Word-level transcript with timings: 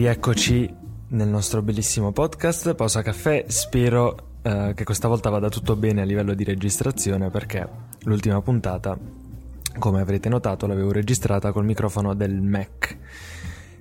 rieccoci 0.00 0.74
nel 1.08 1.28
nostro 1.28 1.60
bellissimo 1.60 2.10
podcast 2.10 2.74
Pausa 2.74 3.02
Caffè. 3.02 3.44
Spero 3.48 4.38
eh, 4.40 4.72
che 4.74 4.82
questa 4.84 5.08
volta 5.08 5.28
vada 5.28 5.50
tutto 5.50 5.76
bene 5.76 6.00
a 6.00 6.04
livello 6.06 6.32
di 6.32 6.42
registrazione 6.42 7.28
perché 7.28 7.68
l'ultima 8.04 8.40
puntata, 8.40 8.98
come 9.78 10.00
avrete 10.00 10.30
notato, 10.30 10.66
l'avevo 10.66 10.90
registrata 10.90 11.52
col 11.52 11.66
microfono 11.66 12.14
del 12.14 12.40
Mac 12.40 12.96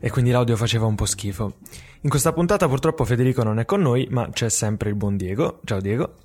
e 0.02 0.10
quindi 0.10 0.32
l'audio 0.32 0.58
faceva 0.58 0.88
un 0.88 0.96
po' 0.96 1.06
schifo. 1.06 1.60
In 2.02 2.10
questa 2.10 2.34
puntata 2.34 2.68
purtroppo 2.68 3.06
Federico 3.06 3.42
non 3.44 3.58
è 3.58 3.64
con 3.64 3.80
noi, 3.80 4.06
ma 4.12 4.28
c'è 4.30 4.50
sempre 4.50 4.90
il 4.90 4.96
buon 4.96 5.16
Diego. 5.16 5.62
Ciao 5.64 5.80
Diego. 5.80 6.16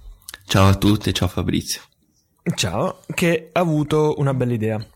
Ciao 0.44 0.66
a 0.66 0.74
tutti, 0.74 1.14
ciao 1.14 1.28
Fabrizio. 1.28 1.82
Ciao, 2.56 2.98
che 3.14 3.50
ha 3.52 3.60
avuto 3.60 4.14
una 4.18 4.34
bella 4.34 4.54
idea, 4.54 4.86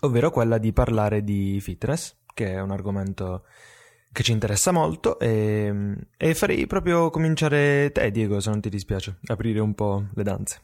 ovvero 0.00 0.32
quella 0.32 0.58
di 0.58 0.72
parlare 0.72 1.22
di 1.22 1.60
fitness, 1.60 2.16
che 2.34 2.54
è 2.54 2.60
un 2.60 2.72
argomento 2.72 3.44
che 4.10 4.22
ci 4.22 4.32
interessa 4.32 4.72
molto 4.72 5.18
e, 5.18 5.96
e, 6.16 6.34
farei 6.34 6.66
proprio 6.66 7.10
cominciare 7.10 7.90
te 7.92 8.10
Diego 8.10 8.40
se 8.40 8.50
non 8.50 8.60
ti 8.60 8.68
dispiace, 8.68 9.18
aprire 9.26 9.60
un 9.60 9.74
po' 9.74 10.08
le 10.14 10.22
danze. 10.22 10.62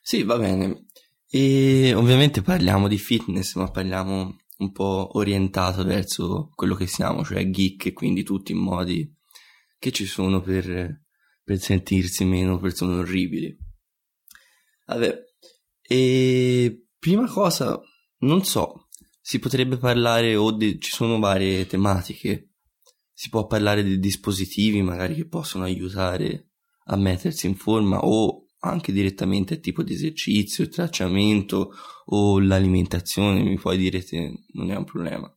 Sì, 0.00 0.22
va 0.22 0.36
bene. 0.38 0.86
E 1.28 1.94
ovviamente 1.94 2.42
parliamo 2.42 2.88
di 2.88 2.98
fitness, 2.98 3.54
ma 3.54 3.70
parliamo 3.70 4.36
un 4.58 4.72
po' 4.72 5.16
orientato 5.16 5.84
verso 5.84 6.50
quello 6.54 6.74
che 6.74 6.86
siamo, 6.86 7.24
cioè 7.24 7.48
geek 7.48 7.86
e 7.86 7.92
quindi 7.92 8.22
tutti 8.22 8.52
i 8.52 8.56
modi 8.56 9.10
che 9.78 9.90
ci 9.90 10.06
sono 10.06 10.40
per, 10.40 11.02
per 11.42 11.58
sentirsi 11.58 12.24
meno 12.24 12.58
persone 12.58 12.96
orribili. 12.96 13.56
Vabbè, 14.86 15.18
e 15.82 16.86
prima 16.98 17.26
cosa, 17.28 17.80
non 18.18 18.44
so, 18.44 18.81
si 19.22 19.38
potrebbe 19.38 19.78
parlare 19.78 20.34
o 20.34 20.50
di, 20.50 20.80
ci 20.80 20.90
sono 20.90 21.20
varie 21.20 21.66
tematiche, 21.66 22.50
si 23.12 23.28
può 23.28 23.46
parlare 23.46 23.84
di 23.84 24.00
dispositivi 24.00 24.82
magari 24.82 25.14
che 25.14 25.28
possono 25.28 25.62
aiutare 25.62 26.48
a 26.86 26.96
mettersi 26.96 27.46
in 27.46 27.54
forma 27.54 28.00
o 28.00 28.48
anche 28.64 28.92
direttamente 28.92 29.60
tipo 29.60 29.84
di 29.84 29.94
esercizio, 29.94 30.64
il 30.64 30.70
tracciamento 30.70 31.72
o 32.06 32.40
l'alimentazione, 32.40 33.42
mi 33.42 33.58
puoi 33.58 33.76
dire 33.78 34.00
se 34.00 34.44
non 34.54 34.70
è 34.72 34.76
un 34.76 34.84
problema. 34.84 35.32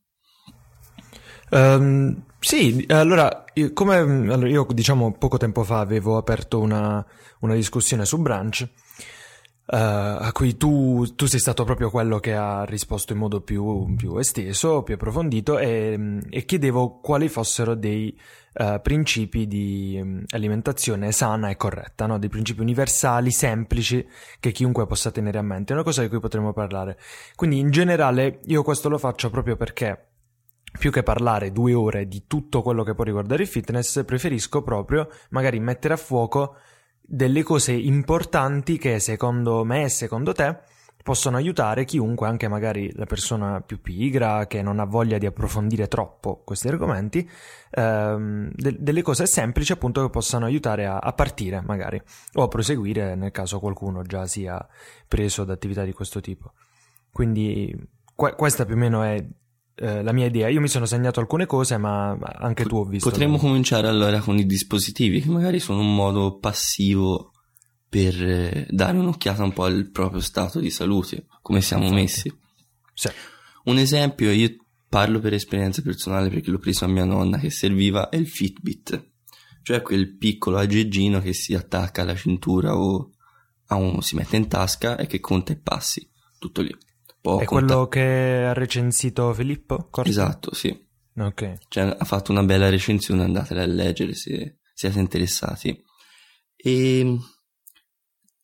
Um, 1.50 2.24
sì, 2.40 2.84
allora, 2.88 3.44
come 3.72 3.96
allora 3.98 4.48
io 4.48 4.66
diciamo 4.70 5.12
poco 5.12 5.38
tempo 5.38 5.62
fa 5.62 5.78
avevo 5.78 6.16
aperto 6.16 6.58
una, 6.60 7.04
una 7.40 7.54
discussione 7.54 8.04
su 8.04 8.20
Branch 8.20 8.68
a 9.68 10.30
cui 10.32 10.56
tu, 10.56 11.04
tu, 11.16 11.26
sei 11.26 11.40
stato 11.40 11.64
proprio 11.64 11.90
quello 11.90 12.20
che 12.20 12.34
ha 12.34 12.64
risposto 12.64 13.12
in 13.12 13.18
modo 13.18 13.40
più, 13.40 13.94
più 13.96 14.16
esteso, 14.18 14.82
più 14.84 14.94
approfondito 14.94 15.58
e, 15.58 16.20
e 16.30 16.44
chiedevo 16.44 17.00
quali 17.00 17.28
fossero 17.28 17.74
dei 17.74 18.16
uh, 18.54 18.80
principi 18.80 19.48
di 19.48 19.98
um, 20.00 20.24
alimentazione 20.28 21.10
sana 21.10 21.50
e 21.50 21.56
corretta, 21.56 22.06
no? 22.06 22.18
dei 22.18 22.28
principi 22.28 22.60
universali, 22.60 23.32
semplici, 23.32 24.06
che 24.38 24.52
chiunque 24.52 24.86
possa 24.86 25.10
tenere 25.10 25.38
a 25.38 25.42
mente, 25.42 25.72
una 25.72 25.82
cosa 25.82 26.02
di 26.02 26.08
cui 26.08 26.20
potremmo 26.20 26.52
parlare. 26.52 26.96
Quindi 27.34 27.58
in 27.58 27.70
generale 27.70 28.40
io 28.44 28.62
questo 28.62 28.88
lo 28.88 28.98
faccio 28.98 29.30
proprio 29.30 29.56
perché 29.56 30.10
più 30.78 30.92
che 30.92 31.02
parlare 31.02 31.52
due 31.52 31.74
ore 31.74 32.06
di 32.06 32.24
tutto 32.26 32.62
quello 32.62 32.84
che 32.84 32.94
può 32.94 33.02
riguardare 33.02 33.42
il 33.42 33.48
fitness, 33.48 34.04
preferisco 34.04 34.62
proprio 34.62 35.08
magari 35.30 35.58
mettere 35.58 35.94
a 35.94 35.96
fuoco 35.96 36.56
delle 37.06 37.42
cose 37.42 37.72
importanti 37.72 38.78
che 38.78 38.98
secondo 38.98 39.64
me 39.64 39.84
e 39.84 39.88
secondo 39.88 40.32
te 40.32 40.58
possono 41.06 41.36
aiutare 41.36 41.84
chiunque, 41.84 42.26
anche 42.26 42.48
magari 42.48 42.90
la 42.94 43.06
persona 43.06 43.60
più 43.60 43.80
pigra 43.80 44.48
che 44.48 44.60
non 44.60 44.80
ha 44.80 44.84
voglia 44.84 45.18
di 45.18 45.26
approfondire 45.26 45.86
troppo 45.86 46.42
questi 46.44 46.66
argomenti, 46.66 47.30
ehm, 47.70 48.50
de- 48.52 48.76
delle 48.80 49.02
cose 49.02 49.24
semplici 49.26 49.70
appunto 49.70 50.02
che 50.02 50.10
possano 50.10 50.46
aiutare 50.46 50.84
a-, 50.84 50.98
a, 50.98 51.12
partire 51.12 51.62
magari 51.64 52.02
o 52.32 52.42
a 52.42 52.48
proseguire 52.48 53.14
nel 53.14 53.30
caso 53.30 53.60
qualcuno 53.60 54.02
già 54.02 54.26
sia 54.26 54.66
preso 55.06 55.44
da 55.44 55.52
attività 55.52 55.84
di 55.84 55.92
questo 55.92 56.20
tipo. 56.20 56.54
Quindi 57.12 57.72
que- 58.12 58.34
questa 58.34 58.64
più 58.64 58.74
o 58.74 58.78
meno 58.78 59.04
è 59.04 59.24
eh, 59.76 60.02
la 60.02 60.12
mia 60.12 60.26
idea. 60.26 60.48
Io 60.48 60.60
mi 60.60 60.68
sono 60.68 60.86
segnato 60.86 61.20
alcune 61.20 61.46
cose, 61.46 61.76
ma 61.76 62.16
anche 62.18 62.64
tu 62.64 62.76
ho 62.76 62.84
visto. 62.84 63.08
Potremmo 63.08 63.36
cominciare 63.36 63.88
allora 63.88 64.20
con 64.20 64.38
i 64.38 64.46
dispositivi, 64.46 65.20
che 65.20 65.28
magari 65.28 65.60
sono 65.60 65.80
un 65.80 65.94
modo 65.94 66.38
passivo 66.38 67.32
per 67.88 68.22
eh, 68.22 68.66
dare 68.70 68.98
un'occhiata 68.98 69.42
un 69.42 69.52
po' 69.52 69.64
al 69.64 69.90
proprio 69.90 70.20
stato 70.20 70.60
di 70.60 70.70
salute, 70.70 71.26
come 71.42 71.60
siamo 71.60 71.84
Infatti. 71.84 72.00
messi. 72.00 72.38
Sì. 72.94 73.08
Un 73.64 73.78
esempio, 73.78 74.30
io 74.30 74.56
parlo 74.88 75.20
per 75.20 75.34
esperienza 75.34 75.82
personale 75.82 76.30
perché 76.30 76.50
l'ho 76.50 76.58
preso 76.58 76.84
a 76.84 76.88
mia 76.88 77.04
nonna 77.04 77.38
che 77.38 77.50
serviva, 77.50 78.08
è 78.08 78.16
il 78.16 78.28
Fitbit, 78.28 79.10
cioè 79.62 79.82
quel 79.82 80.16
piccolo 80.16 80.56
aggeggino 80.56 81.20
che 81.20 81.32
si 81.32 81.54
attacca 81.54 82.02
alla 82.02 82.14
cintura 82.14 82.76
o 82.76 83.12
a 83.66 83.74
uno 83.74 84.00
si 84.00 84.14
mette 84.14 84.36
in 84.36 84.48
tasca 84.48 84.96
e 84.96 85.06
che 85.06 85.20
conta 85.20 85.52
i 85.52 85.60
passi, 85.60 86.08
tutto 86.38 86.62
lì. 86.62 86.74
È 87.40 87.44
quello 87.44 87.88
che 87.88 88.44
ha 88.46 88.52
recensito 88.52 89.32
Filippo? 89.34 89.88
Corto? 89.90 90.08
Esatto, 90.08 90.54
sì. 90.54 90.84
Ok. 91.16 91.58
Cioè, 91.68 91.96
ha 91.98 92.04
fatto 92.04 92.30
una 92.30 92.44
bella 92.44 92.68
recensione, 92.68 93.24
andatela 93.24 93.62
a 93.62 93.66
leggere 93.66 94.14
se 94.14 94.58
siete 94.72 94.98
interessati. 95.00 95.82
E 96.54 97.18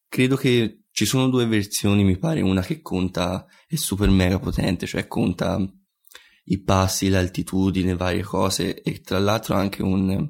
credo 0.08 0.36
che 0.36 0.84
ci 0.90 1.04
sono 1.06 1.28
due 1.28 1.46
versioni, 1.46 2.04
mi 2.04 2.18
pare, 2.18 2.40
una 2.40 2.62
che 2.62 2.80
conta 2.82 3.46
è 3.66 3.76
super 3.76 4.10
mega 4.10 4.38
potente, 4.38 4.86
cioè 4.86 5.06
conta 5.06 5.58
i 6.44 6.62
passi, 6.62 7.08
l'altitudine, 7.08 7.94
varie 7.94 8.22
cose 8.22 8.82
e 8.82 9.00
tra 9.00 9.18
l'altro 9.18 9.54
anche 9.54 9.82
un, 9.82 10.28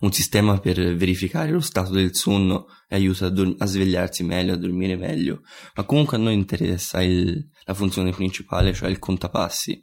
un 0.00 0.12
sistema 0.12 0.58
per 0.58 0.94
verificare 0.96 1.50
lo 1.50 1.60
stato 1.60 1.92
del 1.92 2.14
sonno 2.14 2.66
e 2.88 2.96
aiuta 2.96 3.26
a, 3.26 3.30
do- 3.30 3.54
a, 3.58 3.66
svegliarsi 3.66 4.24
meglio, 4.24 4.52
a 4.52 4.56
dormire 4.56 4.96
meglio. 4.96 5.42
Ma 5.74 5.84
comunque 5.84 6.16
a 6.16 6.20
noi 6.20 6.34
interessa 6.34 7.02
il, 7.02 7.48
la 7.64 7.74
funzione 7.74 8.10
principale, 8.10 8.74
cioè 8.74 8.90
il 8.90 8.98
contapassi. 8.98 9.80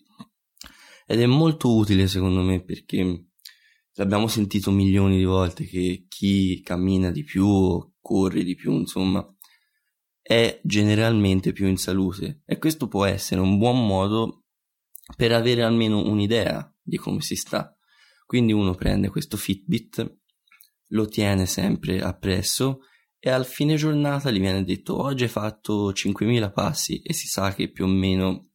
Ed 1.08 1.22
è 1.22 1.26
molto 1.26 1.76
utile 1.76 2.08
secondo 2.08 2.42
me 2.42 2.64
perché 2.64 3.30
l'abbiamo 3.94 4.28
sentito 4.28 4.72
milioni 4.72 5.18
di 5.18 5.24
volte 5.24 5.66
che 5.66 6.06
chi 6.08 6.62
cammina 6.62 7.12
di 7.12 7.24
più, 7.24 7.94
corre 8.00 8.44
di 8.44 8.56
più, 8.56 8.74
insomma, 8.74 9.26
è 10.22 10.60
generalmente 10.64 11.52
più 11.52 11.68
in 11.68 11.78
salute 11.78 12.42
e 12.46 12.60
questo 12.60 12.88
può 12.88 13.06
essere 13.06 13.42
un 13.42 13.58
buon 13.58 13.86
modo 13.86 14.44
per 15.16 15.32
avere 15.32 15.64
almeno 15.64 16.08
un'idea 16.08 16.72
di 16.82 16.98
come 16.98 17.22
si 17.22 17.36
sta. 17.36 17.74
Quindi 18.30 18.54
uno 18.54 18.76
prende 18.76 19.10
questo 19.10 19.38
Fitbit, 19.38 20.18
lo 20.90 21.08
tiene 21.08 21.48
sempre 21.48 22.00
appresso 22.00 22.82
e 23.18 23.32
al 23.32 23.44
fine 23.44 23.76
giornata 23.76 24.30
gli 24.30 24.40
viene 24.40 24.64
detto 24.64 25.02
oggi 25.02 25.24
hai 25.24 25.30
fatto 25.30 25.92
5.000 25.92 26.54
passi 26.54 27.02
e 27.02 27.12
si 27.14 27.26
sa 27.26 27.56
che 27.56 27.72
più 27.72 27.86
o 27.86 27.88
meno 27.88 28.52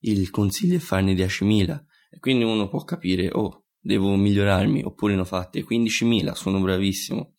il 0.00 0.28
consiglio 0.28 0.76
è 0.76 0.80
farne 0.80 1.14
10.000 1.14 1.84
e 2.10 2.18
quindi 2.18 2.44
uno 2.44 2.68
può 2.68 2.84
capire 2.84 3.30
oh 3.32 3.68
devo 3.80 4.14
migliorarmi 4.14 4.82
oppure 4.82 5.14
ne 5.14 5.22
ho 5.22 5.24
fatte 5.24 5.64
15.000 5.64 6.32
sono 6.34 6.60
bravissimo 6.60 7.36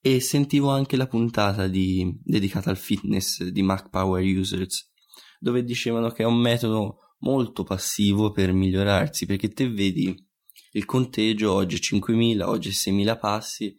e 0.00 0.20
sentivo 0.20 0.70
anche 0.70 0.96
la 0.96 1.06
puntata 1.06 1.68
di, 1.68 2.18
dedicata 2.24 2.70
al 2.70 2.78
fitness 2.78 3.44
di 3.44 3.60
Mac 3.60 3.90
Power 3.90 4.24
Users 4.24 4.90
dove 5.38 5.62
dicevano 5.64 6.08
che 6.12 6.22
è 6.22 6.26
un 6.26 6.40
metodo 6.40 7.07
molto 7.18 7.64
passivo 7.64 8.30
per 8.30 8.52
migliorarsi 8.52 9.26
perché 9.26 9.48
te 9.48 9.68
vedi 9.68 10.14
il 10.72 10.84
conteggio 10.84 11.52
oggi 11.52 11.76
è 11.76 11.78
5.000 11.78 12.42
oggi 12.42 12.68
è 12.68 12.72
6.000 12.72 13.18
passi 13.18 13.76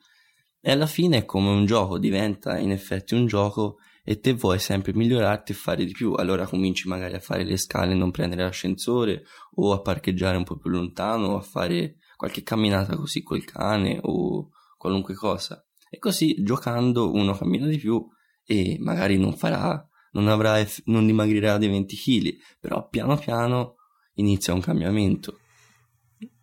e 0.62 0.72
alla 0.72 0.88
fine 0.88 1.20
è 1.20 1.26
come 1.26 1.50
un 1.50 1.66
gioco, 1.66 1.98
diventa 1.98 2.58
in 2.58 2.72
effetti 2.72 3.14
un 3.14 3.26
gioco 3.28 3.78
e 4.04 4.20
te 4.20 4.34
vuoi 4.34 4.60
sempre 4.60 4.94
migliorarti 4.94 5.52
e 5.52 5.56
fare 5.56 5.86
di 5.86 5.92
più. 5.92 6.14
Allora 6.14 6.48
cominci 6.48 6.88
magari 6.88 7.16
a 7.16 7.20
fare 7.20 7.44
le 7.44 7.58
scale 7.58 7.94
e 7.94 7.96
non 7.96 8.12
prendere 8.12 8.44
l'ascensore 8.44 9.24
o 9.56 9.72
a 9.72 9.82
parcheggiare 9.82 10.36
un 10.36 10.44
po' 10.44 10.58
più 10.58 10.70
lontano 10.70 11.28
o 11.28 11.38
a 11.38 11.42
fare 11.42 11.98
qualche 12.18 12.44
camminata 12.44 12.98
così 12.98 13.24
col 13.24 13.46
cane 13.46 14.00
o 14.02 14.50
qualunque 14.78 15.14
cosa. 15.14 15.66
E 15.90 15.98
così 15.98 16.44
giocando 16.44 17.14
uno 17.14 17.34
cammina 17.34 17.68
di 17.68 17.78
più 17.78 18.06
e 18.44 18.78
magari 18.80 19.18
non 19.18 19.38
farà, 19.38 19.88
non 20.12 20.28
avrà, 20.28 20.64
non 20.86 21.06
dimagrirà 21.06 21.58
dei 21.58 21.70
20 21.70 21.96
kg, 21.96 22.36
però 22.60 22.88
piano 22.88 23.18
piano 23.18 23.76
inizia 24.16 24.54
un 24.54 24.62
cambiamento. 24.62 25.40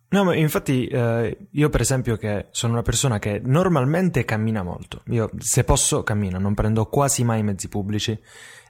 No, 0.09 0.23
ma 0.23 0.35
infatti 0.35 0.87
eh, 0.87 1.37
io 1.51 1.69
per 1.69 1.81
esempio 1.81 2.15
che 2.15 2.47
sono 2.51 2.73
una 2.73 2.81
persona 2.81 3.19
che 3.19 3.41
normalmente 3.43 4.23
cammina 4.23 4.63
molto, 4.63 5.01
io 5.07 5.29
se 5.37 5.65
posso 5.65 6.01
cammino, 6.03 6.39
non 6.39 6.53
prendo 6.53 6.85
quasi 6.85 7.25
mai 7.25 7.43
mezzi 7.43 7.67
pubblici 7.67 8.17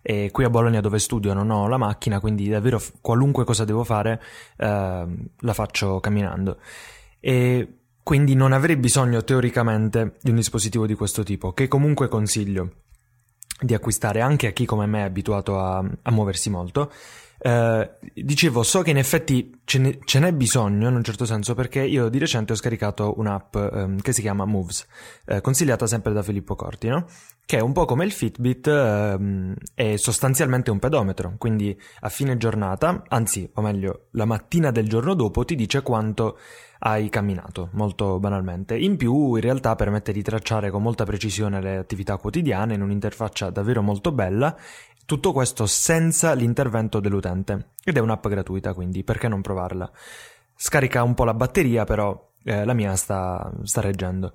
e 0.02 0.32
qui 0.32 0.46
a 0.46 0.50
Bologna 0.50 0.82
dove 0.82 0.98
studio 0.98 1.34
non 1.34 1.52
ho 1.52 1.68
la 1.68 1.78
macchina, 1.78 2.20
quindi 2.20 2.50
davvero 2.50 2.82
qualunque 3.02 3.44
cosa 3.44 3.66
devo 3.66 3.84
fare 3.84 4.20
eh, 4.58 5.08
la 5.38 5.54
faccio 5.54 6.00
camminando 6.00 6.60
e 7.20 7.82
quindi 8.02 8.34
non 8.34 8.52
avrei 8.52 8.78
bisogno 8.78 9.24
teoricamente 9.24 10.18
di 10.22 10.32
un 10.32 10.38
dispositivo 10.38 10.88
di 10.88 10.96
questo 10.96 11.22
tipo, 11.22 11.54
che 11.54 11.68
comunque 11.68 12.08
consiglio 12.08 12.86
di 13.60 13.74
acquistare 13.74 14.22
anche 14.22 14.48
a 14.48 14.52
chi 14.52 14.66
come 14.66 14.86
me 14.86 15.00
è 15.00 15.04
abituato 15.04 15.60
a, 15.60 15.78
a 15.78 16.12
muoversi 16.12 16.50
molto 16.50 16.92
Uh, 17.40 17.88
dicevo, 18.16 18.64
so 18.64 18.82
che 18.82 18.90
in 18.90 18.98
effetti 18.98 19.60
ce, 19.64 19.78
ne, 19.78 20.00
ce, 20.04 20.18
n'è 20.18 20.34
bisogno 20.34 20.90
in 20.90 20.96
un 20.96 21.04
certo 21.04 21.24
senso 21.24 21.54
perché 21.54 21.84
io 21.84 22.10
di 22.10 22.18
recente 22.18 22.54
ho 22.54 22.56
scaricato 22.56 23.14
un'app 23.18 23.56
um, 23.56 24.02
che 24.02 24.12
si 24.12 24.22
chiama 24.22 24.46
Moves, 24.46 24.88
uh, 25.28 25.40
consigliata 25.42 25.86
sempre 25.86 26.14
da 26.14 26.24
Filippo 26.24 26.56
Corti, 26.56 26.88
no? 26.88 27.06
che 27.46 27.58
è 27.58 27.62
un 27.62 27.74
po' 27.74 27.86
come 27.86 28.06
il 28.06 28.12
Fitbit, 28.12 28.66
uh, 28.66 29.54
è 29.76 29.96
sostanzialmente 29.98 30.72
un 30.72 30.80
pedometro, 30.80 31.36
quindi 31.38 31.80
a 32.02 32.10
fine 32.10 32.38
giornata, 32.38 33.04
anzi, 33.08 33.48
o 33.54 33.62
meglio, 33.62 34.08
la 34.12 34.26
mattina 34.26 34.72
del 34.72 34.90
giorno 34.90 35.14
dopo 35.14 35.46
ti 35.46 35.56
dice 35.56 35.84
quanto 35.84 36.40
hai 36.80 37.10
camminato, 37.10 37.70
molto 37.74 38.20
banalmente. 38.20 38.78
In 38.78 38.98
più, 38.98 39.36
in 39.36 39.42
realtà 39.42 39.76
permette 39.76 40.12
di 40.12 40.22
tracciare 40.22 40.70
con 40.70 40.82
molta 40.82 41.06
precisione 41.06 41.62
le 41.62 41.78
attività 41.78 42.18
quotidiane 42.18 42.74
in 42.74 42.82
un'interfaccia 42.82 43.50
davvero 43.50 43.82
molto 43.82 44.12
bella 44.12 44.56
tutto 45.08 45.32
questo 45.32 45.66
senza 45.66 46.34
l'intervento 46.34 47.00
dell'utente. 47.00 47.70
Ed 47.82 47.96
è 47.96 48.02
un'app 48.02 48.28
gratuita, 48.28 48.74
quindi 48.74 49.06
perché 49.06 49.30
non 49.30 49.42
provarla? 49.42 49.90
Scarica 50.54 51.02
un 51.02 51.14
po' 51.14 51.24
la 51.24 51.34
batteria, 51.34 51.86
però 51.86 52.32
eh, 52.44 52.66
la 52.66 52.74
mia 52.74 52.94
sta, 52.98 53.50
sta 53.64 53.80
reggendo. 53.80 54.34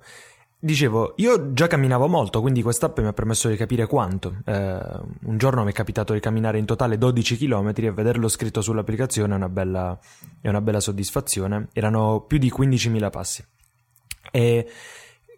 Dicevo, 0.57 1.13
io 1.17 1.53
già 1.53 1.67
camminavo 1.67 2.07
molto, 2.07 2.41
quindi 2.41 2.63
quest'app 2.63 2.97
mi 2.99 3.07
ha 3.07 3.13
permesso 3.13 3.49
di 3.49 3.55
capire 3.55 3.85
quanto. 3.85 4.37
Eh, 4.45 4.79
un 5.25 5.37
giorno 5.37 5.63
mi 5.63 5.69
è 5.69 5.73
capitato 5.73 6.13
di 6.13 6.19
camminare 6.19 6.57
in 6.57 6.65
totale 6.65 6.97
12 6.97 7.37
km 7.37 7.71
e 7.75 7.91
vederlo 7.91 8.27
scritto 8.27 8.61
sull'applicazione 8.61 9.33
è 9.33 9.35
una 9.35 9.49
bella, 9.49 9.99
è 10.41 10.49
una 10.49 10.61
bella 10.61 10.79
soddisfazione. 10.79 11.67
Erano 11.73 12.21
più 12.21 12.39
di 12.39 12.51
15.000 12.51 13.09
passi. 13.11 13.45
E 14.31 14.67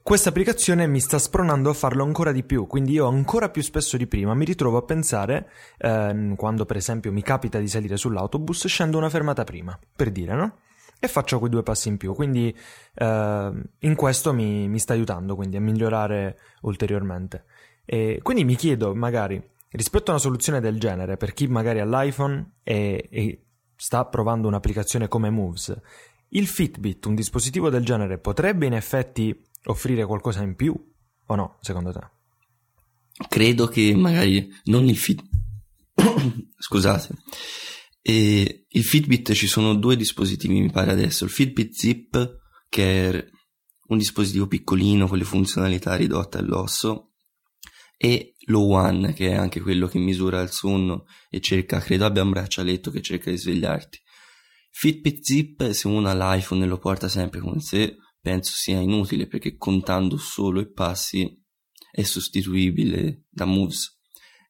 questa 0.06 0.30
applicazione 0.30 0.86
mi 0.86 1.00
sta 1.00 1.18
spronando 1.18 1.72
a 1.72 1.74
farlo 1.74 2.04
ancora 2.04 2.31
di 2.31 2.44
più, 2.44 2.68
quindi 2.68 2.92
io 2.92 3.07
ancora 3.07 3.50
più 3.50 3.63
spesso 3.63 3.98
di 3.98 4.06
prima 4.06 4.36
mi 4.36 4.46
ritrovo 4.46 4.78
a 4.78 4.84
pensare, 4.84 5.50
ehm, 5.80 6.36
quando 6.36 6.63
per 6.63 6.75
esempio 6.75 7.12
mi 7.12 7.24
capita 7.24 7.57
di 7.57 7.68
salire 7.68 7.98
sull'autobus, 7.98 8.68
scendo 8.68 9.00
una 9.00 9.10
fermata 9.10 9.44
prima, 9.44 9.75
per 9.96 10.12
dire, 10.12 10.36
no? 10.36 10.57
E 11.00 11.07
faccio 11.07 11.40
quei 11.40 11.50
due 11.50 11.63
passi 11.63 11.88
in 11.88 11.98
più, 11.98 12.13
quindi 12.13 12.56
eh, 12.94 13.52
in 13.80 13.96
questo 13.96 14.31
mi, 14.31 14.68
mi, 14.68 14.78
sta 14.78 14.94
aiutando 14.94 15.36
quindi 15.36 15.57
a 15.57 15.62
migliorare 15.62 16.38
ulteriormente. 16.62 17.46
E 17.84 18.19
quindi 18.22 18.44
mi 18.44 18.56
chiedo, 18.56 18.94
magari, 18.94 19.44
rispetto 19.72 20.12
a 20.12 20.13
una 20.13 20.22
soluzione 20.22 20.62
del 20.62 20.80
genere, 20.80 21.18
per 21.18 21.34
chi 21.34 21.48
magari 21.48 21.80
ha 21.80 21.86
l'iPhone 21.86 22.58
e, 22.62 23.08
e 23.10 23.46
sta 23.75 24.06
provando 24.06 24.48
un'applicazione 24.50 25.08
come 25.08 25.31
Moves, 25.31 25.75
il 26.30 26.46
Fitbit, 26.46 27.08
un 27.08 27.16
dispositivo 27.16 27.72
del 27.72 27.84
genere, 27.84 28.19
potrebbe 28.19 28.68
in 28.68 28.74
effetti 28.74 29.36
offrire 29.65 30.06
qualcosa 30.06 30.41
in 30.44 30.56
più 30.56 30.75
o 31.27 31.35
no, 31.35 31.57
secondo 31.62 31.91
te? 31.91 32.00
Credo 33.27 33.67
che 33.67 33.95
magari 33.95 34.50
non 34.65 34.88
il 34.88 34.97
Fit... 34.97 35.23
Scusate. 36.57 37.15
E 38.01 38.65
il 38.67 38.83
Fitbit 38.83 39.33
ci 39.33 39.47
sono 39.47 39.73
due 39.73 39.95
dispositivi, 39.95 40.59
mi 40.59 40.69
pare 40.69 40.91
adesso. 40.91 41.23
Il 41.23 41.31
Fitbit 41.31 41.73
Zip, 41.73 42.39
che 42.69 43.09
è 43.09 43.25
un 43.88 43.97
dispositivo 43.97 44.47
piccolino 44.47 45.07
con 45.07 45.17
le 45.17 45.23
funzionalità 45.23 45.95
ridotte 45.95 46.38
all'osso, 46.38 47.13
e 47.97 48.35
lo 48.47 48.67
One, 48.67 49.13
che 49.13 49.29
è 49.29 49.33
anche 49.33 49.62
quello 49.62 49.88
che 49.88 49.97
misura 49.97 50.41
il 50.41 50.51
sonno 50.51 51.06
e 51.29 51.39
cerca, 51.39 51.79
credo 51.79 52.06
abbia 52.06 52.23
un 52.23 52.31
braccialetto 52.31 52.91
che 52.91 53.01
cerca 53.01 53.31
di 53.31 53.38
svegliarti. 53.38 54.00
Fitbit 54.69 55.23
Zip, 55.23 55.69
se 55.71 55.88
uno 55.88 56.09
ha 56.09 56.13
l'iPhone 56.13 56.65
e 56.65 56.67
lo 56.67 56.77
porta 56.77 57.07
sempre 57.07 57.39
con 57.39 57.59
sé, 57.62 57.95
penso 58.25 58.54
sia 58.56 58.80
inutile 58.80 59.27
perché 59.27 59.56
contando 59.56 60.18
solo 60.18 60.60
i 60.60 60.72
passi 60.72 61.39
è 61.92 62.01
sostituibile 62.01 63.25
da 63.30 63.45
Moves. 63.45 64.00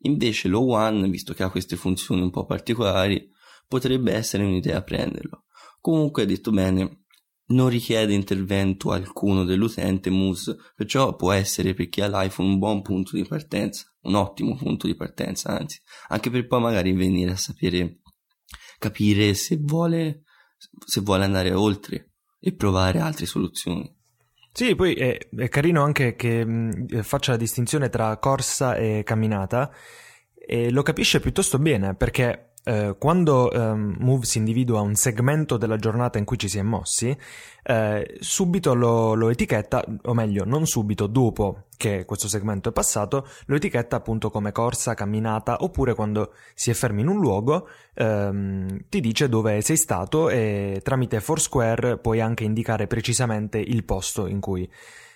Invece 0.04 0.48
lo 0.48 0.66
One, 0.66 1.10
visto 1.10 1.34
che 1.34 1.44
ha 1.44 1.50
queste 1.50 1.76
funzioni 1.76 2.22
un 2.22 2.30
po' 2.30 2.46
particolari, 2.46 3.30
potrebbe 3.68 4.14
essere 4.14 4.46
un'idea 4.46 4.82
prenderlo. 4.82 5.44
Comunque, 5.82 6.26
detto 6.26 6.52
bene, 6.52 7.04
non 7.48 7.68
richiede 7.68 8.14
intervento 8.14 8.92
alcuno 8.92 9.44
dell'utente 9.44 10.10
Moves, 10.10 10.56
perciò 10.74 11.14
può 11.18 11.34
essere 11.34 11.74
per 11.74 11.90
chi 11.90 12.00
ha 12.00 12.08
l'iPhone 12.08 12.52
un 12.52 12.58
buon 12.58 12.82
punto 12.82 13.18
di 13.18 13.26
partenza, 13.26 13.94
un 14.04 14.16
ottimo 14.16 14.56
punto 14.56 14.88
di 14.88 14.96
partenza, 14.96 15.50
anzi, 15.50 15.82
anche 16.08 16.30
per 16.30 16.48
poi 16.48 16.62
magari 16.62 16.94
venire 16.94 17.32
a 17.32 17.36
sapere, 17.36 18.00
capire 18.80 19.34
se 19.34 19.58
vuole, 19.60 20.24
se 20.86 21.02
vuole 21.02 21.26
andare 21.26 21.52
oltre 21.52 22.12
e 22.40 22.54
provare 22.54 23.00
altre 23.00 23.26
soluzioni. 23.26 23.94
Sì, 24.52 24.74
poi 24.76 24.94
è, 24.94 25.18
è 25.36 25.50
carino 25.50 25.84
anche 25.84 26.16
che 26.16 26.46
mh, 26.46 27.02
faccia 27.02 27.32
la 27.32 27.38
distinzione 27.38 27.90
tra 27.90 28.18
corsa 28.18 28.76
e 28.76 29.04
camminata 29.04 29.70
e 30.34 30.72
lo 30.72 30.82
capisce 30.82 31.20
piuttosto 31.20 31.60
bene 31.60 31.96
perché 31.96 32.54
eh, 32.66 32.96
quando 32.98 33.52
ehm, 33.52 33.98
Move 34.00 34.26
si 34.26 34.40
individua 34.40 34.82
un 34.82 34.96
segmento 34.96 35.58
della 35.58 35.78
giornata 35.78 36.18
in 36.18 36.26
cui 36.26 36.38
ci 36.38 36.50
si 36.50 36.58
è 36.58 36.64
mossi, 36.64 37.16
eh, 37.64 38.18
subito 38.20 38.74
lo, 38.74 39.14
lo, 39.14 39.30
etichetta, 39.30 39.84
o 40.04 40.14
meglio, 40.14 40.44
non 40.46 40.66
subito, 40.66 41.08
dopo 41.08 41.68
che 41.78 42.06
questo 42.06 42.28
segmento 42.28 42.70
è 42.70 42.72
passato, 42.72 43.28
lo 43.46 43.56
etichetta 43.56 43.96
appunto 43.98 44.30
come 44.32 44.52
corsa, 44.52 44.96
camminata, 44.96 45.58
oppure 45.60 45.94
quando 45.94 46.34
si 46.54 46.72
è 46.72 46.74
fermi 46.74 47.02
in 47.02 47.08
un 47.08 47.20
luogo, 47.20 47.68
ehm, 47.94 48.86
ti 48.90 49.00
dice 49.00 49.30
dove 49.30 49.62
sei 49.62 49.78
stato 49.78 50.30
e 50.30 50.82
tramite 50.84 51.20
Foursquare 51.20 51.98
puoi 51.98 52.20
anche 52.20 52.44
indicare 52.44 52.88
precisamente 52.88 53.60
il 53.60 53.84
posto 53.84 54.26
in 54.28 54.40
cui 54.40 54.70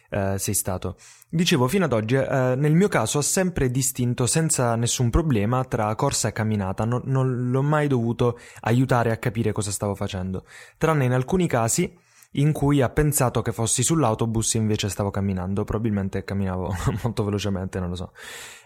eh, 0.09 0.37
sei 0.37 0.53
stato. 0.53 0.95
Dicevo, 1.29 1.67
fino 1.67 1.85
ad 1.85 1.93
oggi, 1.93 2.15
eh, 2.15 2.55
nel 2.57 2.73
mio 2.73 2.87
caso 2.87 3.19
ho 3.19 3.21
sempre 3.21 3.69
distinto 3.69 4.25
senza 4.25 4.75
nessun 4.75 5.09
problema 5.09 5.63
tra 5.63 5.93
corsa 5.95 6.27
e 6.27 6.31
camminata, 6.31 6.85
non, 6.85 7.01
non 7.05 7.49
l'ho 7.49 7.61
mai 7.61 7.87
dovuto 7.87 8.39
aiutare 8.61 9.11
a 9.11 9.17
capire 9.17 9.51
cosa 9.51 9.71
stavo 9.71 9.95
facendo, 9.95 10.45
tranne 10.77 11.05
in 11.05 11.13
alcuni 11.13 11.47
casi 11.47 12.07
in 12.33 12.51
cui 12.51 12.81
ha 12.81 12.89
pensato 12.89 13.41
che 13.41 13.51
fossi 13.51 13.81
sull'autobus 13.81 14.55
e 14.55 14.57
invece 14.59 14.89
stavo 14.89 15.09
camminando, 15.09 15.63
probabilmente 15.63 16.23
camminavo 16.23 16.75
molto 17.03 17.23
velocemente, 17.23 17.79
non 17.79 17.89
lo 17.89 17.95
so. 17.95 18.11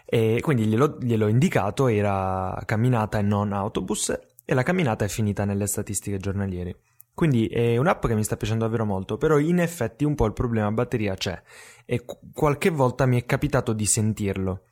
E 0.04 0.40
quindi 0.42 0.66
glielo, 0.66 0.98
gliel'ho 1.00 1.28
indicato, 1.28 1.86
era 1.86 2.60
camminata 2.66 3.18
e 3.18 3.22
non 3.22 3.52
autobus, 3.52 4.18
e 4.44 4.54
la 4.54 4.62
camminata 4.62 5.04
è 5.04 5.08
finita 5.08 5.44
nelle 5.44 5.66
statistiche 5.66 6.18
giornaliere. 6.18 6.76
Quindi 7.14 7.46
è 7.46 7.76
un'app 7.76 8.06
che 8.06 8.14
mi 8.16 8.24
sta 8.24 8.36
piacendo 8.36 8.64
davvero 8.64 8.84
molto, 8.84 9.16
però 9.16 9.38
in 9.38 9.60
effetti 9.60 10.04
un 10.04 10.16
po' 10.16 10.26
il 10.26 10.32
problema 10.32 10.72
batteria 10.72 11.14
c'è 11.14 11.40
e 11.84 12.04
qualche 12.32 12.70
volta 12.70 13.06
mi 13.06 13.20
è 13.20 13.24
capitato 13.24 13.72
di 13.72 13.86
sentirlo 13.86 14.62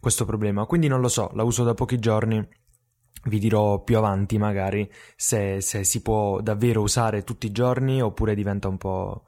questo 0.00 0.24
problema, 0.24 0.64
quindi 0.64 0.88
non 0.88 1.00
lo 1.00 1.08
so, 1.08 1.30
la 1.34 1.44
uso 1.44 1.64
da 1.64 1.74
pochi 1.74 1.98
giorni, 1.98 2.44
vi 3.24 3.38
dirò 3.38 3.82
più 3.84 3.98
avanti 3.98 4.36
magari 4.36 4.90
se, 5.14 5.60
se 5.60 5.84
si 5.84 6.02
può 6.02 6.40
davvero 6.40 6.80
usare 6.80 7.22
tutti 7.22 7.46
i 7.46 7.52
giorni 7.52 8.02
oppure 8.02 8.34
diventa 8.34 8.66
un 8.66 8.78
po', 8.78 9.26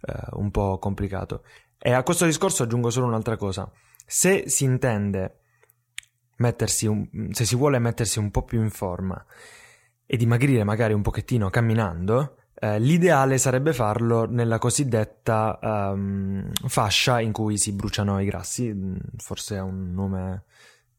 eh, 0.00 0.28
un 0.34 0.50
po' 0.50 0.78
complicato. 0.78 1.42
E 1.78 1.92
a 1.92 2.02
questo 2.02 2.24
discorso 2.24 2.62
aggiungo 2.62 2.90
solo 2.90 3.06
un'altra 3.06 3.36
cosa, 3.36 3.70
se 4.06 4.48
si 4.48 4.64
intende 4.64 5.40
mettersi 6.36 6.86
un, 6.86 7.06
se 7.32 7.44
si 7.44 7.56
vuole 7.56 7.78
mettersi 7.78 8.18
un 8.18 8.30
po' 8.30 8.44
più 8.44 8.62
in 8.62 8.70
forma 8.70 9.22
e 10.06 10.16
dimagrire 10.16 10.64
magari 10.64 10.92
un 10.92 11.02
pochettino 11.02 11.50
camminando, 11.50 12.36
eh, 12.64 12.78
l'ideale 12.78 13.36
sarebbe 13.36 13.72
farlo 13.72 14.26
nella 14.26 14.58
cosiddetta 14.58 15.58
um, 15.60 16.50
fascia 16.66 17.20
in 17.20 17.32
cui 17.32 17.58
si 17.58 17.72
bruciano 17.72 18.20
i 18.20 18.24
grassi, 18.24 18.72
mm, 18.72 18.96
forse 19.16 19.58
ha 19.58 19.64
un 19.64 19.92
nome 19.92 20.44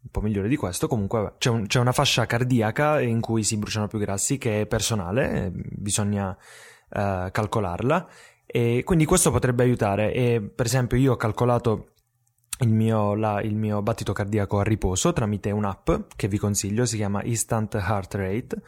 un 0.02 0.12
po' 0.12 0.22
migliore 0.22 0.48
di 0.48 0.56
questo, 0.56 0.88
comunque 0.88 1.34
c'è, 1.40 1.50
un, 1.50 1.66
c'è, 1.66 1.80
una 1.80 1.92
fascia 1.92 2.26
cardiaca 2.28 3.02
in 3.02 3.22
cui 3.22 3.44
si 3.44 3.58
bruciano 3.58 3.88
più 3.88 3.98
grassi 3.98 4.38
che 4.38 4.62
è 4.62 4.66
personale, 4.68 5.52
bisogna 5.54 6.30
uh, 6.30 7.32
calcolarla. 7.32 8.08
E 8.46 8.84
quindi 8.86 9.06
questo 9.06 9.32
potrebbe 9.32 9.64
aiutare. 9.64 10.14
E 10.14 10.42
per 10.42 10.68
esempio 10.68 10.98
io 10.98 11.14
ho 11.14 11.16
calcolato 11.16 11.94
il 12.60 12.70
mio, 12.70 13.16
la, 13.16 13.42
il 13.42 13.56
mio, 13.56 13.82
battito 13.82 14.14
cardiaco 14.14 14.60
a 14.60 14.64
riposo 14.64 15.12
tramite 15.14 15.50
un'app 15.50 15.90
che 16.16 16.28
vi 16.28 16.38
consiglio, 16.38 16.86
si 16.86 16.98
chiama 16.98 17.24
Instant 17.24 17.74
Heart 17.74 18.14
Rate 18.14 18.62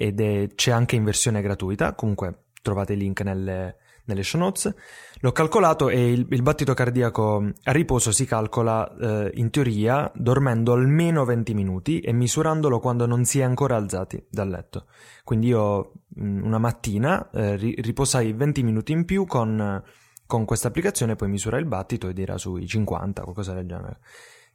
ed 0.00 0.18
è, 0.18 0.48
c'è 0.54 0.70
anche 0.70 0.96
in 0.96 1.04
versione 1.04 1.42
gratuita, 1.42 1.94
comunque 1.94 2.44
trovate 2.62 2.94
il 2.94 3.00
link 3.00 3.20
nelle, 3.20 3.76
nelle 4.06 4.22
show 4.22 4.40
notes. 4.40 4.74
L'ho 5.20 5.32
calcolato 5.32 5.90
e 5.90 6.10
il, 6.10 6.26
il 6.30 6.40
battito 6.40 6.72
cardiaco 6.72 7.52
a 7.64 7.72
riposo 7.72 8.12
si 8.12 8.24
calcola 8.24 8.90
eh, 8.98 9.30
in 9.34 9.50
teoria 9.50 10.10
dormendo 10.14 10.72
almeno 10.72 11.26
20 11.26 11.52
minuti 11.52 12.00
e 12.00 12.12
misurandolo 12.14 12.78
quando 12.78 13.04
non 13.04 13.26
si 13.26 13.40
è 13.40 13.42
ancora 13.42 13.76
alzati 13.76 14.24
dal 14.30 14.48
letto. 14.48 14.86
Quindi 15.22 15.48
io 15.48 15.92
una 16.16 16.58
mattina 16.58 17.28
eh, 17.30 17.56
riposai 17.56 18.32
20 18.32 18.62
minuti 18.62 18.92
in 18.92 19.04
più 19.04 19.26
con 19.26 19.82
con 20.30 20.44
questa 20.44 20.68
applicazione 20.68 21.16
puoi 21.16 21.28
misurare 21.28 21.60
il 21.60 21.66
battito 21.66 22.08
ed 22.08 22.16
era 22.16 22.38
sui 22.38 22.64
50, 22.64 23.22
qualcosa 23.22 23.52
del 23.52 23.66
genere. 23.66 23.98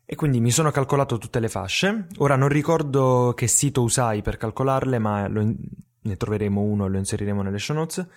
E 0.06 0.16
quindi 0.16 0.40
mi 0.40 0.52
sono 0.52 0.70
calcolato 0.70 1.18
tutte 1.18 1.40
le 1.40 1.50
fasce. 1.50 2.08
Ora 2.18 2.36
non 2.36 2.50
ricordo 2.50 3.34
che 3.36 3.48
sito 3.48 3.82
usai 3.82 4.22
per 4.22 4.38
calcolarle, 4.38 5.00
ma 5.00 5.26
in... 5.26 5.56
ne 6.02 6.16
troveremo 6.16 6.62
uno 6.62 6.86
e 6.86 6.90
lo 6.90 6.98
inseriremo 6.98 7.42
nelle 7.42 7.58
show 7.58 7.76
notes. 7.76 8.08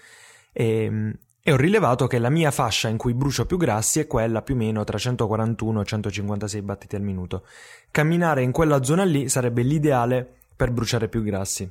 E, 0.53 1.13
e 1.41 1.53
ho 1.53 1.57
rilevato 1.57 2.07
che 2.07 2.19
la 2.19 2.29
mia 2.29 2.51
fascia 2.51 2.89
in 2.89 2.99
cui 2.99 3.15
brucio 3.15 3.47
più 3.47 3.57
grassi 3.57 4.01
è 4.01 4.07
quella 4.07 4.43
più 4.43 4.55
o 4.55 4.59
meno 4.59 4.85
tra 4.85 4.99
141 4.99 5.81
e 5.81 5.85
156 5.85 6.63
battiti 6.63 6.95
al 6.95 7.01
minuto. 7.01 7.47
Camminare 7.91 8.43
in 8.43 8.53
quella 8.53 8.83
zona 8.83 9.05
lì 9.05 9.31
sarebbe 9.31 9.63
l'ideale 9.63 10.31
per 10.55 10.73
bruciare 10.73 11.09
più 11.09 11.23
grassi. 11.23 11.71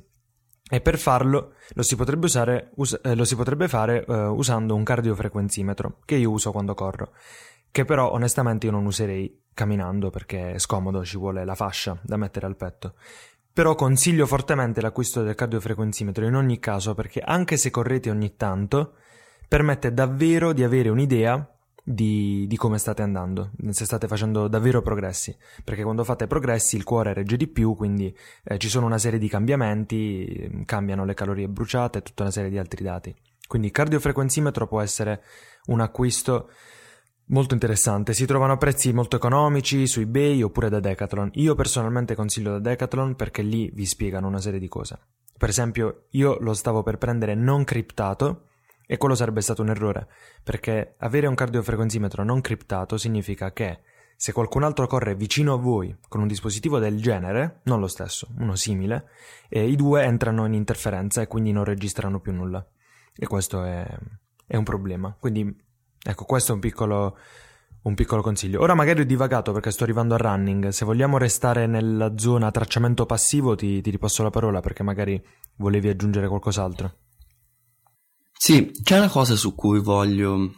E 0.70 0.80
per 0.80 0.98
farlo 0.98 1.52
lo 1.74 1.82
si 1.82 1.94
potrebbe, 1.94 2.26
usare, 2.26 2.72
us- 2.74 2.98
eh, 3.02 3.14
lo 3.14 3.24
si 3.24 3.36
potrebbe 3.36 3.68
fare 3.68 4.04
eh, 4.04 4.26
usando 4.26 4.74
un 4.74 4.82
cardiofrequenzimetro, 4.82 5.98
che 6.04 6.16
io 6.16 6.30
uso 6.30 6.50
quando 6.50 6.74
corro, 6.74 7.12
che 7.70 7.84
però 7.84 8.12
onestamente 8.12 8.66
io 8.66 8.72
non 8.72 8.86
userei 8.86 9.44
camminando 9.54 10.10
perché 10.10 10.52
è 10.52 10.58
scomodo, 10.58 11.04
ci 11.04 11.16
vuole 11.16 11.44
la 11.44 11.54
fascia 11.54 11.98
da 12.02 12.16
mettere 12.16 12.46
al 12.46 12.56
petto. 12.56 12.94
Però 13.52 13.74
consiglio 13.74 14.24
fortemente 14.26 14.80
l'acquisto 14.80 15.22
del 15.22 15.34
cardiofrequenzimetro 15.34 16.24
in 16.24 16.36
ogni 16.36 16.60
caso 16.60 16.94
perché 16.94 17.20
anche 17.20 17.56
se 17.56 17.70
correte 17.70 18.08
ogni 18.08 18.36
tanto, 18.36 18.94
permette 19.48 19.92
davvero 19.92 20.52
di 20.52 20.62
avere 20.62 20.90
un'idea 20.90 21.44
di, 21.82 22.46
di, 22.46 22.56
come 22.56 22.76
state 22.76 23.00
andando, 23.00 23.52
se 23.70 23.86
state 23.86 24.06
facendo 24.06 24.46
davvero 24.46 24.82
progressi, 24.82 25.34
perché 25.64 25.82
quando 25.82 26.04
fate 26.04 26.26
progressi 26.26 26.76
il 26.76 26.84
cuore 26.84 27.14
regge 27.14 27.38
di 27.38 27.48
più, 27.48 27.74
quindi 27.74 28.14
eh, 28.44 28.58
ci 28.58 28.68
sono 28.68 28.84
una 28.84 28.98
serie 28.98 29.18
di 29.18 29.28
cambiamenti, 29.28 30.62
cambiano 30.66 31.06
le 31.06 31.14
calorie 31.14 31.48
bruciate 31.48 31.98
e 31.98 32.02
tutta 32.02 32.22
una 32.22 32.30
serie 32.30 32.50
di 32.50 32.58
altri 32.58 32.84
dati. 32.84 33.14
Quindi 33.46 33.68
il 33.68 33.72
cardiofrequenzimetro 33.72 34.66
può 34.66 34.82
essere 34.82 35.22
un 35.66 35.80
acquisto 35.80 36.50
molto 37.28 37.54
interessante, 37.54 38.12
si 38.12 38.26
trovano 38.26 38.52
a 38.52 38.56
prezzi 38.56 38.92
molto 38.92 39.16
economici 39.16 39.86
su 39.86 40.00
eBay 40.00 40.42
oppure 40.42 40.68
da 40.68 40.80
Decathlon. 40.80 41.30
Io 41.34 41.54
personalmente 41.54 42.14
consiglio 42.14 42.52
da 42.52 42.58
Decathlon 42.58 43.16
perché 43.16 43.42
lì 43.42 43.70
vi 43.72 43.86
spiegano 43.86 44.26
una 44.26 44.40
serie 44.40 44.60
di 44.60 44.68
cose. 44.68 44.98
Per 45.36 45.48
esempio, 45.48 46.06
io 46.10 46.36
lo 46.40 46.52
stavo 46.52 46.82
per 46.82 46.98
prendere 46.98 47.34
non 47.34 47.64
criptato, 47.64 48.44
e 48.90 48.96
quello 48.96 49.14
sarebbe 49.14 49.42
stato 49.42 49.60
un 49.60 49.68
errore, 49.68 50.08
perché 50.42 50.94
avere 50.98 51.26
un 51.26 51.34
cardiofrequenzimetro 51.34 52.24
non 52.24 52.40
criptato 52.40 52.96
significa 52.96 53.52
che 53.52 53.80
se 54.16 54.32
qualcun 54.32 54.64
altro 54.64 54.86
corre 54.86 55.14
vicino 55.14 55.52
a 55.52 55.58
voi 55.58 55.94
con 56.08 56.22
un 56.22 56.26
dispositivo 56.26 56.78
del 56.78 57.00
genere, 57.00 57.60
non 57.64 57.80
lo 57.80 57.86
stesso, 57.86 58.26
uno 58.38 58.56
simile, 58.56 59.10
i 59.50 59.76
due 59.76 60.02
entrano 60.02 60.44
in 60.46 60.54
interferenza 60.54 61.20
e 61.20 61.28
quindi 61.28 61.52
non 61.52 61.64
registrano 61.64 62.18
più 62.18 62.32
nulla. 62.32 62.66
E 63.14 63.26
questo 63.26 63.62
è, 63.62 63.86
è 64.46 64.56
un 64.56 64.64
problema. 64.64 65.14
Quindi, 65.20 65.54
ecco, 66.08 66.24
questo 66.24 66.52
è 66.52 66.54
un 66.54 66.60
piccolo, 66.60 67.18
un 67.82 67.94
piccolo 67.94 68.22
consiglio. 68.22 68.62
Ora 68.62 68.74
magari 68.74 69.02
ho 69.02 69.04
divagato 69.04 69.52
perché 69.52 69.70
sto 69.70 69.84
arrivando 69.84 70.14
a 70.14 70.16
running. 70.16 70.68
Se 70.68 70.86
vogliamo 70.86 71.18
restare 71.18 71.66
nella 71.66 72.16
zona 72.16 72.50
tracciamento 72.50 73.04
passivo, 73.04 73.54
ti, 73.54 73.82
ti 73.82 73.90
ripasso 73.90 74.22
la 74.22 74.30
parola 74.30 74.60
perché 74.60 74.82
magari 74.82 75.22
volevi 75.56 75.88
aggiungere 75.88 76.28
qualcos'altro. 76.28 77.00
Sì, 78.32 78.70
c'è 78.82 78.96
una 78.96 79.10
cosa 79.10 79.36
su 79.36 79.54
cui 79.54 79.80
voglio 79.80 80.52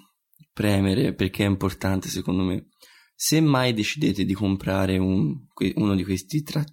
premere 0.52 1.14
perché 1.14 1.44
è 1.44 1.48
importante 1.48 2.08
secondo 2.08 2.44
me. 2.44 2.68
Se 3.14 3.40
mai 3.40 3.74
decidete 3.74 4.24
di 4.24 4.32
comprare 4.32 4.98
un, 4.98 5.34
uno 5.74 5.94
di 5.96 6.04
questi 6.04 6.42
tra, 6.42 6.64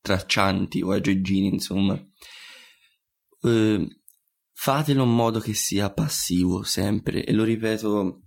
traccianti 0.00 0.82
o 0.82 0.90
aggeggini, 0.90 1.46
insomma, 1.46 1.94
eh, 3.42 3.86
fatelo 4.62 5.02
in 5.02 5.10
modo 5.10 5.40
che 5.40 5.54
sia 5.54 5.92
passivo 5.92 6.62
sempre, 6.62 7.24
e 7.24 7.32
lo 7.32 7.42
ripeto 7.42 8.22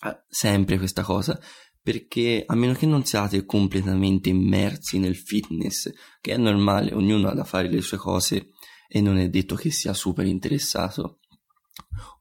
eh, 0.00 0.24
sempre 0.26 0.78
questa 0.78 1.02
cosa, 1.02 1.38
perché 1.82 2.42
a 2.46 2.54
meno 2.54 2.72
che 2.72 2.86
non 2.86 3.04
siate 3.04 3.44
completamente 3.44 4.30
immersi 4.30 4.98
nel 4.98 5.14
fitness, 5.14 5.92
che 6.22 6.32
è 6.32 6.38
normale, 6.38 6.94
ognuno 6.94 7.28
ha 7.28 7.34
da 7.34 7.44
fare 7.44 7.68
le 7.68 7.82
sue 7.82 7.98
cose 7.98 8.52
e 8.88 9.02
non 9.02 9.18
è 9.18 9.28
detto 9.28 9.56
che 9.56 9.70
sia 9.70 9.92
super 9.92 10.24
interessato 10.24 11.18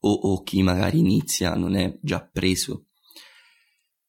o, 0.01 0.11
o 0.11 0.43
chi 0.43 0.61
magari 0.61 0.99
inizia 0.99 1.53
non 1.53 1.77
è 1.77 1.97
già 2.01 2.19
preso. 2.21 2.87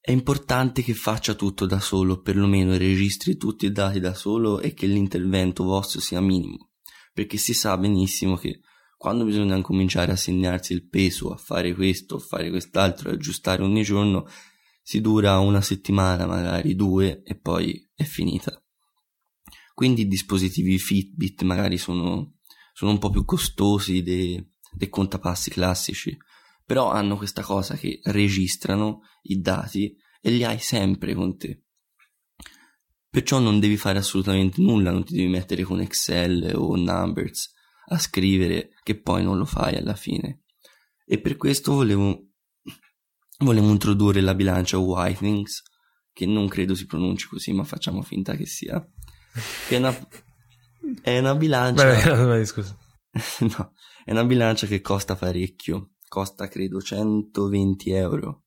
È 0.00 0.10
importante 0.10 0.82
che 0.82 0.94
faccia 0.94 1.34
tutto 1.34 1.64
da 1.64 1.78
solo, 1.78 2.22
perlomeno 2.22 2.76
registri 2.76 3.36
tutti 3.36 3.66
i 3.66 3.72
dati 3.72 4.00
da 4.00 4.14
solo 4.14 4.58
e 4.58 4.74
che 4.74 4.86
l'intervento 4.86 5.62
vostro 5.62 6.00
sia 6.00 6.20
minimo, 6.20 6.72
perché 7.12 7.36
si 7.36 7.54
sa 7.54 7.78
benissimo 7.78 8.34
che 8.34 8.58
quando 9.04 9.26
bisogna 9.26 9.60
cominciare 9.60 10.12
a 10.12 10.16
segnarsi 10.16 10.72
il 10.72 10.88
peso, 10.88 11.30
a 11.30 11.36
fare 11.36 11.74
questo, 11.74 12.16
a 12.16 12.20
fare 12.20 12.48
quest'altro, 12.48 13.10
aggiustare 13.10 13.62
ogni 13.62 13.82
giorno, 13.82 14.26
si 14.82 15.02
dura 15.02 15.40
una 15.40 15.60
settimana, 15.60 16.24
magari 16.24 16.74
due, 16.74 17.20
e 17.22 17.38
poi 17.38 17.86
è 17.94 18.02
finita. 18.04 18.58
Quindi 19.74 20.00
i 20.00 20.08
dispositivi 20.08 20.78
Fitbit 20.78 21.42
magari 21.42 21.76
sono, 21.76 22.36
sono 22.72 22.92
un 22.92 22.98
po' 22.98 23.10
più 23.10 23.26
costosi 23.26 24.02
dei, 24.02 24.42
dei 24.72 24.88
contapassi 24.88 25.50
classici, 25.50 26.16
però 26.64 26.90
hanno 26.90 27.18
questa 27.18 27.42
cosa 27.42 27.76
che 27.76 28.00
registrano 28.04 29.00
i 29.24 29.38
dati 29.38 29.94
e 30.22 30.30
li 30.30 30.44
hai 30.44 30.60
sempre 30.60 31.12
con 31.12 31.36
te. 31.36 31.64
Perciò 33.10 33.38
non 33.38 33.60
devi 33.60 33.76
fare 33.76 33.98
assolutamente 33.98 34.62
nulla, 34.62 34.90
non 34.90 35.04
ti 35.04 35.12
devi 35.12 35.28
mettere 35.28 35.62
con 35.62 35.82
Excel 35.82 36.54
o 36.54 36.74
Numbers 36.74 37.52
a 37.86 37.98
scrivere 37.98 38.70
che 38.82 39.00
poi 39.00 39.22
non 39.22 39.38
lo 39.38 39.44
fai 39.44 39.76
alla 39.76 39.94
fine. 39.94 40.42
E 41.06 41.20
per 41.20 41.36
questo 41.36 41.72
volevo, 41.72 42.28
volevo 43.38 43.70
introdurre 43.70 44.20
la 44.20 44.34
bilancia 44.34 44.78
Whitings, 44.78 45.62
che 46.12 46.26
non 46.26 46.48
credo 46.48 46.74
si 46.74 46.86
pronunci 46.86 47.26
così, 47.28 47.52
ma 47.52 47.64
facciamo 47.64 48.02
finta 48.02 48.34
che 48.36 48.46
sia. 48.46 48.80
Che 49.68 49.74
è 49.74 49.78
una, 49.78 50.08
è 51.02 51.18
una 51.18 51.34
bilancia. 51.34 52.24
Beh, 52.26 52.44
scusa. 52.46 52.76
no, 53.40 53.72
è 54.04 54.10
una 54.10 54.24
bilancia 54.24 54.66
che 54.66 54.80
costa 54.80 55.14
parecchio, 55.14 55.92
costa 56.08 56.48
credo 56.48 56.80
120 56.80 57.90
euro 57.90 58.44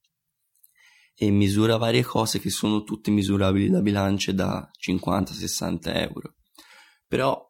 e 1.20 1.32
misura 1.32 1.77
varie 1.77 2.03
cose 2.03 2.39
che 2.39 2.51
sono 2.51 2.84
tutte 2.84 3.10
misurabili 3.10 3.70
da 3.70 3.82
bilance 3.82 4.36
da 4.36 4.70
50-60 4.79 5.79
euro. 5.96 6.36
Però 7.08 7.47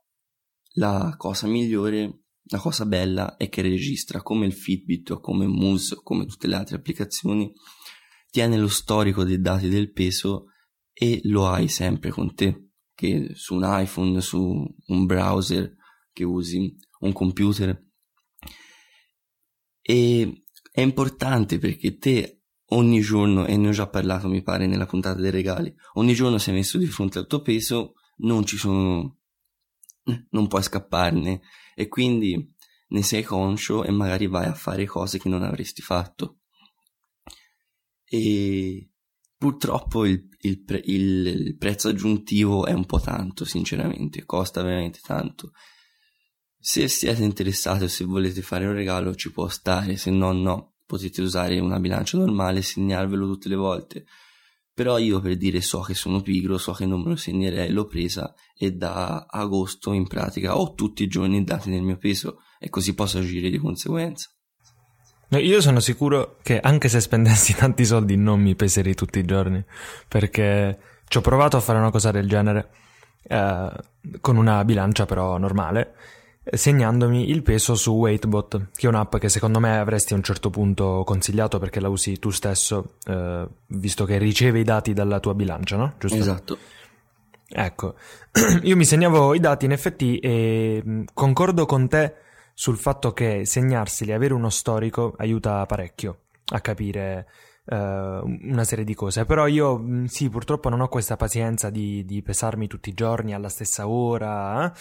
la 0.77 1.15
cosa 1.17 1.47
migliore, 1.47 2.23
la 2.49 2.59
cosa 2.59 2.85
bella 2.85 3.35
è 3.37 3.49
che 3.49 3.61
registra 3.61 4.21
come 4.21 4.45
il 4.45 4.53
Fitbit 4.53 5.11
o 5.11 5.19
come 5.19 5.45
Moose 5.45 5.95
o 5.95 6.01
come 6.01 6.25
tutte 6.25 6.47
le 6.47 6.55
altre 6.55 6.77
applicazioni, 6.77 7.51
tiene 8.29 8.57
lo 8.57 8.67
storico 8.67 9.23
dei 9.23 9.39
dati 9.39 9.69
del 9.69 9.91
peso 9.91 10.47
e 10.93 11.19
lo 11.23 11.47
hai 11.47 11.67
sempre 11.67 12.09
con 12.09 12.33
te, 12.33 12.69
che 12.93 13.31
su 13.33 13.55
un 13.55 13.63
iPhone, 13.65 14.19
su 14.21 14.39
un 14.39 15.05
browser 15.05 15.75
che 16.11 16.23
usi, 16.23 16.75
un 16.99 17.13
computer. 17.13 17.85
E 19.81 20.43
è 20.71 20.81
importante 20.81 21.59
perché 21.59 21.97
te 21.97 22.41
ogni 22.71 23.01
giorno, 23.01 23.45
e 23.45 23.55
ne 23.55 23.69
ho 23.69 23.71
già 23.71 23.87
parlato 23.87 24.27
mi 24.27 24.41
pare 24.41 24.67
nella 24.67 24.85
puntata 24.85 25.19
dei 25.21 25.31
regali, 25.31 25.73
ogni 25.93 26.13
giorno 26.13 26.37
sei 26.37 26.53
messo 26.53 26.77
di 26.77 26.87
fronte 26.87 27.19
al 27.19 27.27
tuo 27.27 27.41
peso, 27.41 27.93
non 28.17 28.45
ci 28.45 28.57
sono, 28.57 29.16
non 30.31 30.47
puoi 30.47 30.63
scapparne 30.63 31.41
e 31.75 31.87
quindi 31.87 32.53
ne 32.89 33.03
sei 33.03 33.23
conscio 33.23 33.83
e 33.83 33.91
magari 33.91 34.27
vai 34.27 34.45
a 34.45 34.53
fare 34.53 34.85
cose 34.85 35.19
che 35.19 35.29
non 35.29 35.43
avresti 35.43 35.81
fatto. 35.81 36.39
E 38.05 38.89
purtroppo 39.37 40.05
il, 40.05 40.29
il, 40.41 40.63
pre, 40.63 40.81
il, 40.85 41.27
il 41.27 41.57
prezzo 41.57 41.89
aggiuntivo 41.89 42.65
è 42.65 42.73
un 42.73 42.85
po' 42.85 42.99
tanto, 42.99 43.45
sinceramente, 43.45 44.25
costa 44.25 44.61
veramente 44.61 44.99
tanto 45.01 45.51
se 46.59 46.87
siete 46.89 47.23
interessati 47.23 47.85
o 47.85 47.87
se 47.87 48.03
volete 48.03 48.41
fare 48.41 48.65
un 48.65 48.73
regalo 48.73 49.15
ci 49.15 49.31
può 49.31 49.47
stare, 49.47 49.95
se 49.95 50.11
no 50.11 50.33
no, 50.33 50.73
potete 50.85 51.21
usare 51.21 51.59
una 51.59 51.79
bilancia 51.79 52.17
normale 52.17 52.59
e 52.59 52.63
segnarvelo 52.63 53.25
tutte 53.25 53.47
le 53.47 53.55
volte. 53.55 54.05
Però 54.77 54.99
io 54.99 55.19
per 55.19 55.37
dire 55.37 55.59
so 55.59 55.79
che 55.79 55.95
sono 55.95 56.21
pigro, 56.21 56.59
so 56.59 56.71
che 56.71 56.85
non 56.85 57.01
me 57.01 57.09
lo 57.09 57.15
segnerei, 57.15 57.71
l'ho 57.71 57.87
presa 57.87 58.35
e 58.55 58.73
da 58.73 59.25
agosto 59.27 59.91
in 59.91 60.05
pratica 60.05 60.55
ho 60.55 60.75
tutti 60.75 61.01
i 61.01 61.07
giorni 61.07 61.43
dati 61.43 61.71
nel 61.71 61.81
mio 61.81 61.97
peso 61.97 62.41
e 62.59 62.69
così 62.69 62.93
posso 62.93 63.17
agire 63.17 63.49
di 63.49 63.57
conseguenza. 63.57 64.29
Io 65.29 65.61
sono 65.61 65.79
sicuro 65.79 66.37
che 66.43 66.59
anche 66.59 66.89
se 66.89 67.01
spendessi 67.01 67.55
tanti 67.57 67.85
soldi 67.85 68.17
non 68.17 68.39
mi 68.39 68.53
peserei 68.55 68.93
tutti 68.93 69.17
i 69.17 69.25
giorni, 69.25 69.65
perché 70.07 70.79
ci 71.07 71.17
ho 71.17 71.21
provato 71.21 71.57
a 71.57 71.59
fare 71.59 71.79
una 71.79 71.89
cosa 71.89 72.11
del 72.11 72.29
genere, 72.29 72.69
eh, 73.23 73.71
con 74.21 74.37
una 74.37 74.63
bilancia 74.63 75.07
però 75.07 75.39
normale, 75.39 75.95
segnandomi 76.51 77.29
il 77.29 77.43
peso 77.43 77.75
su 77.75 77.91
Weightbot, 77.93 78.69
che 78.75 78.85
è 78.85 78.89
un'app 78.89 79.17
che 79.17 79.29
secondo 79.29 79.59
me 79.59 79.77
avresti 79.77 80.13
a 80.13 80.15
un 80.15 80.23
certo 80.23 80.49
punto 80.49 81.03
consigliato 81.05 81.59
perché 81.59 81.79
la 81.79 81.89
usi 81.89 82.19
tu 82.19 82.29
stesso, 82.29 82.95
eh, 83.05 83.47
visto 83.67 84.05
che 84.05 84.17
riceve 84.17 84.59
i 84.59 84.63
dati 84.63 84.93
dalla 84.93 85.19
tua 85.19 85.33
bilancia, 85.33 85.77
no? 85.77 85.93
Giusto? 85.97 86.17
Esatto. 86.17 86.57
Ecco, 87.49 87.95
io 88.63 88.75
mi 88.75 88.85
segnavo 88.85 89.33
i 89.33 89.39
dati 89.39 89.65
in 89.65 89.71
effetti 89.71 90.19
e 90.19 90.81
mm, 90.85 91.03
concordo 91.13 91.65
con 91.65 91.87
te 91.87 92.15
sul 92.53 92.77
fatto 92.77 93.13
che 93.13 93.45
segnarseli, 93.45 94.11
avere 94.11 94.33
uno 94.33 94.49
storico 94.49 95.13
aiuta 95.17 95.65
parecchio 95.65 96.21
a 96.53 96.59
capire 96.59 97.27
uh, 97.65 97.75
una 97.75 98.63
serie 98.63 98.83
di 98.83 98.95
cose. 98.95 99.25
Però 99.25 99.47
io 99.47 99.77
mm, 99.77 100.05
sì, 100.05 100.29
purtroppo 100.29 100.69
non 100.69 100.81
ho 100.81 100.87
questa 100.89 101.15
pazienza 101.15 101.69
di, 101.69 102.03
di 102.05 102.21
pesarmi 102.21 102.67
tutti 102.67 102.89
i 102.89 102.93
giorni 102.93 103.33
alla 103.33 103.49
stessa 103.49 103.87
ora. 103.87 104.65
Eh? 104.65 104.71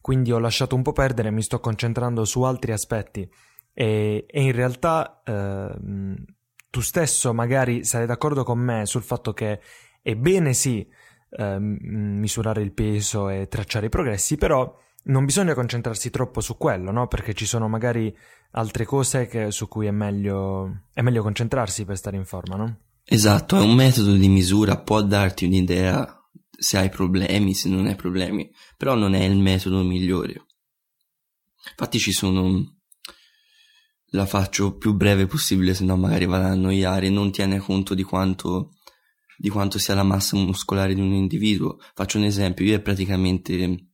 Quindi 0.00 0.32
ho 0.32 0.38
lasciato 0.38 0.74
un 0.74 0.82
po' 0.82 0.92
perdere, 0.92 1.30
mi 1.30 1.42
sto 1.42 1.60
concentrando 1.60 2.24
su 2.24 2.42
altri 2.42 2.72
aspetti 2.72 3.28
e, 3.72 4.26
e 4.28 4.42
in 4.42 4.52
realtà 4.52 5.22
eh, 5.24 5.74
tu 6.70 6.80
stesso 6.80 7.32
magari 7.32 7.84
sarai 7.84 8.06
d'accordo 8.06 8.42
con 8.44 8.58
me 8.58 8.86
sul 8.86 9.02
fatto 9.02 9.32
che 9.32 9.60
è 10.02 10.14
bene 10.14 10.52
sì 10.52 10.86
eh, 11.30 11.58
misurare 11.58 12.62
il 12.62 12.72
peso 12.72 13.28
e 13.28 13.48
tracciare 13.48 13.86
i 13.86 13.90
progressi, 13.90 14.36
però 14.36 14.74
non 15.04 15.24
bisogna 15.24 15.54
concentrarsi 15.54 16.10
troppo 16.10 16.40
su 16.40 16.56
quello, 16.56 16.90
no? 16.90 17.06
Perché 17.06 17.34
ci 17.34 17.46
sono 17.46 17.68
magari 17.68 18.14
altre 18.52 18.84
cose 18.84 19.26
che, 19.26 19.50
su 19.50 19.68
cui 19.68 19.86
è 19.86 19.90
meglio, 19.90 20.84
è 20.92 21.02
meglio 21.02 21.22
concentrarsi 21.22 21.84
per 21.84 21.96
stare 21.96 22.16
in 22.16 22.24
forma, 22.24 22.56
no? 22.56 22.78
Esatto, 23.04 23.56
è 23.56 23.62
un 23.62 23.74
metodo 23.74 24.12
di 24.14 24.28
misura, 24.28 24.76
può 24.78 25.00
darti 25.02 25.46
un'idea 25.46 26.17
se 26.60 26.76
hai 26.76 26.88
problemi, 26.88 27.54
se 27.54 27.68
non 27.68 27.86
hai 27.86 27.94
problemi, 27.94 28.50
però 28.76 28.96
non 28.96 29.14
è 29.14 29.22
il 29.22 29.38
metodo 29.38 29.82
migliore. 29.84 30.46
Infatti 31.70 31.98
ci 32.00 32.12
sono 32.12 32.76
la 34.12 34.26
faccio 34.26 34.76
più 34.76 34.94
breve 34.94 35.26
possibile, 35.26 35.74
se 35.74 35.84
no 35.84 35.96
magari 35.96 36.26
vado 36.26 36.46
ad 36.46 36.52
annoiare, 36.52 37.10
non 37.10 37.30
tiene 37.30 37.58
conto 37.58 37.94
di 37.94 38.02
quanto, 38.02 38.72
di 39.36 39.50
quanto 39.50 39.78
sia 39.78 39.94
la 39.94 40.02
massa 40.02 40.36
muscolare 40.36 40.94
di 40.94 41.00
un 41.00 41.12
individuo. 41.12 41.78
Faccio 41.94 42.18
un 42.18 42.24
esempio, 42.24 42.64
io 42.64 42.74
è 42.74 42.80
praticamente 42.80 43.90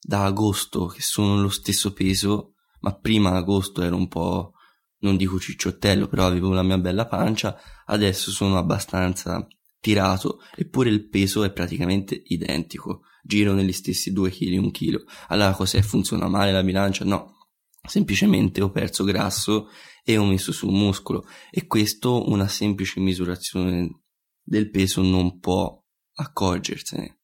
da 0.00 0.24
agosto 0.24 0.86
che 0.86 1.02
sono 1.02 1.40
lo 1.40 1.50
stesso 1.50 1.92
peso, 1.92 2.54
ma 2.80 2.94
prima 2.94 3.36
agosto 3.36 3.82
ero 3.82 3.96
un 3.96 4.08
po', 4.08 4.54
non 5.00 5.16
dico 5.16 5.38
cicciottello, 5.38 6.08
però 6.08 6.26
avevo 6.26 6.52
la 6.52 6.62
mia 6.62 6.78
bella 6.78 7.06
pancia, 7.06 7.56
adesso 7.84 8.30
sono 8.30 8.56
abbastanza 8.56 9.46
tirato, 9.80 10.40
eppure 10.54 10.90
il 10.90 11.08
peso 11.08 11.42
è 11.42 11.52
praticamente 11.52 12.22
identico, 12.26 13.02
giro 13.22 13.52
negli 13.52 13.72
stessi 13.72 14.12
2 14.12 14.30
kg, 14.30 14.58
1 14.58 14.70
kg. 14.70 15.04
Allora 15.28 15.52
cos'è? 15.52 15.80
Funziona 15.82 16.28
male 16.28 16.52
la 16.52 16.62
bilancia? 16.62 17.04
No, 17.04 17.48
semplicemente 17.82 18.60
ho 18.60 18.70
perso 18.70 19.04
grasso 19.04 19.68
e 20.04 20.16
ho 20.16 20.24
messo 20.24 20.52
su 20.52 20.68
muscolo 20.68 21.26
e 21.50 21.66
questo 21.66 22.28
una 22.28 22.48
semplice 22.48 23.00
misurazione 23.00 24.02
del 24.42 24.70
peso 24.70 25.02
non 25.02 25.38
può 25.38 25.82
accorgersene 26.14 27.20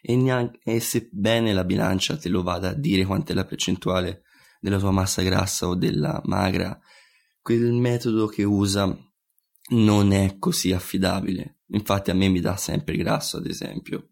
e, 0.00 0.16
neanche, 0.16 0.60
e 0.62 0.80
sebbene 0.80 1.52
la 1.52 1.64
bilancia 1.64 2.16
te 2.16 2.28
lo 2.28 2.42
vada 2.42 2.70
a 2.70 2.74
dire 2.74 3.04
quant'è 3.04 3.34
la 3.34 3.44
percentuale 3.44 4.22
della 4.60 4.78
tua 4.78 4.90
massa 4.90 5.22
grassa 5.22 5.68
o 5.68 5.74
della 5.74 6.20
magra 6.24 6.78
quel 7.40 7.72
metodo 7.72 8.26
che 8.26 8.44
usa 8.44 8.96
non 9.68 10.12
è 10.12 10.38
così 10.38 10.72
affidabile 10.72 11.58
infatti 11.70 12.10
a 12.10 12.14
me 12.14 12.28
mi 12.28 12.40
dà 12.40 12.56
sempre 12.56 12.96
grasso 12.96 13.36
ad 13.36 13.46
esempio 13.46 14.10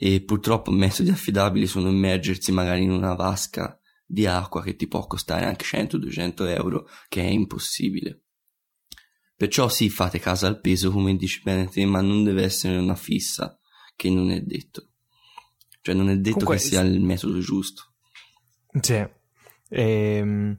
e 0.00 0.22
purtroppo 0.22 0.70
metodi 0.70 1.10
affidabili 1.10 1.66
sono 1.66 1.88
immergersi 1.88 2.52
magari 2.52 2.84
in 2.84 2.92
una 2.92 3.14
vasca 3.14 3.80
di 4.06 4.26
acqua 4.26 4.62
che 4.62 4.76
ti 4.76 4.86
può 4.86 5.06
costare 5.06 5.44
anche 5.44 5.64
100-200 5.64 6.48
euro, 6.48 6.88
che 7.08 7.20
è 7.20 7.26
impossibile. 7.26 8.22
Perciò 9.36 9.68
sì, 9.68 9.90
fate 9.90 10.18
caso 10.18 10.46
al 10.46 10.60
peso, 10.60 10.90
come 10.90 11.16
dici 11.16 11.42
bene 11.42 11.66
te, 11.68 11.84
ma 11.84 12.00
non 12.00 12.24
deve 12.24 12.44
essere 12.44 12.78
una 12.78 12.94
fissa, 12.94 13.58
che 13.96 14.08
non 14.08 14.30
è 14.30 14.40
detto. 14.40 14.92
Cioè 15.82 15.94
non 15.94 16.08
è 16.08 16.16
detto 16.16 16.38
Comunque, 16.38 16.56
che 16.56 16.62
sia 16.62 16.80
il 16.80 17.00
metodo 17.00 17.38
giusto. 17.40 17.94
Sì. 18.80 19.04
Ehm... 19.68 20.58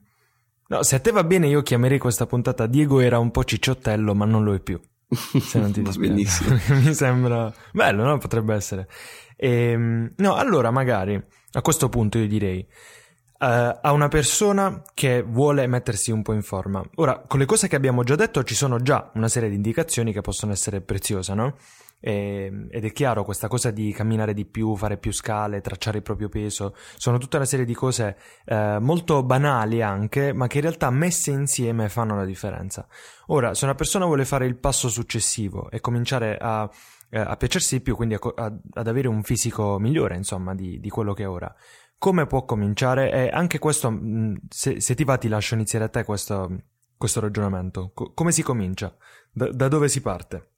No, 0.70 0.84
se 0.84 0.96
a 0.96 1.00
te 1.00 1.12
va 1.12 1.24
bene 1.24 1.48
io 1.48 1.64
chiamerei 1.64 1.98
questa 1.98 2.28
puntata 2.28 2.68
Diego 2.68 3.00
era 3.00 3.18
un 3.18 3.32
po' 3.32 3.44
cicciottello, 3.44 4.14
ma 4.14 4.26
non 4.26 4.44
lo 4.44 4.54
è 4.54 4.60
più. 4.60 4.80
Se 5.10 5.60
non 5.60 5.72
ti 5.72 5.82
dispiace. 5.84 6.10
benissimo. 6.10 6.60
Mi 6.86 6.94
sembra 6.94 7.52
bello, 7.74 8.04
no? 8.04 8.18
Potrebbe 8.20 8.54
essere. 8.54 8.88
Ehm... 9.36 10.14
No, 10.18 10.36
allora 10.36 10.70
magari 10.70 11.22
a 11.54 11.62
questo 11.62 11.90
punto 11.90 12.20
io 12.20 12.28
direi 12.28 12.60
uh, 12.60 13.46
a 13.82 13.92
una 13.92 14.10
persona 14.10 14.84
che 14.94 15.24
vuole 15.24 15.66
mettersi 15.66 16.12
un 16.12 16.22
po' 16.22 16.34
in 16.34 16.44
forma. 16.44 16.84
Ora, 16.96 17.24
con 17.26 17.40
le 17.40 17.46
cose 17.46 17.68
che 17.68 17.76
abbiamo 17.76 18.04
già 18.04 18.16
detto 18.16 18.44
ci 18.44 18.54
sono 18.54 18.80
già 18.80 19.10
una 19.16 19.28
serie 19.28 19.50
di 19.50 19.56
indicazioni 19.56 20.14
che 20.14 20.22
possono 20.22 20.52
essere 20.52 20.82
preziose, 20.82 21.34
no? 21.34 21.56
E, 22.00 22.68
ed 22.70 22.86
è 22.86 22.92
chiaro 22.92 23.24
questa 23.24 23.48
cosa 23.48 23.72
di 23.72 23.92
camminare 23.92 24.34
di 24.34 24.46
più, 24.46 24.76
fare 24.76 24.98
più 24.98 25.12
scale, 25.12 25.62
tracciare 25.62 25.98
il 25.98 26.04
proprio 26.04 26.30
peso, 26.30 26.76
sono 26.96 27.18
tutta 27.18 27.38
una 27.38 27.46
serie 27.46 27.66
di 27.66 27.74
cose 27.74 28.18
eh, 28.46 28.78
molto 28.80 29.24
banali 29.24 29.82
anche, 29.82 30.34
ma 30.34 30.48
che 30.48 30.58
in 30.58 30.64
realtà 30.64 30.90
messe 30.90 31.32
insieme 31.32 31.90
fanno 31.90 32.16
la 32.16 32.26
differenza. 32.26 32.88
Ora, 33.28 33.54
se 33.54 33.66
una 33.66 33.76
persona 33.76 34.06
vuole 34.06 34.26
fare 34.26 34.46
il 34.46 34.58
passo 34.58 34.90
successivo 34.90 35.70
e 35.70 35.80
cominciare 35.82 36.38
a, 36.40 36.70
eh, 37.10 37.20
a 37.20 37.36
piacersi 37.36 37.78
di 37.78 37.82
più, 37.82 37.96
quindi 37.96 38.16
a, 38.16 38.20
a, 38.36 38.54
ad 38.74 38.88
avere 38.88 39.08
un 39.08 39.24
fisico 39.24 39.78
migliore, 39.80 40.16
insomma, 40.16 40.56
di, 40.56 40.80
di 40.80 40.90
quello 40.90 41.14
che 41.14 41.24
è 41.24 41.30
ora, 41.30 41.54
come 42.00 42.26
può 42.26 42.46
cominciare? 42.46 43.12
E 43.12 43.30
anche 43.30 43.60
questo, 43.60 43.92
mm, 43.92 44.36
se, 44.48 44.80
se, 44.80 44.96
ti 44.96 45.04
va, 45.04 45.18
ti 45.18 45.28
lascio 45.28 45.54
iniziare 45.54 45.86
a 45.86 45.90
te 45.90 46.04
questo, 46.04 46.64
questo 46.98 47.20
ragionamento. 47.20 47.92
Co- 47.94 48.14
come 48.14 48.32
si 48.32 48.42
comincia? 48.42 48.96
Da, 49.32 49.52
da, 49.52 49.68
dove 49.68 49.90
si 49.90 50.02
parte? 50.02 50.49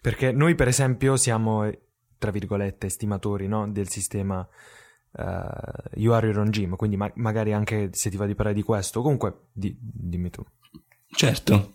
Perché 0.00 0.32
noi, 0.32 0.54
per 0.54 0.68
esempio, 0.68 1.16
siamo, 1.16 1.70
tra 2.18 2.30
virgolette, 2.30 2.86
estimatori 2.86 3.48
no? 3.48 3.70
del 3.70 3.88
sistema 3.88 4.46
uh, 5.12 5.22
You 5.94 6.12
Are 6.12 6.26
Your 6.26 6.38
Own 6.38 6.50
Gym, 6.50 6.76
quindi 6.76 6.96
ma- 6.96 7.12
magari 7.16 7.52
anche 7.52 7.90
se 7.92 8.10
ti 8.10 8.16
va 8.16 8.26
di 8.26 8.34
parlare 8.34 8.56
di 8.56 8.62
questo, 8.62 9.02
comunque 9.02 9.48
di- 9.52 9.76
dimmi 9.80 10.30
tu. 10.30 10.44
Certo. 11.10 11.72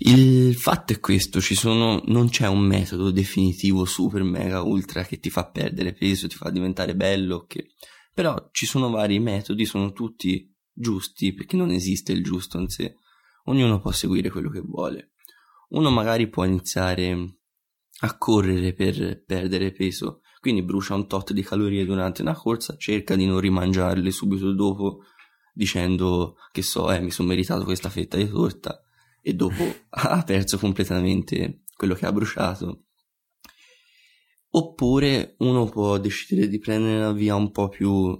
Il 0.00 0.54
fatto 0.54 0.92
è 0.92 1.00
questo, 1.00 1.40
sono, 1.40 2.02
non 2.06 2.28
c'è 2.28 2.46
un 2.46 2.60
metodo 2.60 3.10
definitivo 3.10 3.84
super 3.84 4.22
mega 4.22 4.62
ultra 4.62 5.02
che 5.02 5.18
ti 5.18 5.28
fa 5.28 5.50
perdere 5.50 5.92
peso, 5.92 6.28
ti 6.28 6.36
fa 6.36 6.50
diventare 6.50 6.94
bello, 6.94 7.44
che... 7.46 7.72
però 8.14 8.48
ci 8.52 8.64
sono 8.64 8.90
vari 8.90 9.18
metodi, 9.18 9.64
sono 9.64 9.92
tutti 9.92 10.54
giusti 10.72 11.34
perché 11.34 11.56
non 11.56 11.70
esiste 11.70 12.12
il 12.12 12.22
giusto 12.22 12.58
in 12.58 12.68
sé, 12.68 12.94
ognuno 13.44 13.80
può 13.80 13.90
seguire 13.90 14.30
quello 14.30 14.50
che 14.50 14.60
vuole. 14.60 15.14
Uno 15.68 15.90
magari 15.90 16.28
può 16.28 16.44
iniziare 16.44 17.38
a 18.00 18.16
correre 18.16 18.72
per 18.72 19.24
perdere 19.24 19.72
peso, 19.72 20.20
quindi 20.40 20.62
brucia 20.62 20.94
un 20.94 21.06
tot 21.06 21.32
di 21.32 21.42
calorie 21.42 21.84
durante 21.84 22.22
una 22.22 22.34
corsa, 22.34 22.76
cerca 22.76 23.16
di 23.16 23.26
non 23.26 23.40
rimangiarle 23.40 24.10
subito 24.10 24.52
dopo 24.52 25.02
dicendo 25.52 26.36
che 26.52 26.62
so, 26.62 26.90
eh, 26.92 27.00
mi 27.00 27.10
sono 27.10 27.28
meritato 27.28 27.64
questa 27.64 27.90
fetta 27.90 28.16
di 28.16 28.28
torta 28.28 28.80
e 29.20 29.34
dopo 29.34 29.64
ha 29.90 30.22
perso 30.22 30.56
completamente 30.58 31.64
quello 31.74 31.94
che 31.94 32.06
ha 32.06 32.12
bruciato. 32.12 32.84
Oppure 34.50 35.34
uno 35.38 35.66
può 35.66 35.98
decidere 35.98 36.48
di 36.48 36.58
prendere 36.58 36.98
una 36.98 37.12
via 37.12 37.34
un 37.34 37.50
po' 37.50 37.68
più 37.68 38.16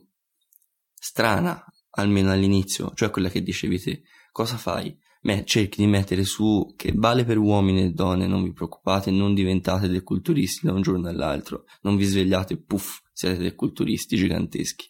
strana, 0.93 1.65
almeno 1.91 2.31
all'inizio, 2.31 2.93
cioè 2.95 3.11
quella 3.11 3.29
che 3.31 3.43
dicevi 3.43 3.81
te. 3.81 4.03
Cosa 4.33 4.57
fai? 4.57 4.97
Beh, 5.21 5.45
cerchi 5.45 5.83
di 5.83 5.89
mettere 5.89 6.25
su 6.25 6.75
che 6.77 6.93
vale 6.95 7.25
per 7.25 7.39
uomini 7.39 7.83
e 7.83 7.91
donne, 7.91 8.27
non 8.27 8.45
vi 8.45 8.53
preoccupate, 8.53 9.11
non 9.11 9.35
diventate 9.35 9.89
dei 9.89 10.03
culturisti 10.03 10.67
da 10.67 10.73
un 10.73 10.83
giorno 10.83 11.09
all'altro, 11.09 11.65
non 11.83 11.97
vi 11.97 12.05
svegliate 12.05 12.57
puff, 12.57 13.01
siete 13.13 13.39
dei 13.39 13.55
culturisti 13.55 14.17
giganteschi. 14.17 14.87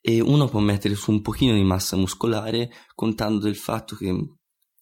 E 0.00 0.20
uno 0.20 0.48
può 0.48 0.60
mettere 0.60 0.94
su 0.94 1.10
un 1.10 1.20
pochino 1.20 1.54
di 1.54 1.62
massa 1.62 1.96
muscolare 1.96 2.70
contando 2.94 3.40
del 3.40 3.56
fatto 3.56 3.94
che 3.94 4.06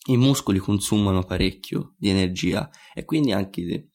i 0.08 0.16
muscoli 0.16 0.58
consumano 0.58 1.24
parecchio 1.24 1.94
di 1.98 2.10
energia 2.10 2.70
e 2.94 3.04
quindi 3.04 3.32
anche 3.32 3.90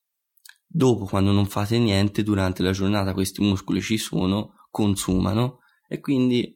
dopo 0.67 1.05
quando 1.05 1.31
non 1.31 1.45
fate 1.45 1.77
niente 1.79 2.23
durante 2.23 2.63
la 2.63 2.71
giornata 2.71 3.13
questi 3.13 3.41
muscoli 3.41 3.81
ci 3.81 3.97
sono, 3.97 4.67
consumano 4.69 5.59
e 5.87 5.99
quindi 5.99 6.53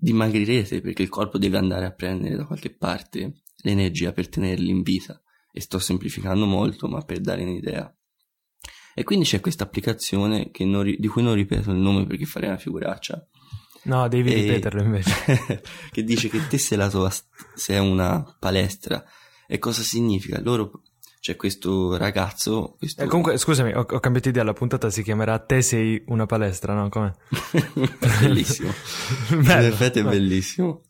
dimagrirete 0.00 0.80
perché 0.80 1.02
il 1.02 1.08
corpo 1.08 1.38
deve 1.38 1.58
andare 1.58 1.84
a 1.84 1.90
prendere 1.90 2.36
da 2.36 2.46
qualche 2.46 2.70
parte 2.70 3.40
l'energia 3.62 4.12
per 4.12 4.28
tenerli 4.28 4.70
in 4.70 4.82
vita 4.82 5.20
e 5.50 5.60
sto 5.60 5.80
semplificando 5.80 6.46
molto 6.46 6.86
ma 6.86 7.02
per 7.02 7.18
dare 7.20 7.42
un'idea 7.42 7.92
e 8.94 9.02
quindi 9.02 9.24
c'è 9.24 9.40
questa 9.40 9.64
applicazione 9.64 10.50
ri- 10.52 10.96
di 10.98 11.08
cui 11.08 11.22
non 11.22 11.34
ripeto 11.34 11.72
il 11.72 11.78
nome 11.78 12.06
perché 12.06 12.26
farei 12.26 12.50
una 12.50 12.58
figuraccia 12.58 13.28
No, 13.88 14.06
devi 14.08 14.32
e... 14.32 14.42
ripeterlo 14.42 14.82
invece. 14.82 15.62
che 15.90 16.04
dice 16.04 16.28
che 16.28 16.46
te 16.46 16.58
sei, 16.58 16.76
la 16.76 16.90
tua, 16.90 17.10
sei 17.54 17.78
una 17.78 18.36
palestra. 18.38 19.02
E 19.46 19.58
cosa 19.58 19.82
significa? 19.82 20.40
Loro 20.42 20.82
c'è 21.20 21.36
questo 21.36 21.96
ragazzo. 21.96 22.76
Questo... 22.78 23.02
Eh, 23.02 23.06
comunque, 23.06 23.38
scusami, 23.38 23.72
ho, 23.72 23.80
ho, 23.80 24.00
cambiato 24.00 24.28
idea. 24.28 24.44
La 24.44 24.52
puntata 24.52 24.90
si 24.90 25.02
chiamerà 25.02 25.38
Te 25.38 25.62
sei 25.62 26.02
una 26.06 26.26
palestra, 26.26 26.74
no? 26.74 26.88
Come? 26.88 27.14
bellissimo. 28.20 28.72
Bello, 29.30 29.66
In 29.66 29.72
effetti 29.72 29.98
è 29.98 30.02
no. 30.02 30.10
bellissimo. 30.10 30.82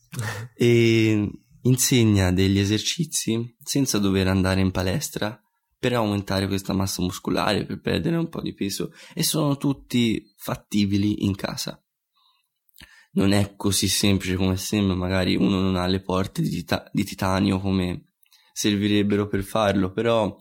E 0.54 1.30
insegna 1.62 2.32
degli 2.32 2.58
esercizi 2.58 3.56
senza 3.62 3.98
dover 3.98 4.28
andare 4.28 4.60
in 4.60 4.70
palestra 4.70 5.40
per 5.78 5.92
aumentare 5.92 6.48
questa 6.48 6.72
massa 6.72 7.02
muscolare, 7.02 7.64
per 7.64 7.80
perdere 7.80 8.16
un 8.16 8.28
po' 8.28 8.40
di 8.40 8.54
peso. 8.54 8.92
E 9.14 9.22
sono 9.22 9.56
tutti 9.56 10.34
fattibili 10.36 11.24
in 11.24 11.34
casa 11.34 11.80
non 13.12 13.32
è 13.32 13.54
così 13.56 13.88
semplice 13.88 14.36
come 14.36 14.56
sembra, 14.56 14.94
magari 14.94 15.34
uno 15.34 15.60
non 15.60 15.76
ha 15.76 15.86
le 15.86 16.00
porte 16.00 16.42
di, 16.42 16.50
tita- 16.50 16.88
di 16.92 17.04
titanio 17.04 17.58
come 17.58 18.07
servirebbero 18.58 19.28
per 19.28 19.44
farlo, 19.44 19.92
però 19.92 20.36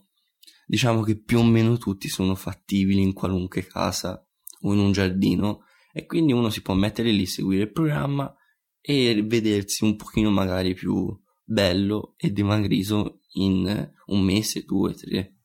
diciamo 0.65 1.03
che 1.03 1.21
più 1.21 1.37
o 1.37 1.43
meno 1.43 1.77
tutti 1.77 2.09
sono 2.09 2.33
fattibili 2.33 2.99
in 2.99 3.13
qualunque 3.13 3.67
casa 3.67 4.27
o 4.61 4.73
in 4.73 4.79
un 4.79 4.91
giardino 4.91 5.65
e 5.93 6.07
quindi 6.07 6.33
uno 6.33 6.49
si 6.49 6.63
può 6.63 6.73
mettere 6.73 7.11
lì, 7.11 7.27
seguire 7.27 7.65
il 7.65 7.71
programma 7.71 8.35
e 8.81 9.23
vedersi 9.23 9.83
un 9.83 9.95
pochino 9.97 10.31
magari 10.31 10.73
più 10.73 11.15
bello 11.43 12.15
e 12.17 12.31
dimagrito 12.31 13.19
in 13.33 13.91
un 14.07 14.21
mese, 14.21 14.63
due, 14.63 14.95
tre. 14.95 15.35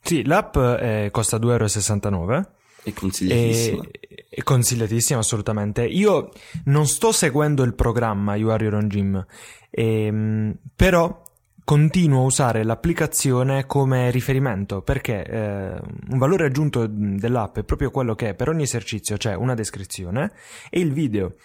Sì, 0.00 0.22
l'app 0.24 0.56
eh, 0.56 1.08
costa 1.10 1.36
2,69 1.36 2.12
euro. 2.12 2.54
È 2.84 2.92
consigliatissima. 2.92 3.82
È, 3.82 4.26
è 4.28 4.42
consigliatissima 4.44 5.18
assolutamente. 5.18 5.84
Io 5.84 6.30
non 6.66 6.86
sto 6.86 7.10
seguendo 7.10 7.64
il 7.64 7.74
programma 7.74 8.36
You 8.36 8.50
Are 8.50 8.62
Your 8.62 8.76
Own 8.76 8.86
Gym, 8.86 9.26
ehm, 9.70 10.56
però 10.76 11.30
continuo 11.72 12.20
a 12.20 12.24
usare 12.24 12.64
l'applicazione 12.64 13.64
come 13.64 14.10
riferimento 14.10 14.82
perché 14.82 15.24
eh, 15.24 15.80
un 16.10 16.18
valore 16.18 16.44
aggiunto 16.44 16.86
dell'app 16.86 17.60
è 17.60 17.64
proprio 17.64 17.90
quello 17.90 18.14
che 18.14 18.34
per 18.34 18.50
ogni 18.50 18.64
esercizio 18.64 19.16
c'è 19.16 19.32
una 19.32 19.54
descrizione 19.54 20.32
e 20.68 20.80
il 20.80 20.92
video. 20.92 21.36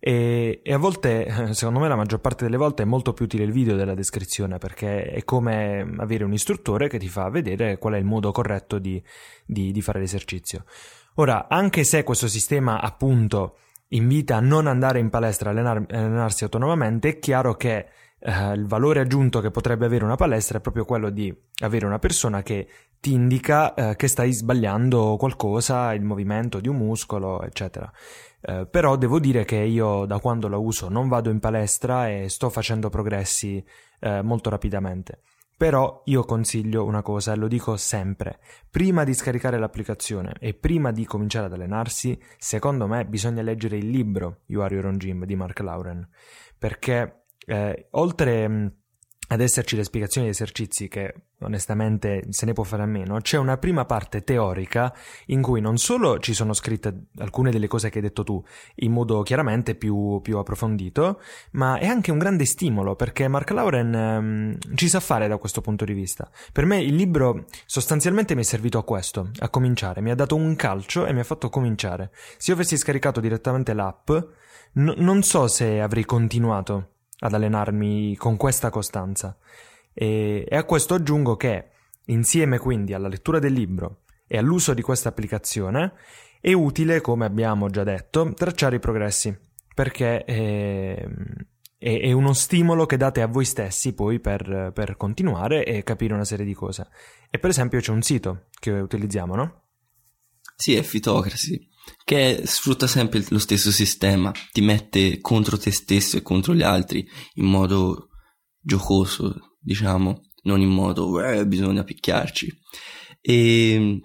E, 0.00 0.62
e, 0.64 0.72
a 0.72 0.78
volte, 0.78 1.52
secondo 1.54 1.78
me 1.78 1.86
la 1.86 1.94
maggior 1.94 2.18
parte 2.18 2.42
delle 2.42 2.56
volte 2.56 2.82
è 2.82 2.86
molto 2.86 3.12
più 3.12 3.26
utile 3.26 3.44
il 3.44 3.52
video 3.52 3.76
della 3.76 3.94
descrizione 3.94 4.58
perché 4.58 5.04
è 5.04 5.22
come 5.22 5.88
avere 5.98 6.24
un 6.24 6.32
istruttore 6.32 6.88
che 6.88 6.98
ti 6.98 7.08
fa 7.08 7.28
vedere 7.28 7.78
qual 7.78 7.94
è 7.94 7.98
il 7.98 8.04
modo 8.04 8.32
corretto 8.32 8.80
di, 8.80 9.00
di, 9.46 9.70
di 9.70 9.80
fare 9.80 10.00
l'esercizio. 10.00 10.64
Ora, 11.14 11.46
anche 11.48 11.84
se 11.84 12.02
questo 12.02 12.26
sistema 12.26 12.80
appunto 12.80 13.58
invita 13.90 14.38
a 14.38 14.40
non 14.40 14.66
andare 14.66 14.98
in 14.98 15.08
palestra 15.08 15.50
a 15.50 15.52
allenar, 15.52 15.84
allenarsi 15.88 16.42
autonomamente, 16.42 17.10
è 17.10 17.18
chiaro 17.20 17.54
che 17.54 17.86
eh, 18.20 18.52
il 18.52 18.66
valore 18.66 19.00
aggiunto 19.00 19.40
che 19.40 19.50
potrebbe 19.50 19.86
avere 19.86 20.04
una 20.04 20.16
palestra 20.16 20.58
è 20.58 20.60
proprio 20.60 20.84
quello 20.84 21.10
di 21.10 21.34
avere 21.62 21.86
una 21.86 21.98
persona 21.98 22.42
che 22.42 22.68
ti 23.00 23.12
indica 23.12 23.74
eh, 23.74 23.96
che 23.96 24.08
stai 24.08 24.32
sbagliando 24.32 25.16
qualcosa, 25.16 25.92
il 25.94 26.02
movimento 26.02 26.60
di 26.60 26.68
un 26.68 26.76
muscolo, 26.76 27.42
eccetera. 27.42 27.90
Eh, 28.40 28.66
però 28.70 28.96
devo 28.96 29.18
dire 29.20 29.44
che 29.44 29.56
io 29.56 30.04
da 30.04 30.18
quando 30.18 30.48
la 30.48 30.58
uso 30.58 30.88
non 30.88 31.08
vado 31.08 31.30
in 31.30 31.38
palestra 31.38 32.08
e 32.08 32.28
sto 32.28 32.50
facendo 32.50 32.88
progressi 32.88 33.64
eh, 34.00 34.22
molto 34.22 34.50
rapidamente. 34.50 35.20
Però 35.56 36.02
io 36.04 36.22
consiglio 36.22 36.84
una 36.84 37.02
cosa 37.02 37.32
e 37.32 37.36
lo 37.36 37.48
dico 37.48 37.76
sempre, 37.76 38.38
prima 38.70 39.02
di 39.02 39.12
scaricare 39.12 39.58
l'applicazione 39.58 40.34
e 40.38 40.54
prima 40.54 40.92
di 40.92 41.04
cominciare 41.04 41.46
ad 41.46 41.52
allenarsi, 41.52 42.16
secondo 42.36 42.86
me 42.86 43.04
bisogna 43.06 43.42
leggere 43.42 43.76
il 43.76 43.90
libro 43.90 44.42
You 44.46 44.62
Are 44.62 44.72
Your 44.72 44.86
Own 44.86 44.98
Gym 44.98 45.24
di 45.24 45.34
Mark 45.34 45.58
Lauren, 45.58 46.08
perché 46.56 47.24
eh, 47.48 47.88
oltre 47.92 48.76
ad 49.30 49.40
esserci 49.40 49.76
le 49.76 49.84
spiegazioni 49.84 50.26
di 50.26 50.32
esercizi 50.32 50.88
che 50.88 51.14
onestamente 51.40 52.24
se 52.30 52.46
ne 52.46 52.54
può 52.54 52.64
fare 52.64 52.82
a 52.82 52.86
meno, 52.86 53.20
c'è 53.20 53.36
una 53.36 53.58
prima 53.58 53.84
parte 53.84 54.24
teorica 54.24 54.92
in 55.26 55.42
cui 55.42 55.60
non 55.60 55.76
solo 55.76 56.18
ci 56.18 56.32
sono 56.32 56.54
scritte 56.54 57.08
alcune 57.18 57.50
delle 57.50 57.66
cose 57.66 57.90
che 57.90 57.98
hai 57.98 58.04
detto 58.04 58.24
tu 58.24 58.42
in 58.76 58.90
modo 58.90 59.22
chiaramente 59.22 59.74
più, 59.74 60.20
più 60.22 60.38
approfondito, 60.38 61.20
ma 61.52 61.78
è 61.78 61.86
anche 61.86 62.10
un 62.10 62.18
grande 62.18 62.46
stimolo 62.46 62.96
perché 62.96 63.28
Mark 63.28 63.50
Lauren 63.50 63.94
ehm, 63.94 64.58
ci 64.74 64.88
sa 64.88 64.98
fare 64.98 65.28
da 65.28 65.36
questo 65.36 65.60
punto 65.60 65.84
di 65.84 65.92
vista. 65.92 66.30
Per 66.50 66.64
me 66.64 66.80
il 66.80 66.94
libro 66.94 67.44
sostanzialmente 67.66 68.34
mi 68.34 68.40
è 68.40 68.44
servito 68.44 68.78
a 68.78 68.84
questo, 68.84 69.30
a 69.40 69.50
cominciare, 69.50 70.00
mi 70.00 70.10
ha 70.10 70.14
dato 70.14 70.36
un 70.36 70.56
calcio 70.56 71.04
e 71.04 71.12
mi 71.12 71.20
ha 71.20 71.24
fatto 71.24 71.50
cominciare. 71.50 72.12
Se 72.38 72.50
io 72.50 72.56
avessi 72.56 72.78
scaricato 72.78 73.20
direttamente 73.20 73.74
l'app, 73.74 74.10
n- 74.72 74.94
non 74.96 75.22
so 75.22 75.48
se 75.48 75.82
avrei 75.82 76.06
continuato 76.06 76.92
ad 77.20 77.32
allenarmi 77.32 78.16
con 78.16 78.36
questa 78.36 78.70
costanza. 78.70 79.36
E, 79.92 80.46
e 80.48 80.56
a 80.56 80.64
questo 80.64 80.94
aggiungo 80.94 81.36
che, 81.36 81.70
insieme 82.06 82.58
quindi 82.58 82.94
alla 82.94 83.08
lettura 83.08 83.38
del 83.38 83.52
libro 83.52 84.02
e 84.26 84.38
all'uso 84.38 84.74
di 84.74 84.82
questa 84.82 85.08
applicazione, 85.08 85.94
è 86.40 86.52
utile, 86.52 87.00
come 87.00 87.24
abbiamo 87.24 87.68
già 87.68 87.82
detto, 87.82 88.32
tracciare 88.34 88.76
i 88.76 88.80
progressi, 88.80 89.36
perché 89.74 90.24
è, 90.24 91.08
è, 91.76 92.00
è 92.00 92.12
uno 92.12 92.32
stimolo 92.32 92.86
che 92.86 92.96
date 92.96 93.22
a 93.22 93.26
voi 93.26 93.44
stessi 93.44 93.94
poi 93.94 94.20
per, 94.20 94.70
per, 94.72 94.96
continuare 94.96 95.64
e 95.64 95.82
capire 95.82 96.14
una 96.14 96.24
serie 96.24 96.46
di 96.46 96.54
cose. 96.54 96.88
E 97.30 97.38
per 97.38 97.50
esempio 97.50 97.80
c'è 97.80 97.92
un 97.92 98.02
sito 98.02 98.46
che 98.60 98.70
utilizziamo, 98.70 99.34
no? 99.34 99.62
Sì, 100.54 100.74
è 100.74 100.82
Fitocracy 100.82 101.67
che 102.04 102.42
sfrutta 102.44 102.86
sempre 102.86 103.24
lo 103.28 103.38
stesso 103.38 103.70
sistema, 103.70 104.32
ti 104.52 104.60
mette 104.60 105.20
contro 105.20 105.58
te 105.58 105.70
stesso 105.70 106.16
e 106.16 106.22
contro 106.22 106.54
gli 106.54 106.62
altri 106.62 107.06
in 107.34 107.46
modo 107.46 108.08
giocoso, 108.60 109.56
diciamo, 109.58 110.20
non 110.42 110.60
in 110.60 110.70
modo 110.70 111.22
eh, 111.22 111.46
bisogna 111.46 111.84
picchiarci. 111.84 112.52
E 113.20 114.00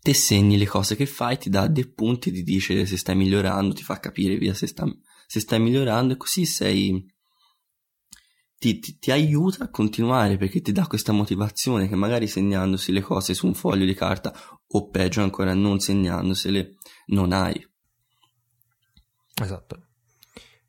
te 0.00 0.14
segni 0.14 0.58
le 0.58 0.66
cose 0.66 0.96
che 0.96 1.06
fai, 1.06 1.38
ti 1.38 1.48
dà 1.48 1.66
dei 1.66 1.90
punti, 1.90 2.30
ti 2.30 2.42
dice 2.42 2.84
se 2.86 2.96
stai 2.96 3.16
migliorando, 3.16 3.74
ti 3.74 3.82
fa 3.82 3.98
capire 4.00 4.36
via 4.36 4.54
se, 4.54 4.66
sta, 4.66 4.86
se 5.26 5.40
stai 5.40 5.60
migliorando 5.60 6.12
e 6.12 6.16
così 6.16 6.44
sei 6.44 7.12
ti, 8.58 8.78
ti, 8.78 8.98
ti, 8.98 9.10
aiuta 9.10 9.64
a 9.64 9.70
continuare 9.70 10.38
perché 10.38 10.60
ti 10.62 10.72
dà 10.72 10.86
questa 10.86 11.12
motivazione 11.12 11.86
che 11.88 11.96
magari 11.96 12.26
segnandosi 12.26 12.92
le 12.92 13.02
cose 13.02 13.34
su 13.34 13.46
un 13.46 13.54
foglio 13.54 13.84
di 13.84 13.94
carta 13.94 14.32
o 14.68 14.88
peggio 14.88 15.22
ancora 15.22 15.54
non 15.54 15.78
segnandosele 15.78 16.76
non 17.06 17.32
hai. 17.32 17.66
Esatto. 19.40 19.86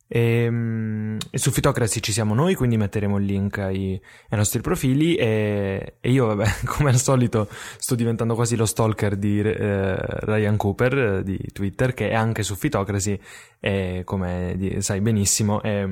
E, 0.07 0.19
ehm, 0.19 1.17
e, 1.31 1.37
su 1.37 1.51
Fitocracy 1.51 1.99
ci 1.99 2.11
siamo 2.11 2.35
noi, 2.35 2.53
quindi 2.55 2.77
metteremo 2.77 3.17
il 3.17 3.25
link 3.25 3.57
ai, 3.57 3.99
ai 4.29 4.37
nostri 4.37 4.61
profili 4.61 5.15
e, 5.15 5.95
e, 5.99 6.11
io, 6.11 6.27
vabbè, 6.27 6.45
come 6.65 6.89
al 6.91 6.97
solito, 6.97 7.47
sto 7.49 7.95
diventando 7.95 8.35
quasi 8.35 8.55
lo 8.55 8.65
stalker 8.65 9.15
di 9.15 9.39
eh, 9.39 9.95
Ryan 9.97 10.57
Cooper 10.57 10.97
eh, 10.97 11.23
di 11.23 11.39
Twitter, 11.51 11.93
che 11.93 12.09
è 12.09 12.13
anche 12.13 12.43
su 12.43 12.55
Fitocracy 12.55 13.19
e 13.59 14.01
come 14.05 14.53
di, 14.57 14.79
sai 14.81 15.01
benissimo 15.01 15.61
è, 15.61 15.87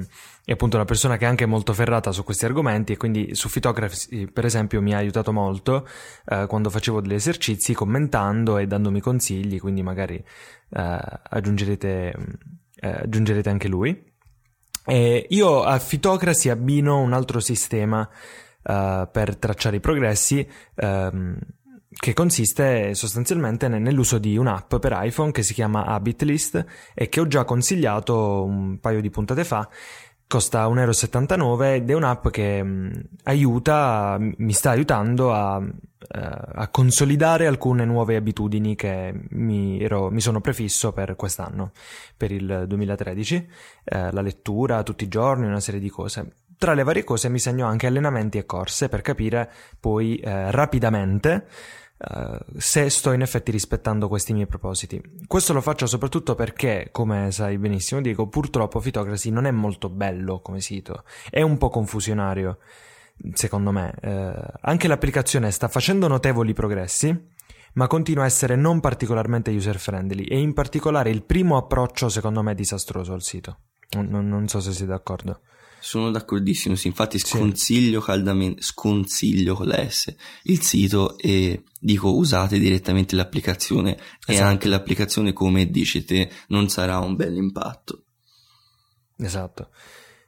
è, 0.46 0.52
appunto 0.52 0.76
una 0.76 0.86
persona 0.86 1.18
che 1.18 1.26
è 1.26 1.28
anche 1.28 1.48
molto 1.48 1.74
ferrata 1.74 2.12
su 2.12 2.24
questi 2.24 2.46
argomenti 2.46 2.94
e 2.94 2.98
quindi 2.98 3.34
su 3.34 3.50
Fitocracy, 3.50 4.28
per 4.28 4.46
esempio, 4.46 4.82
mi 4.82 4.94
ha 4.94 4.98
aiutato 4.98 5.32
molto 5.32 5.88
eh, 6.26 6.46
quando 6.48 6.70
facevo 6.70 7.02
degli 7.02 7.16
esercizi 7.16 7.74
commentando 7.74 8.60
e 8.60 8.68
dandomi 8.68 9.02
consigli, 9.02 9.60
quindi 9.60 9.82
magari 9.82 10.16
eh, 10.16 11.00
aggiungerete 11.30 12.14
eh, 12.84 13.04
aggiungerete 13.04 13.50
anche 13.50 13.70
lui. 13.70 14.12
E 14.86 15.26
io 15.30 15.64
a 15.64 15.80
Fitocracy 15.80 16.50
abbino 16.50 17.00
un 17.00 17.14
altro 17.14 17.40
sistema 17.40 18.02
uh, 18.02 19.08
per 19.10 19.38
tracciare 19.38 19.78
i 19.78 19.80
progressi 19.80 20.46
um, 20.76 21.38
che 21.96 22.14
consiste 22.14 22.94
sostanzialmente 22.96 23.68
nell'uso 23.68 24.18
di 24.18 24.36
un'app 24.36 24.76
per 24.76 24.98
iPhone 25.02 25.32
che 25.32 25.44
si 25.44 25.54
chiama 25.54 25.86
Habit 25.86 26.24
List 26.24 26.66
e 26.94 27.08
che 27.08 27.22
ho 27.22 27.28
già 27.28 27.46
consigliato 27.46 28.44
un 28.44 28.80
paio 28.80 29.00
di 29.00 29.10
puntate 29.10 29.46
fa 29.46 29.70
costa 30.34 30.66
1,79 30.66 31.38
euro 31.38 31.64
ed 31.64 31.90
è 31.92 31.94
un'app 31.94 32.30
che 32.30 32.64
mh, 32.64 33.02
aiuta, 33.26 34.18
mi 34.20 34.52
sta 34.52 34.72
aiutando 34.72 35.32
a, 35.32 35.58
uh, 35.58 35.68
a, 36.10 36.68
consolidare 36.70 37.46
alcune 37.46 37.86
nuove 37.86 38.16
abitudini 38.16 38.74
che 38.76 39.14
mi, 39.30 39.80
ero, 39.80 40.10
mi, 40.10 40.22
sono 40.22 40.42
prefisso 40.42 40.92
per 40.92 41.16
quest'anno, 41.16 41.72
per 42.18 42.32
il 42.32 42.64
2013, 42.66 43.36
uh, 43.36 43.48
eh, 43.84 44.12
la 44.12 44.22
lettura 44.22 44.82
tutti 44.82 45.04
i 45.04 45.08
giorni, 45.08 45.46
una 45.46 45.60
serie 45.60 45.80
di 45.80 45.90
cose. 45.90 46.34
Tra 46.58 46.74
le 46.74 46.82
varie 46.82 47.04
cose 47.04 47.30
mi 47.30 47.38
segno 47.38 47.68
anche 47.68 47.86
allenamenti 47.86 48.40
e 48.40 48.48
corse 48.48 48.90
per 48.90 49.02
capire 49.02 49.52
poi 49.80 50.20
uh, 50.20 50.50
rapidamente 50.50 51.46
Uh, 52.06 52.38
se 52.58 52.90
sto 52.90 53.14
in 53.14 53.22
effetti 53.22 53.50
rispettando 53.50 54.10
questi 54.10 54.34
miei 54.34 54.46
propositi. 54.46 55.02
Questo 55.26 55.54
lo 55.54 55.62
faccio 55.62 55.86
soprattutto 55.86 56.36
perché, 56.36 56.90
come 56.92 57.32
sai 57.32 57.58
benissimo 57.58 58.02
Diego, 58.02 58.28
purtroppo 58.28 58.82
Fitocracy 58.82 59.30
non 59.30 59.46
è 59.46 59.52
molto 59.52 59.90
bello 59.90 60.42
come 60.42 60.60
sito, 60.60 61.06
è 61.30 61.42
un 61.42 61.58
po' 61.58 61.70
confusionario, 61.70 62.58
secondo 63.34 63.72
me. 63.72 63.94
Uh, 64.02 64.58
anche 64.62 64.90
l'applicazione 64.90 65.50
sta 65.52 65.70
facendo 65.70 66.10
notevoli 66.10 66.52
progressi, 66.52 67.32
ma 67.76 67.88
continua 67.88 68.24
a 68.24 68.28
essere 68.28 68.56
non 68.58 68.82
particolarmente 68.82 69.52
user 69.52 69.80
friendly 69.80 70.26
e 70.26 70.38
in 70.38 70.54
particolare 70.54 71.10
il 71.10 71.24
primo 71.24 71.56
approccio 71.56 72.10
secondo 72.10 72.44
me 72.44 72.52
è 72.52 72.56
disastroso 72.56 73.14
al 73.14 73.22
sito. 73.22 73.60
Non, 73.92 74.28
non 74.28 74.48
so 74.48 74.60
se 74.60 74.72
siete 74.72 74.92
d'accordo. 74.92 75.42
Sono 75.84 76.12
d'accordissimo, 76.12 76.76
sì, 76.76 76.88
infatti 76.88 77.20
sconsiglio 77.20 78.00
sì. 78.00 78.06
caldamente, 78.06 78.62
sconsiglio 78.62 79.54
con 79.54 79.68
la 79.68 79.90
S 79.90 80.16
il 80.44 80.62
sito 80.62 81.18
e 81.18 81.64
dico 81.78 82.16
usate 82.16 82.58
direttamente 82.58 83.18
l'applicazione 83.18 83.98
esatto. 83.98 84.32
e 84.32 84.38
anche 84.38 84.70
l'applicazione 84.70 85.34
come 85.34 85.70
dici 85.70 86.06
te 86.06 86.32
non 86.48 86.70
sarà 86.70 87.00
un 87.00 87.18
bel 87.18 87.36
impatto. 87.36 88.06
Esatto. 89.18 89.72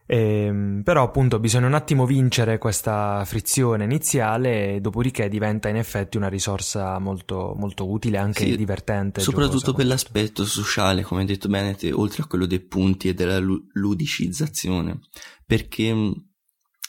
Eh, 0.07 0.81
però 0.83 1.03
appunto 1.03 1.39
bisogna 1.39 1.65
un 1.65 1.73
attimo 1.73 2.05
vincere 2.05 2.59
questa 2.59 3.23
frizione 3.25 3.85
iniziale, 3.85 4.79
dopodiché 4.79 5.27
diventa 5.29 5.67
in 5.67 5.77
effetti 5.77 6.17
una 6.17 6.27
risorsa 6.27 6.99
molto, 6.99 7.55
molto 7.57 7.89
utile, 7.89 8.17
anche 8.17 8.45
sì, 8.45 8.55
divertente. 8.55 9.21
Soprattutto 9.21 9.73
per 9.73 9.87
l'aspetto 9.87 10.45
sociale, 10.45 11.01
come 11.01 11.21
hai 11.21 11.27
detto 11.27 11.47
bene 11.47 11.75
te, 11.75 11.91
oltre 11.91 12.21
a 12.23 12.27
quello 12.27 12.45
dei 12.45 12.59
punti 12.59 13.07
e 13.09 13.13
della 13.15 13.39
ludicizzazione. 13.39 14.99
Perché 15.43 15.91
mm, 15.91 16.11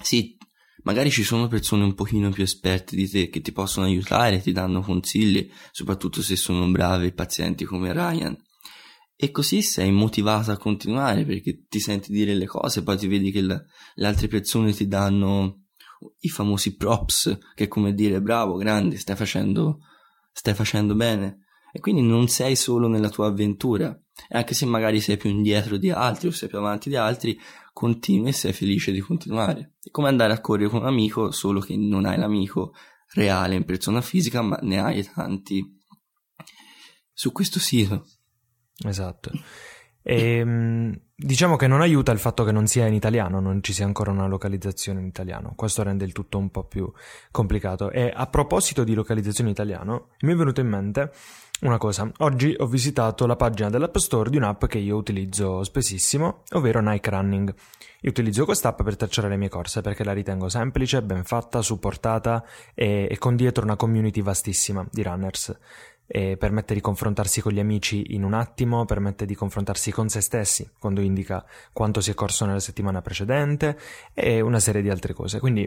sì, 0.02 0.37
magari 0.83 1.11
ci 1.11 1.22
sono 1.22 1.48
persone 1.48 1.85
un 1.85 1.94
pochino 1.94 2.29
più 2.29 2.42
esperte 2.42 2.96
di 2.96 3.09
te 3.09 3.31
che 3.31 3.40
ti 3.40 3.52
possono 3.52 3.87
aiutare, 3.87 4.42
ti 4.42 4.52
danno 4.52 4.83
consigli, 4.83 5.50
soprattutto 5.72 6.20
se 6.20 6.37
sono 6.37 6.68
bravi 6.68 7.12
pazienti 7.12 7.64
come 7.64 7.94
Ryan 7.94 8.37
e 9.16 9.31
così 9.31 9.62
sei 9.62 9.90
motivato 9.90 10.50
a 10.50 10.59
continuare 10.59 11.24
perché 11.24 11.64
ti 11.68 11.81
senti 11.81 12.12
dire 12.12 12.35
le 12.35 12.46
cose, 12.46 12.83
poi 12.83 12.98
ti 12.98 13.07
vedi 13.07 13.31
che 13.31 13.40
la, 13.40 13.61
le 13.94 14.07
altre 14.07 14.29
persone 14.29 14.72
ti 14.72 14.87
danno 14.87 15.62
i 16.20 16.29
famosi 16.29 16.76
props, 16.76 17.38
che 17.55 17.64
è 17.64 17.68
come 17.68 17.94
dire 17.94 18.20
bravo, 18.20 18.57
grande, 18.57 18.98
stai 18.98 19.16
facendo, 19.16 19.79
stai 20.33 20.55
facendo 20.55 20.94
bene. 20.94 21.44
E 21.72 21.81
quindi 21.81 22.02
non 22.02 22.29
sei 22.29 22.57
solo 22.57 22.88
nella 22.88 23.11
tua 23.11 23.26
avventura, 23.26 23.88
e 24.29 24.37
anche 24.37 24.55
se 24.55 24.66
magari 24.66 25.00
sei 25.00 25.16
più 25.16 25.31
indietro 25.31 25.76
di 25.76 25.90
altri 25.90 26.29
o 26.29 26.31
sei 26.31 26.48
più 26.48 26.59
avanti 26.59 26.88
di 26.88 26.96
altri, 26.96 27.38
continui 27.72 28.29
e 28.29 28.33
sei 28.33 28.52
felice 28.52 28.92
di 28.92 29.00
continuare. 29.00 29.74
È 29.83 29.90
come 29.90 30.09
andare 30.09 30.33
a 30.33 30.40
correre 30.40 30.68
con 30.68 30.81
un 30.81 30.87
amico, 30.87 31.31
solo 31.31 31.61
che 31.61 31.76
non 31.76 32.07
hai 32.07 32.18
l'amico 32.18 32.72
reale 33.14 33.55
in 33.55 33.64
persona 33.64 34.00
fisica, 34.00 34.42
ma 34.42 34.59
ne 34.62 34.79
hai 34.79 35.02
tanti 35.05 35.62
su 37.12 37.33
questo 37.33 37.59
sito. 37.59 38.07
Esatto. 38.85 39.31
E, 40.09 40.39
ehm, 40.39 41.01
diciamo 41.17 41.57
che 41.57 41.67
non 41.67 41.81
aiuta 41.81 42.12
il 42.12 42.21
fatto 42.21 42.45
che 42.45 42.53
non 42.53 42.69
sia 42.69 42.87
in 42.87 42.95
italiano, 42.95 43.41
non 43.41 43.61
ci 43.61 43.73
sia 43.73 43.85
ancora 43.85 44.12
una 44.12 44.29
localizzazione 44.29 45.01
in 45.01 45.07
italiano. 45.07 45.55
Questo 45.57 45.83
rende 45.83 46.05
il 46.05 46.12
tutto 46.12 46.39
un 46.39 46.51
po' 46.51 46.62
più 46.62 46.91
complicato. 47.33 47.91
E 47.91 48.12
a 48.15 48.27
proposito 48.29 48.85
di 48.85 48.95
localizzazione 48.95 49.51
in 49.51 49.57
italiano, 49.57 50.11
mi 50.21 50.33
è 50.33 50.37
venuto 50.37 50.61
in 50.61 50.69
mente 50.69 51.11
una 51.62 51.79
cosa. 51.79 52.09
Oggi 52.19 52.55
ho 52.57 52.67
visitato 52.67 53.27
la 53.27 53.35
pagina 53.35 53.69
dell'App 53.69 53.97
Store 53.97 54.31
di 54.31 54.37
un'app 54.37 54.67
che 54.67 54.79
io 54.79 54.97
utilizzo 54.97 55.65
spessissimo, 55.65 56.43
ovvero 56.53 56.81
Nike 56.81 57.11
Running. 57.11 57.53
Io 58.03 58.11
utilizzo 58.11 58.45
quest'app 58.45 58.83
per 58.83 58.95
tracciare 58.95 59.29
le 59.29 59.37
mie 59.37 59.49
corse 59.49 59.81
perché 59.81 60.05
la 60.05 60.12
ritengo 60.12 60.49
semplice, 60.49 61.03
ben 61.03 61.25
fatta, 61.25 61.62
supportata 61.62 62.45
e, 62.75 63.09
e 63.11 63.19
con 63.19 63.35
dietro 63.35 63.65
una 63.65 63.75
community 63.75 64.23
vastissima 64.23 64.87
di 64.89 65.03
runners 65.03 65.59
e 66.07 66.37
permette 66.37 66.75
di 66.75 66.81
confrontarsi 66.81 67.40
con 67.40 67.53
gli 67.53 67.59
amici 67.59 68.14
in 68.14 68.25
un 68.25 68.35
attimo, 68.35 68.85
permette 68.85 69.27
di 69.27 69.35
confrontarsi 69.35 69.90
con 69.90 70.09
se 70.09 70.21
stessi 70.21 70.69
quando 70.79 71.01
indica 71.01 71.45
quanto 71.73 72.01
si 72.01 72.11
è 72.11 72.14
corso 72.14 72.47
nella 72.47 72.61
settimana 72.61 73.03
precedente 73.03 73.79
e 74.14 74.40
una 74.40 74.61
serie 74.61 74.83
di 74.83 74.90
altre 74.90 75.12
cose. 75.12 75.40
Quindi 75.40 75.62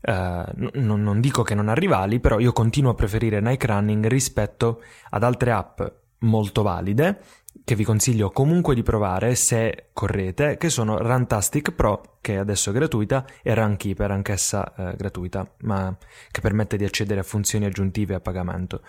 eh, 0.00 0.12
n- 0.12 0.70
non 1.02 1.20
dico 1.20 1.42
che 1.42 1.54
non 1.54 1.68
ha 1.68 1.74
rivali, 1.74 2.20
però 2.20 2.38
io 2.38 2.52
continuo 2.52 2.90
a 2.90 2.94
preferire 2.94 3.40
Nike 3.40 3.66
Running 3.66 4.06
rispetto 4.06 4.82
ad 5.10 5.22
altre 5.22 5.52
app 5.52 5.80
molto 6.18 6.62
valide 6.62 7.20
che 7.64 7.74
vi 7.74 7.82
consiglio 7.82 8.30
comunque 8.30 8.76
di 8.76 8.84
provare 8.84 9.34
se 9.34 9.88
correte, 9.92 10.56
che 10.56 10.70
sono 10.70 10.98
Runtastic 10.98 11.72
Pro, 11.72 12.18
che 12.20 12.38
adesso 12.38 12.70
è 12.70 12.72
gratuita, 12.72 13.24
e 13.42 13.54
Runkeeper, 13.54 14.10
anch'essa 14.10 14.72
eh, 14.72 14.96
gratuita, 14.96 15.50
ma 15.62 15.96
che 16.30 16.40
permette 16.40 16.76
di 16.76 16.84
accedere 16.84 17.20
a 17.20 17.24
funzioni 17.24 17.64
aggiuntive 17.64 18.14
a 18.14 18.20
pagamento. 18.20 18.82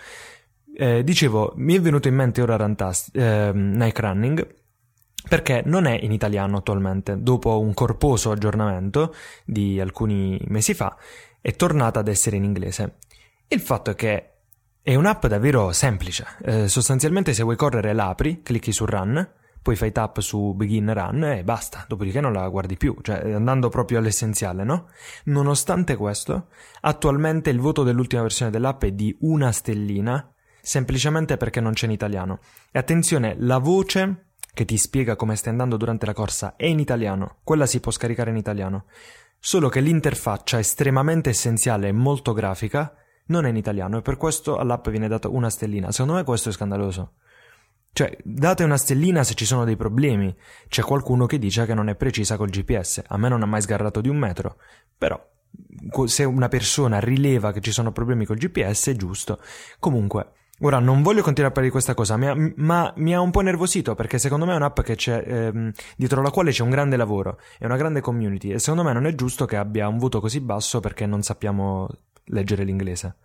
Eh, 0.79 1.03
dicevo, 1.03 1.53
mi 1.55 1.73
è 1.73 1.81
venuto 1.81 2.07
in 2.07 2.13
mente 2.13 2.39
ora 2.39 2.55
Rantast- 2.55 3.17
eh, 3.17 3.51
Nike 3.51 3.99
Running 3.99 4.55
perché 5.27 5.63
non 5.65 5.87
è 5.87 5.97
in 5.99 6.11
italiano 6.11 6.57
attualmente. 6.57 7.19
Dopo 7.19 7.59
un 7.59 7.73
corposo 7.73 8.29
aggiornamento 8.29 9.15
di 9.43 9.81
alcuni 9.81 10.39
mesi 10.49 10.75
fa, 10.75 10.95
è 11.41 11.55
tornata 11.55 11.99
ad 11.99 12.07
essere 12.07 12.35
in 12.35 12.43
inglese. 12.43 12.97
Il 13.47 13.59
fatto 13.59 13.89
è 13.89 13.95
che 13.95 14.33
è 14.79 14.93
un'app 14.93 15.25
davvero 15.25 15.71
semplice. 15.71 16.27
Eh, 16.43 16.67
sostanzialmente, 16.67 17.33
se 17.33 17.41
vuoi 17.41 17.55
correre, 17.55 17.93
l'apri, 17.93 18.43
clicchi 18.43 18.71
su 18.71 18.85
Run, 18.85 19.27
poi 19.63 19.75
fai 19.75 19.91
tap 19.91 20.19
su 20.19 20.53
Begin 20.53 20.93
Run 20.93 21.23
e 21.23 21.43
basta. 21.43 21.85
Dopodiché 21.87 22.21
non 22.21 22.33
la 22.33 22.47
guardi 22.49 22.77
più, 22.77 22.95
cioè 23.01 23.31
andando 23.31 23.69
proprio 23.69 23.97
all'essenziale, 23.97 24.63
no? 24.63 24.89
Nonostante 25.23 25.95
questo, 25.95 26.49
attualmente 26.81 27.49
il 27.49 27.59
voto 27.59 27.81
dell'ultima 27.81 28.21
versione 28.21 28.51
dell'app 28.51 28.83
è 28.83 28.91
di 28.91 29.17
una 29.21 29.51
stellina 29.51 30.31
semplicemente 30.67 31.37
perché 31.37 31.61
non 31.61 31.71
c'è 31.71 31.85
in 31.85 31.93
italiano. 31.93 32.39
E 32.71 32.77
attenzione, 32.77 33.37
la 33.39 33.57
voce 33.57 34.31
che 34.53 34.65
ti 34.65 34.77
spiega 34.77 35.15
come 35.15 35.37
stai 35.37 35.51
andando 35.51 35.77
durante 35.77 36.05
la 36.05 36.11
corsa 36.13 36.57
è 36.57 36.65
in 36.65 36.79
italiano, 36.79 37.37
quella 37.43 37.65
si 37.65 37.79
può 37.79 37.89
scaricare 37.89 38.31
in 38.31 38.35
italiano. 38.35 38.85
Solo 39.39 39.69
che 39.69 39.79
l'interfaccia 39.79 40.59
estremamente 40.59 41.29
essenziale 41.29 41.87
e 41.87 41.93
molto 41.93 42.33
grafica 42.33 42.93
non 43.27 43.45
è 43.45 43.49
in 43.49 43.55
italiano 43.55 43.99
e 43.99 44.01
per 44.01 44.17
questo 44.17 44.57
all'app 44.57 44.89
viene 44.89 45.07
data 45.07 45.29
una 45.29 45.49
stellina. 45.49 45.91
Secondo 45.91 46.15
me 46.15 46.25
questo 46.25 46.49
è 46.49 46.51
scandaloso. 46.51 47.13
Cioè, 47.93 48.17
date 48.23 48.65
una 48.65 48.77
stellina 48.77 49.23
se 49.23 49.35
ci 49.35 49.45
sono 49.45 49.63
dei 49.63 49.77
problemi. 49.77 50.35
C'è 50.67 50.81
qualcuno 50.81 51.27
che 51.27 51.39
dice 51.39 51.65
che 51.65 51.73
non 51.73 51.87
è 51.87 51.95
precisa 51.95 52.35
col 52.35 52.49
GPS. 52.49 53.03
A 53.07 53.17
me 53.17 53.29
non 53.29 53.41
ha 53.41 53.45
mai 53.45 53.61
sgarrato 53.61 54.01
di 54.01 54.09
un 54.09 54.17
metro. 54.17 54.57
Però, 54.97 55.17
se 56.05 56.23
una 56.25 56.49
persona 56.49 56.99
rileva 56.99 57.53
che 57.53 57.61
ci 57.61 57.71
sono 57.71 57.93
problemi 57.93 58.25
col 58.25 58.37
GPS, 58.37 58.89
è 58.89 58.95
giusto. 58.95 59.39
Comunque, 59.79 60.31
Ora, 60.61 60.79
non 60.79 61.03
voglio 61.03 61.21
continuare 61.21 61.49
a 61.49 61.51
parlare 61.51 61.67
di 61.67 61.71
questa 61.71 61.93
cosa, 61.93 62.17
ma, 62.17 62.33
ma, 62.55 62.91
mi 62.97 63.13
ha 63.13 63.21
un 63.21 63.29
po' 63.29 63.41
nervosito 63.41 63.93
perché 63.93 64.17
secondo 64.17 64.45
me 64.45 64.53
è 64.53 64.55
un'app 64.55 64.79
ehm, 64.79 65.71
dietro 65.95 66.21
la 66.23 66.31
quale 66.31 66.51
c'è 66.51 66.63
un 66.63 66.71
grande 66.71 66.97
lavoro 66.97 67.39
e 67.59 67.65
una 67.65 67.77
grande 67.77 68.01
community 68.01 68.49
e 68.49 68.57
secondo 68.57 68.83
me 68.83 68.91
non 68.91 69.05
è 69.05 69.13
giusto 69.13 69.45
che 69.45 69.55
abbia 69.55 69.87
un 69.87 69.99
voto 69.99 70.19
così 70.19 70.39
basso 70.39 70.79
perché 70.79 71.05
non 71.05 71.21
sappiamo 71.21 71.87
leggere 72.25 72.63
l'inglese. 72.63 73.17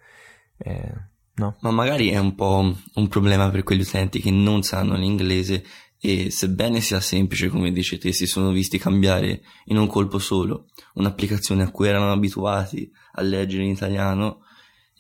Eh, 0.59 0.93
no? 1.37 1.57
Ma 1.61 1.71
magari 1.71 2.11
è 2.11 2.19
un 2.19 2.35
po' 2.35 2.71
un 2.95 3.09
problema 3.09 3.49
per 3.49 3.63
quegli 3.63 3.81
utenti 3.81 4.21
che 4.21 4.31
non 4.31 4.63
sanno 4.63 4.95
l'inglese 4.95 5.65
e 5.99 6.31
sebbene 6.31 6.81
sia 6.83 7.01
semplice, 7.01 7.49
come 7.49 7.73
dici 7.73 7.97
te, 7.97 8.13
si 8.13 8.27
sono 8.27 8.51
visti 8.51 8.77
cambiare 8.77 9.41
in 9.67 9.79
un 9.79 9.87
colpo 9.87 10.19
solo 10.19 10.67
un'applicazione 10.95 11.63
a 11.63 11.71
cui 11.71 11.89
erano 11.89 12.13
abituati 12.13 12.91
a 13.13 13.23
leggere 13.23 13.63
in 13.63 13.71
italiano 13.71 14.41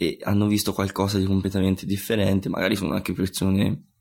e 0.03 0.19
hanno 0.23 0.49
visto 0.49 0.73
qualcosa 0.73 1.19
di 1.19 1.25
completamente 1.25 1.87
differente, 1.87 2.49
magari 2.49 2.75
sono 2.75 2.95
anche 2.95 3.13
persone 3.13 3.92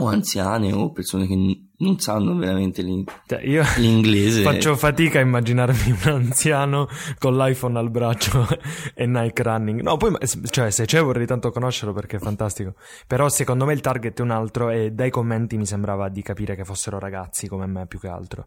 o 0.00 0.08
anziane 0.08 0.72
o 0.72 0.90
persone 0.92 1.26
che 1.26 1.36
non 1.80 1.98
sanno 1.98 2.36
veramente 2.36 2.82
l'in- 2.82 3.04
cioè, 3.26 3.40
io 3.42 3.62
l'inglese. 3.76 4.42
Faccio 4.42 4.76
fatica 4.76 5.18
a 5.18 5.22
immaginarmi 5.22 5.90
un 5.90 6.12
anziano 6.12 6.88
con 7.18 7.36
l'iPhone 7.36 7.78
al 7.78 7.90
braccio 7.90 8.46
e 8.94 9.06
Nike 9.06 9.42
Running. 9.42 9.80
No, 9.80 9.96
poi, 9.96 10.14
cioè, 10.50 10.70
se 10.70 10.84
c'è 10.84 11.02
vorrei 11.02 11.26
tanto 11.26 11.50
conoscerlo 11.50 11.92
perché 11.92 12.16
è 12.16 12.20
fantastico. 12.20 12.74
Però 13.06 13.28
secondo 13.28 13.64
me 13.64 13.72
il 13.72 13.80
target 13.80 14.18
è 14.18 14.22
un 14.22 14.30
altro 14.30 14.70
e 14.70 14.90
dai 14.92 15.10
commenti 15.10 15.56
mi 15.56 15.66
sembrava 15.66 16.08
di 16.08 16.22
capire 16.22 16.54
che 16.54 16.64
fossero 16.64 16.98
ragazzi 16.98 17.48
come 17.48 17.66
me 17.66 17.86
più 17.86 17.98
che 17.98 18.08
altro. 18.08 18.46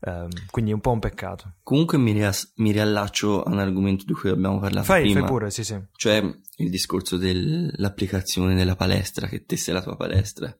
Um, 0.00 0.28
quindi 0.50 0.70
è 0.70 0.74
un 0.74 0.80
po' 0.80 0.90
un 0.90 1.00
peccato. 1.00 1.54
Comunque 1.62 1.96
mi, 1.96 2.12
rias- 2.12 2.52
mi 2.56 2.70
riallaccio 2.70 3.42
a 3.42 3.50
un 3.50 3.58
argomento 3.58 4.04
di 4.06 4.12
cui 4.12 4.30
abbiamo 4.30 4.58
parlato 4.58 4.84
fai, 4.84 5.02
prima. 5.02 5.20
Fai 5.20 5.28
pure, 5.28 5.50
sì 5.50 5.64
sì. 5.64 5.80
Cioè 5.92 6.22
il 6.56 6.70
discorso 6.70 7.16
dell'applicazione 7.16 8.54
della 8.54 8.76
palestra, 8.76 9.26
che 9.26 9.44
te 9.44 9.56
sei 9.56 9.74
la 9.74 9.82
tua 9.82 9.96
palestra. 9.96 10.54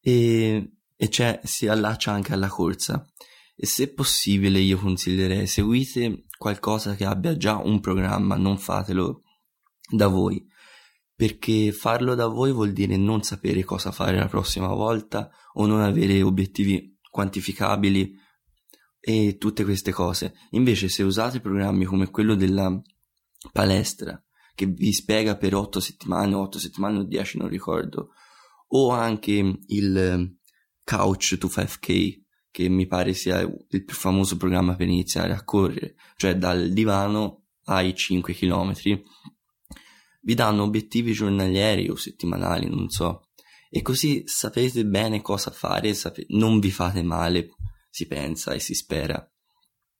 E 0.00 0.72
e 1.00 1.40
si 1.44 1.68
allaccia 1.68 2.10
anche 2.10 2.32
alla 2.32 2.48
corsa. 2.48 3.06
E 3.54 3.66
se 3.66 3.92
possibile 3.92 4.58
io 4.58 4.78
consiglierei 4.78 5.46
seguite 5.46 6.24
qualcosa 6.36 6.96
che 6.96 7.04
abbia 7.04 7.36
già 7.36 7.56
un 7.56 7.78
programma, 7.78 8.36
non 8.36 8.58
fatelo 8.58 9.22
da 9.88 10.08
voi, 10.08 10.44
perché 11.14 11.70
farlo 11.70 12.16
da 12.16 12.26
voi 12.26 12.52
vuol 12.52 12.72
dire 12.72 12.96
non 12.96 13.22
sapere 13.22 13.62
cosa 13.62 13.92
fare 13.92 14.18
la 14.18 14.26
prossima 14.26 14.68
volta 14.68 15.30
o 15.54 15.66
non 15.66 15.80
avere 15.80 16.20
obiettivi 16.22 16.98
quantificabili 17.10 18.12
e 18.98 19.36
tutte 19.38 19.64
queste 19.64 19.92
cose. 19.92 20.34
Invece 20.50 20.88
se 20.88 21.04
usate 21.04 21.40
programmi 21.40 21.84
come 21.84 22.10
quello 22.10 22.34
della 22.34 22.76
palestra 23.52 24.20
che 24.54 24.66
vi 24.66 24.92
spiega 24.92 25.36
per 25.36 25.54
8 25.54 25.78
settimane, 25.78 26.34
8 26.34 26.58
settimane 26.58 26.98
o 26.98 27.04
10 27.04 27.38
non 27.38 27.48
ricordo, 27.48 28.10
o 28.68 28.90
anche 28.90 29.60
il 29.66 30.36
Couch 30.84 31.38
to 31.38 31.48
5K, 31.48 32.20
che 32.50 32.68
mi 32.68 32.86
pare 32.86 33.12
sia 33.14 33.40
il 33.40 33.84
più 33.84 33.94
famoso 33.94 34.36
programma 34.36 34.74
per 34.74 34.88
iniziare 34.88 35.32
a 35.32 35.44
correre, 35.44 35.94
cioè 36.16 36.36
dal 36.36 36.70
divano 36.72 37.44
ai 37.64 37.94
5 37.94 38.34
km. 38.34 38.74
Vi 40.20 40.34
danno 40.34 40.62
obiettivi 40.62 41.12
giornalieri 41.12 41.88
o 41.88 41.96
settimanali, 41.96 42.68
non 42.68 42.88
so, 42.88 43.28
e 43.70 43.82
così 43.82 44.22
sapete 44.26 44.84
bene 44.86 45.20
cosa 45.20 45.50
fare, 45.50 45.92
sape- 45.94 46.26
non 46.30 46.58
vi 46.58 46.70
fate 46.70 47.02
male, 47.02 47.50
si 47.90 48.06
pensa 48.06 48.52
e 48.52 48.60
si 48.60 48.74
spera, 48.74 49.30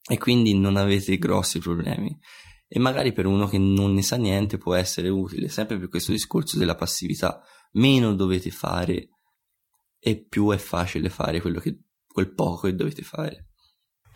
e 0.08 0.18
quindi 0.18 0.58
non 0.58 0.76
avete 0.76 1.18
grossi 1.18 1.58
problemi. 1.58 2.18
E 2.66 2.78
magari 2.78 3.12
per 3.12 3.26
uno 3.26 3.46
che 3.46 3.56
non 3.56 3.94
ne 3.94 4.02
sa 4.02 4.16
niente 4.16 4.58
può 4.58 4.74
essere 4.74 5.08
utile, 5.08 5.48
sempre 5.48 5.78
per 5.78 5.88
questo 5.88 6.12
discorso 6.12 6.58
della 6.58 6.74
passività. 6.74 7.42
Meno 7.72 8.14
dovete 8.14 8.50
fare 8.50 9.10
e 9.98 10.24
più 10.28 10.50
è 10.50 10.56
facile 10.56 11.08
fare 11.10 11.40
che, 11.40 11.78
quel 12.06 12.32
poco 12.32 12.66
che 12.66 12.74
dovete 12.74 13.02
fare. 13.02 13.48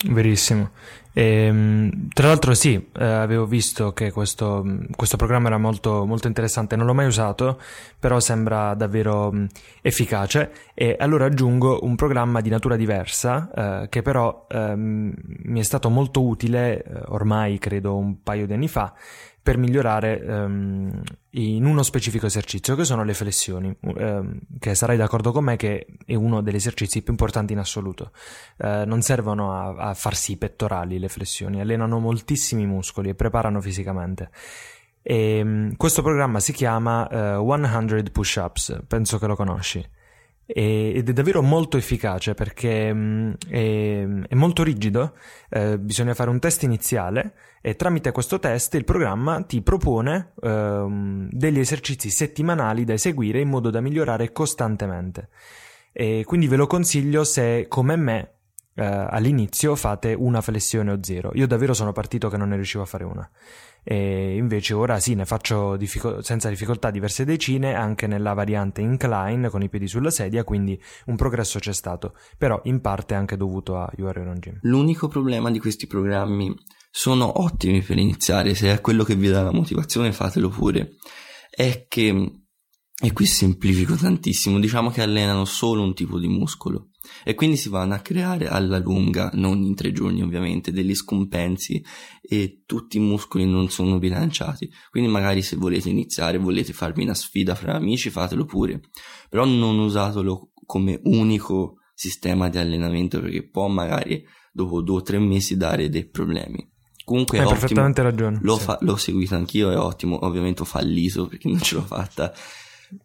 Verissimo. 0.05 0.71
E, 1.13 1.45
ehm, 1.45 2.09
tra 2.09 2.29
l'altro 2.29 2.55
sì, 2.55 2.75
eh, 2.75 3.05
avevo 3.05 3.47
visto 3.47 3.93
che 3.93 4.11
questo, 4.11 4.65
questo 4.97 5.17
programma 5.17 5.49
era 5.49 5.59
molto, 5.59 6.05
molto, 6.07 6.27
interessante, 6.27 6.75
non 6.75 6.87
l'ho 6.87 6.95
mai 6.95 7.07
usato, 7.07 7.61
però 7.99 8.19
sembra 8.19 8.75
davvero 8.75 9.31
mh, 9.31 9.47
efficace 9.83 10.53
e 10.75 10.97
allora 10.99 11.27
aggiungo 11.27 11.81
un 11.83 11.95
programma 11.95 12.41
di 12.41 12.49
natura 12.49 12.77
diversa 12.77 13.83
eh, 13.83 13.89
che 13.89 14.03
però 14.03 14.47
eh, 14.49 14.75
mi 14.75 15.61
è 15.61 15.63
stato 15.63 15.89
molto 15.89 16.25
utile 16.25 16.83
eh, 16.83 17.03
ormai 17.09 17.59
credo 17.59 17.97
un 17.97 18.23
paio 18.23 18.47
di 18.47 18.55
anni 18.55 18.69
fa 18.69 18.95
per 19.43 19.57
migliorare 19.59 20.23
um, 20.25 21.03
in 21.31 21.65
uno 21.65 21.83
specifico 21.83 22.27
esercizio, 22.27 22.77
che 22.77 22.85
sono 22.85 23.03
le 23.03 23.13
flessioni, 23.13 23.75
um, 23.81 24.39
che 24.61 24.75
sarai 24.77 24.97
d'accordo 24.97 25.33
con 25.33 25.45
me 25.45 25.57
che 25.57 25.87
è 26.07 26.15
uno 26.15 26.43
degli 26.43 26.55
esercizi 26.55 27.03
più 27.03 27.13
importanti 27.13 27.53
in 27.53 27.59
assoluto. 27.59 28.13
Uh, 28.59 28.85
non 28.87 29.03
servono 29.03 29.53
a, 29.53 29.89
a 29.89 29.95
farsi 29.95 30.33
i 30.33 30.37
pettorali 30.37 30.99
le 31.01 31.09
flessioni, 31.09 31.61
allenano 31.61 31.99
moltissimi 31.99 32.67
muscoli 32.67 33.09
e 33.09 33.15
preparano 33.15 33.61
fisicamente. 33.61 34.31
E, 35.03 35.41
um, 35.43 35.77
questo 35.77 36.03
programma 36.03 36.39
si 36.39 36.53
chiama 36.53 37.39
uh, 37.39 37.45
100 37.45 38.11
Push-Ups, 38.13 38.83
penso 38.87 39.19
che 39.19 39.27
lo 39.27 39.35
conosci 39.35 39.85
ed 40.55 41.09
è 41.09 41.13
davvero 41.13 41.41
molto 41.41 41.77
efficace 41.77 42.35
perché 42.35 42.93
mm, 42.93 43.33
è, 43.49 44.07
è 44.29 44.35
molto 44.35 44.63
rigido, 44.63 45.15
eh, 45.49 45.79
bisogna 45.79 46.15
fare 46.15 46.31
un 46.31 46.39
test 46.39 46.63
iniziale 46.63 47.35
e 47.63 47.75
tramite 47.75 48.13
questo 48.13 48.39
test 48.39 48.75
il 48.75 48.85
programma 48.85 49.43
ti 49.43 49.63
propone 49.63 50.33
eh, 50.43 50.87
degli 51.31 51.59
esercizi 51.59 52.11
settimanali 52.11 52.85
da 52.85 52.93
eseguire 52.93 53.41
in 53.41 53.49
modo 53.49 53.71
da 53.71 53.81
migliorare 53.81 54.33
costantemente. 54.33 55.29
E 55.93 56.23
quindi 56.27 56.49
ve 56.49 56.57
lo 56.57 56.67
consiglio 56.67 57.25
se 57.25 57.67
come 57.69 57.97
me 57.97 58.31
eh, 58.75 58.85
all'inizio 58.85 59.77
fate 59.77 60.15
una 60.15 60.41
flessione 60.41 60.93
o 60.93 60.99
zero. 61.03 61.31
Io 61.35 61.47
davvero 61.47 61.75
sono 61.75 61.93
partito 61.93 62.29
che 62.29 62.37
non 62.37 62.49
ne 62.49 62.57
riuscivo 62.57 62.83
a 62.83 62.87
fare 62.87 63.05
una. 63.05 63.29
E 63.85 64.37
invece 64.37 64.75
ora 64.75 65.01
sì 65.01 65.15
ne 65.15 65.25
faccio 65.25 65.77
diffico- 65.77 66.23
senza 66.23 66.49
difficoltà 66.49 66.91
diverse 66.91 67.25
decine 67.25 67.75
anche 67.75 68.07
nella 68.07 68.33
variante 68.33 68.81
incline 68.81 69.49
con 69.49 69.61
i 69.61 69.69
piedi 69.69 69.89
sulla 69.89 70.11
sedia 70.11 70.45
quindi 70.45 70.81
un 71.07 71.17
progresso 71.17 71.59
c'è 71.59 71.73
stato. 71.73 72.15
Però 72.39 72.61
in 72.65 72.81
parte 72.81 73.15
anche 73.15 73.37
dovuto 73.37 73.77
a 73.77 73.91
URL 73.97 74.29
on 74.29 74.39
Gym 74.39 74.59
l'unico 74.63 75.09
problema 75.09 75.51
di 75.51 75.59
questi 75.59 75.89
programmi 75.89 76.55
sono 76.91 77.43
ottimi 77.43 77.83
per 77.83 77.99
iniziare 77.99 78.55
se 78.55 78.73
è 78.73 78.81
quello 78.81 79.03
che 79.03 79.17
vi 79.17 79.29
dà 79.29 79.43
la 79.43 79.53
motivazione 79.53 80.13
fatelo 80.13 80.49
pure. 80.49 80.91
È 81.51 81.87
che 81.89 82.37
e 83.05 83.13
qui 83.13 83.27
semplifico 83.27 83.97
tantissimo 83.97 84.61
diciamo 84.61 84.91
che 84.91 85.03
allenano 85.03 85.45
solo 85.45 85.83
un 85.83 85.93
tipo 85.93 86.21
di 86.21 86.29
muscolo 86.29 86.92
e 87.25 87.35
quindi 87.35 87.57
si 87.57 87.69
vanno 87.69 87.95
a 87.95 87.99
creare 87.99 88.49
alla 88.49 88.79
lunga, 88.79 89.31
non 89.35 89.63
in 89.63 89.75
tre 89.75 89.93
giorni 89.93 90.23
ovviamente, 90.23 90.73
degli 90.73 90.95
scompensi 90.95 91.83
e 92.21 92.63
tutti 92.67 92.97
i 92.97 93.01
muscoli 93.01 93.47
non 93.47 93.69
sono 93.69 93.99
bilanciati. 93.99 94.71
Quindi 94.91 95.11
magari 95.11 95.43
se 95.43 95.57
volete 95.57 95.89
iniziare, 95.89 96.39
volete 96.39 96.73
farvi 96.73 97.03
una 97.03 97.15
sfida 97.15 97.55
fra 97.55 97.75
amici, 97.75 98.11
fatelo 98.11 98.45
pure, 98.45 98.81
però 99.29 99.45
non 99.45 99.79
usatelo 99.79 100.51
come 100.67 101.01
unico 101.05 101.77
sistema 101.95 102.49
di 102.49 102.59
allenamento 102.59 103.21
perché 103.21 103.49
può 103.49 103.69
magari 103.69 104.25
dopo 104.53 104.83
due 104.83 104.97
o 104.97 105.03
tre 105.03 105.19
mesi 105.19 105.57
dare 105.57 105.89
dei 105.89 106.09
problemi. 106.09 106.71
Comunque 107.05 107.39
Hai 107.39 107.47
è 107.47 107.49
perfettamente 107.49 108.01
ottimo. 108.01 108.11
ragione. 108.11 108.39
L'ho, 108.43 108.57
sì. 108.59 108.65
fa- 108.65 108.79
l'ho 108.81 108.97
seguito 108.97 109.35
anch'io, 109.35 109.71
è 109.71 109.77
ottimo. 109.77 110.25
Ovviamente 110.25 110.63
ho 110.63 110.65
fallito 110.65 111.27
perché 111.27 111.49
non 111.49 111.61
ce 111.61 111.75
l'ho 111.75 111.83
fatta 111.83 112.33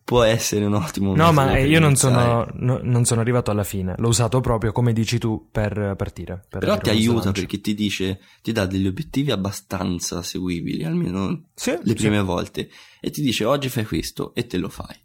può 0.03 0.23
essere 0.23 0.65
un 0.65 0.73
ottimo 0.73 1.15
No, 1.15 1.31
ma 1.31 1.57
io 1.57 1.79
non 1.79 1.95
sono, 1.95 2.47
no, 2.53 2.79
non 2.81 3.05
sono, 3.05 3.21
arrivato 3.21 3.51
alla 3.51 3.63
fine. 3.63 3.95
L'ho 3.97 4.09
usato 4.09 4.39
proprio, 4.41 4.71
come 4.71 4.93
dici 4.93 5.17
tu, 5.17 5.47
per 5.51 5.95
partire. 5.97 6.45
Per 6.49 6.59
Però 6.59 6.77
ti 6.77 6.89
aiuta 6.89 7.31
perché 7.31 7.61
ti 7.61 7.73
dice, 7.73 8.19
ti 8.41 8.51
dà 8.51 8.65
degli 8.65 8.87
obiettivi 8.87 9.31
abbastanza 9.31 10.21
seguibili, 10.21 10.83
almeno 10.83 11.49
sì, 11.53 11.77
le 11.81 11.93
prime 11.93 12.19
sì. 12.19 12.23
volte. 12.23 12.69
E 12.99 13.09
ti 13.09 13.21
dice 13.21 13.45
oggi 13.45 13.69
fai 13.69 13.85
questo 13.85 14.33
e 14.33 14.45
te 14.47 14.57
lo 14.57 14.69
fai. 14.69 14.95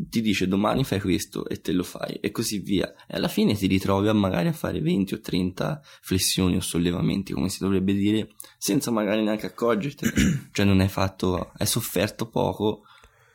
Ti 0.00 0.20
dice 0.20 0.46
domani 0.46 0.84
fai 0.84 1.00
questo 1.00 1.48
e 1.48 1.60
te 1.60 1.72
lo 1.72 1.82
fai 1.82 2.14
e 2.20 2.30
così 2.30 2.60
via. 2.60 2.92
E 3.08 3.16
alla 3.16 3.26
fine 3.26 3.56
ti 3.56 3.66
ritrovi 3.66 4.06
a 4.06 4.12
magari 4.12 4.46
a 4.46 4.52
fare 4.52 4.80
20 4.80 5.14
o 5.14 5.20
30 5.20 5.80
flessioni 6.02 6.54
o 6.54 6.60
sollevamenti, 6.60 7.32
come 7.32 7.48
si 7.48 7.58
dovrebbe 7.58 7.94
dire, 7.94 8.28
senza 8.58 8.92
magari 8.92 9.24
neanche 9.24 9.46
accorgerti. 9.46 10.06
cioè 10.52 10.64
non 10.64 10.78
hai 10.78 10.88
fatto, 10.88 11.50
hai 11.56 11.66
sofferto 11.66 12.28
poco 12.28 12.82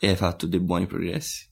e 0.04 0.10
hai 0.10 0.16
fatto 0.18 0.48
dei 0.48 0.60
buoni 0.60 0.86
progressi. 0.86 1.48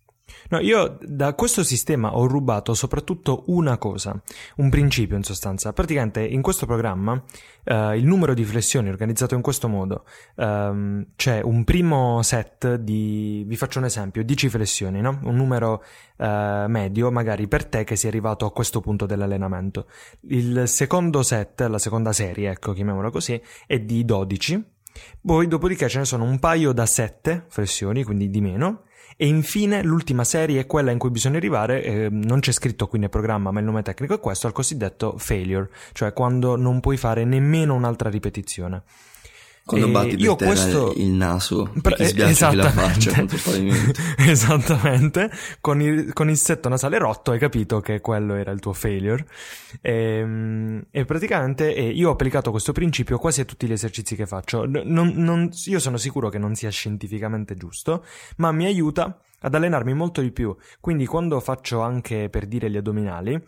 No, 0.50 0.60
io 0.60 0.98
da 1.02 1.34
questo 1.36 1.64
sistema 1.64 2.18
ho 2.18 2.28
rubato 2.28 2.74
soprattutto 2.74 3.44
una 3.48 3.78
cosa, 3.78 4.22
un 4.58 4.70
principio 4.70 5.16
in 5.16 5.24
sostanza. 5.24 5.72
Praticamente 5.72 6.22
in 6.22 6.42
questo 6.42 6.66
programma 6.66 7.22
eh, 7.64 7.98
il 7.98 8.06
numero 8.06 8.34
di 8.34 8.44
flessioni 8.44 8.90
organizzato 8.90 9.36
in 9.36 9.42
questo 9.42 9.70
modo. 9.70 10.04
Um, 10.36 11.06
c'è 11.16 11.40
un 11.42 11.64
primo 11.64 12.22
set 12.24 12.76
di, 12.76 13.46
vi 13.48 13.56
faccio 13.56 13.80
un 13.80 13.86
esempio, 13.86 14.22
10 14.22 14.50
flessioni, 14.50 15.00
no? 15.00 15.20
un 15.24 15.36
numero 15.36 15.82
uh, 16.18 16.26
medio 16.68 17.10
magari 17.10 17.48
per 17.48 17.66
te 17.66 17.86
che 17.86 17.96
sei 17.96 18.10
arrivato 18.10 18.46
a 18.46 18.52
questo 18.52 18.82
punto 18.82 19.06
dell'allenamento. 19.06 19.88
Il 20.28 20.64
secondo 20.66 21.24
set, 21.24 21.62
la 21.62 21.80
seconda 21.80 22.12
serie, 22.12 22.52
ecco, 22.52 22.74
chiamiamola 22.74 23.12
così, 23.12 23.42
è 23.66 23.80
di 23.80 24.04
12 24.04 24.80
poi, 25.26 25.48
dopodiché, 25.48 25.88
ce 25.88 26.00
ne 26.00 26.06
sono 26.06 26.24
un 26.24 26.40
paio 26.40 26.72
da 26.72 26.86
7 26.86 27.46
flessioni, 27.50 28.04
quindi 28.04 28.30
di 28.30 28.42
meno. 28.42 28.84
E 29.18 29.28
infine 29.28 29.84
l'ultima 29.84 30.24
serie 30.24 30.62
è 30.62 30.66
quella 30.66 30.92
in 30.92 30.98
cui 30.98 31.12
bisogna 31.12 31.38
arrivare, 31.38 31.84
eh, 31.84 32.10
non 32.10 32.40
c'è 32.40 32.52
scritto 32.52 32.88
qui 32.88 32.98
nel 32.98 33.10
programma, 33.10 33.52
ma 33.52 33.60
il 33.60 33.66
nome 33.66 33.84
tecnico 33.84 34.16
è 34.16 34.20
questo, 34.20 34.48
al 34.48 34.54
cosiddetto 34.54 35.16
failure, 35.18 35.70
cioè 35.94 36.14
quando 36.14 36.56
non 36.56 36.80
puoi 36.80 36.98
fare 36.98 37.24
nemmeno 37.24 37.76
un'altra 37.76 38.10
ripetizione. 38.10 38.84
Quando 39.64 39.88
E 39.88 39.92
batti 39.92 40.16
io 40.16 40.36
questo- 40.36 40.94
il 40.98 41.10
naso, 41.12 41.72
Pre- 41.82 41.96
ti 41.96 42.06
sbianchi 42.06 42.56
la 42.56 42.72
faccia 42.72 43.22
il 43.22 43.42
pavimento. 43.44 44.02
Esattamente, 44.18 45.30
con 45.62 45.82
il, 45.82 46.14
con 46.14 46.30
il 46.30 46.38
setto 46.38 46.68
nasale 46.68 46.98
rotto 46.98 47.32
hai 47.32 47.40
capito 47.40 47.80
che 47.80 48.02
quello 48.02 48.34
era 48.36 48.52
il 48.52 48.60
tuo 48.60 48.74
failure. 48.74 49.26
E, 49.80 50.84
e 50.90 51.06
praticamente 51.06 51.74
eh, 51.76 51.88
io 51.90 52.10
ho 52.10 52.12
applicato 52.14 52.52
questo 52.52 52.72
principio 52.72 53.18
quasi 53.18 53.42
a 53.42 53.46
tutti 53.46 53.68
gli 53.68 53.72
esercizi 53.72 54.16
che 54.16 54.26
faccio. 54.26 54.66
Non- 54.66 55.14
non- 55.16 55.50
io 55.66 55.80
sono 55.80 55.98
sicuro 55.98 56.30
che 56.30 56.38
non 56.40 56.56
sia 56.56 56.70
scientificamente 56.70 57.56
giusto, 57.56 58.04
ma 58.38 58.52
mi 58.52 58.66
aiuta 58.66 59.20
ad 59.42 59.56
allenarmi 59.56 59.94
molto 59.94 60.22
di 60.22 60.32
più. 60.32 60.56
Quindi 60.80 61.06
quando 61.06 61.40
faccio 61.40 61.82
anche 61.82 62.30
per 62.30 62.46
dire 62.48 62.70
gli 62.70 62.78
addominali, 62.78 63.40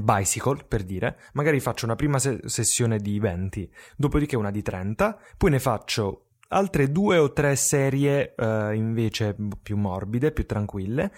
bicycle 0.00 0.64
per 0.66 0.82
dire, 0.82 1.18
magari 1.32 1.60
faccio 1.60 1.84
una 1.84 1.94
prima 1.94 2.18
se- 2.18 2.40
sessione 2.44 2.98
di 2.98 3.18
20, 3.18 3.70
dopodiché 3.96 4.36
una 4.36 4.50
di 4.50 4.62
30, 4.62 5.18
poi 5.36 5.50
ne 5.50 5.58
faccio 5.58 6.26
altre 6.48 6.90
due 6.92 7.18
o 7.18 7.32
tre 7.32 7.56
serie 7.56 8.34
eh, 8.36 8.74
invece 8.74 9.36
più 9.62 9.76
morbide, 9.76 10.32
più 10.32 10.46
tranquille, 10.46 11.12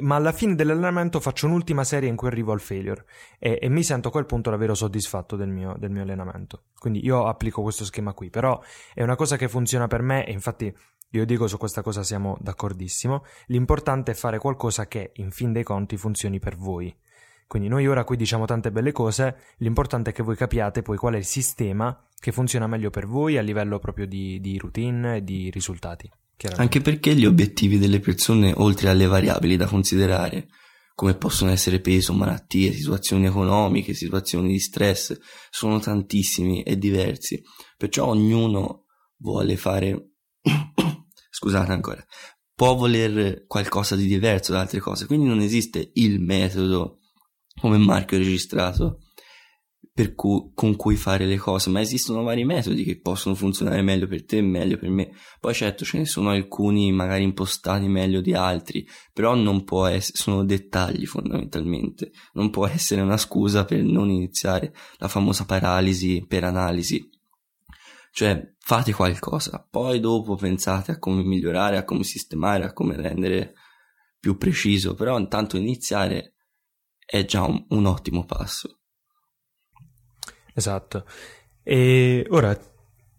ma 0.00 0.16
alla 0.16 0.32
fine 0.32 0.54
dell'allenamento 0.54 1.20
faccio 1.20 1.46
un'ultima 1.46 1.84
serie 1.84 2.08
in 2.08 2.16
cui 2.16 2.28
arrivo 2.28 2.52
al 2.52 2.60
failure 2.60 3.04
e, 3.38 3.58
e 3.60 3.68
mi 3.68 3.82
sento 3.82 4.08
a 4.08 4.10
quel 4.10 4.24
punto 4.24 4.48
davvero 4.48 4.74
soddisfatto 4.74 5.36
del 5.36 5.50
mio, 5.50 5.76
del 5.78 5.90
mio 5.90 6.02
allenamento. 6.02 6.64
Quindi 6.78 7.04
io 7.04 7.26
applico 7.26 7.62
questo 7.62 7.84
schema 7.84 8.14
qui, 8.14 8.30
però 8.30 8.58
è 8.94 9.02
una 9.02 9.16
cosa 9.16 9.36
che 9.36 9.48
funziona 9.48 9.88
per 9.88 10.00
me 10.00 10.26
e 10.26 10.32
infatti 10.32 10.74
io 11.10 11.26
dico 11.26 11.46
su 11.46 11.58
questa 11.58 11.82
cosa 11.82 12.02
siamo 12.02 12.38
d'accordissimo. 12.40 13.22
L'importante 13.46 14.12
è 14.12 14.14
fare 14.14 14.38
qualcosa 14.38 14.86
che 14.86 15.12
in 15.16 15.30
fin 15.30 15.52
dei 15.52 15.62
conti 15.62 15.98
funzioni 15.98 16.38
per 16.38 16.56
voi. 16.56 16.94
Quindi 17.52 17.68
noi 17.68 17.86
ora 17.86 18.04
qui 18.04 18.16
diciamo 18.16 18.46
tante 18.46 18.72
belle 18.72 18.92
cose, 18.92 19.36
l'importante 19.58 20.08
è 20.08 20.12
che 20.14 20.22
voi 20.22 20.36
capiate 20.36 20.80
poi 20.80 20.96
qual 20.96 21.12
è 21.12 21.18
il 21.18 21.26
sistema 21.26 21.94
che 22.18 22.32
funziona 22.32 22.66
meglio 22.66 22.88
per 22.88 23.06
voi 23.06 23.36
a 23.36 23.42
livello 23.42 23.78
proprio 23.78 24.06
di, 24.06 24.40
di 24.40 24.56
routine 24.56 25.16
e 25.16 25.22
di 25.22 25.50
risultati. 25.50 26.10
Anche 26.56 26.80
perché 26.80 27.14
gli 27.14 27.26
obiettivi 27.26 27.76
delle 27.76 28.00
persone, 28.00 28.54
oltre 28.56 28.88
alle 28.88 29.04
variabili 29.04 29.58
da 29.58 29.66
considerare, 29.66 30.48
come 30.94 31.14
possono 31.14 31.50
essere 31.50 31.80
peso, 31.80 32.14
malattie, 32.14 32.72
situazioni 32.72 33.26
economiche, 33.26 33.92
situazioni 33.92 34.48
di 34.48 34.58
stress, 34.58 35.14
sono 35.50 35.78
tantissimi 35.78 36.62
e 36.62 36.78
diversi. 36.78 37.42
Perciò 37.76 38.06
ognuno 38.06 38.86
vuole 39.18 39.58
fare, 39.58 40.12
scusate 41.28 41.70
ancora, 41.70 42.02
può 42.54 42.74
voler 42.76 43.44
qualcosa 43.46 43.94
di 43.94 44.06
diverso 44.06 44.52
da 44.52 44.60
altre 44.60 44.80
cose. 44.80 45.04
Quindi 45.04 45.26
non 45.26 45.40
esiste 45.40 45.90
il 45.92 46.18
metodo 46.18 46.96
come 47.60 47.78
marchio 47.78 48.18
registrato 48.18 48.98
cui, 50.14 50.52
con 50.54 50.76
cui 50.76 50.96
fare 50.96 51.26
le 51.26 51.36
cose, 51.36 51.68
ma 51.68 51.80
esistono 51.80 52.22
vari 52.22 52.44
metodi 52.44 52.82
che 52.82 52.98
possono 53.00 53.34
funzionare 53.34 53.82
meglio 53.82 54.06
per 54.06 54.24
te 54.24 54.38
e 54.38 54.42
meglio 54.42 54.78
per 54.78 54.88
me. 54.88 55.10
Poi 55.38 55.52
certo 55.52 55.84
ce 55.84 55.98
ne 55.98 56.06
sono 56.06 56.30
alcuni 56.30 56.90
magari 56.92 57.22
impostati 57.24 57.86
meglio 57.88 58.20
di 58.20 58.32
altri, 58.32 58.86
però 59.12 59.34
non 59.34 59.64
può 59.64 59.86
essere, 59.86 60.16
sono 60.16 60.44
dettagli 60.44 61.04
fondamentalmente, 61.04 62.12
non 62.32 62.50
può 62.50 62.66
essere 62.66 63.02
una 63.02 63.18
scusa 63.18 63.64
per 63.64 63.82
non 63.82 64.10
iniziare 64.10 64.74
la 64.96 65.08
famosa 65.08 65.44
paralisi 65.44 66.24
per 66.26 66.44
analisi. 66.44 67.08
Cioè 68.14 68.54
fate 68.58 68.92
qualcosa, 68.92 69.66
poi 69.70 70.00
dopo 70.00 70.36
pensate 70.36 70.92
a 70.92 70.98
come 70.98 71.22
migliorare, 71.22 71.78
a 71.78 71.84
come 71.84 72.04
sistemare, 72.04 72.64
a 72.64 72.72
come 72.72 72.96
rendere 72.96 73.54
più 74.20 74.36
preciso, 74.36 74.94
però 74.94 75.18
intanto 75.18 75.56
iniziare 75.56 76.31
è 77.12 77.26
già 77.26 77.42
un, 77.44 77.62
un 77.68 77.84
ottimo 77.84 78.24
passo. 78.24 78.78
Esatto. 80.54 81.04
E 81.62 82.26
ora 82.30 82.58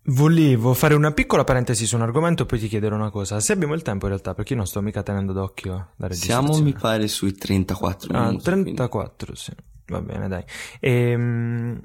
volevo 0.05 0.73
fare 0.73 0.95
una 0.95 1.11
piccola 1.11 1.43
parentesi 1.43 1.85
su 1.85 1.95
un 1.95 2.01
argomento 2.01 2.43
e 2.43 2.45
poi 2.47 2.57
ti 2.59 2.67
chiedere 2.67 2.95
una 2.95 3.11
cosa. 3.11 3.39
Se 3.39 3.53
abbiamo 3.53 3.75
il 3.75 3.83
tempo 3.83 4.05
in 4.05 4.11
realtà, 4.11 4.33
perché 4.33 4.53
io 4.53 4.57
non 4.57 4.67
sto 4.67 4.81
mica 4.81 5.03
tenendo 5.03 5.31
d'occhio 5.31 5.73
la 5.97 6.07
registrazione. 6.07 6.53
Siamo, 6.53 6.63
mi 6.65 6.73
pare, 6.73 7.07
sui 7.07 7.33
34 7.33 8.17
Ah, 8.17 8.25
minuti. 8.25 8.43
34, 8.43 9.35
sì. 9.35 9.51
Va 9.87 10.01
bene, 10.01 10.27
dai. 10.27 10.43
Ehm, 10.79 11.79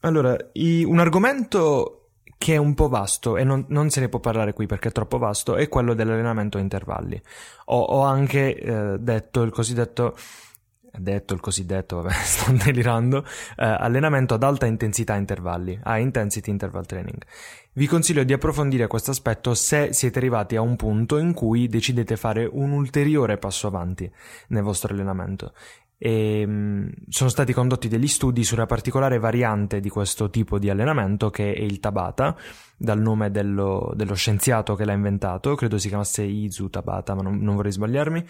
allora, 0.00 0.36
i- 0.52 0.84
un 0.84 1.00
argomento 1.00 1.94
che 2.38 2.54
è 2.54 2.56
un 2.56 2.74
po' 2.74 2.88
vasto 2.88 3.36
e 3.36 3.42
non, 3.42 3.64
non, 3.70 3.90
se 3.90 3.98
ne 3.98 4.08
può 4.08 4.20
parlare 4.20 4.52
qui 4.52 4.66
perché 4.66 4.90
è 4.90 4.92
troppo 4.92 5.18
vasto, 5.18 5.56
è 5.56 5.68
quello 5.68 5.94
dell'allenamento 5.94 6.58
a 6.58 6.60
intervalli. 6.60 7.20
Ho, 7.66 7.80
ho 7.80 8.02
anche 8.02 8.54
eh, 8.54 8.96
detto 9.00 9.42
il 9.42 9.50
cosiddetto 9.50 10.16
detto 10.92 11.34
il 11.34 11.40
cosiddetto, 11.40 12.02
vabbè, 12.02 12.12
sto 12.22 12.52
delirando, 12.52 13.24
eh, 13.56 13.64
allenamento 13.64 14.34
ad 14.34 14.42
alta 14.42 14.66
intensità 14.66 15.14
a 15.14 15.16
intervalli, 15.16 15.78
high 15.84 16.00
intensity 16.00 16.50
interval 16.50 16.86
training. 16.86 17.22
Vi 17.72 17.86
consiglio 17.86 18.24
di 18.24 18.32
approfondire 18.32 18.86
questo 18.86 19.12
aspetto 19.12 19.54
se 19.54 19.92
siete 19.92 20.18
arrivati 20.18 20.56
a 20.56 20.60
un 20.60 20.76
punto 20.76 21.18
in 21.18 21.32
cui 21.32 21.68
decidete 21.68 22.16
fare 22.16 22.48
un 22.50 22.72
ulteriore 22.72 23.38
passo 23.38 23.66
avanti 23.66 24.10
nel 24.48 24.62
vostro 24.62 24.92
allenamento. 24.92 25.52
E, 26.00 26.46
mh, 26.46 26.50
mm, 26.50 26.88
sono 27.08 27.28
stati 27.28 27.52
condotti 27.52 27.88
degli 27.88 28.06
studi 28.06 28.44
su 28.44 28.54
una 28.54 28.66
particolare 28.66 29.18
variante 29.18 29.80
di 29.80 29.88
questo 29.88 30.30
tipo 30.30 30.58
di 30.58 30.70
allenamento 30.70 31.30
che 31.30 31.52
è 31.52 31.60
il 31.60 31.80
Tabata, 31.80 32.36
dal 32.76 33.00
nome 33.00 33.30
dello, 33.30 33.92
dello 33.94 34.14
scienziato 34.14 34.74
che 34.76 34.84
l'ha 34.84 34.92
inventato, 34.92 35.54
credo 35.56 35.78
si 35.78 35.88
chiamasse 35.88 36.22
Izu 36.22 36.70
Tabata, 36.70 37.14
ma 37.14 37.22
non, 37.22 37.38
non 37.38 37.56
vorrei 37.56 37.72
sbagliarmi 37.72 38.24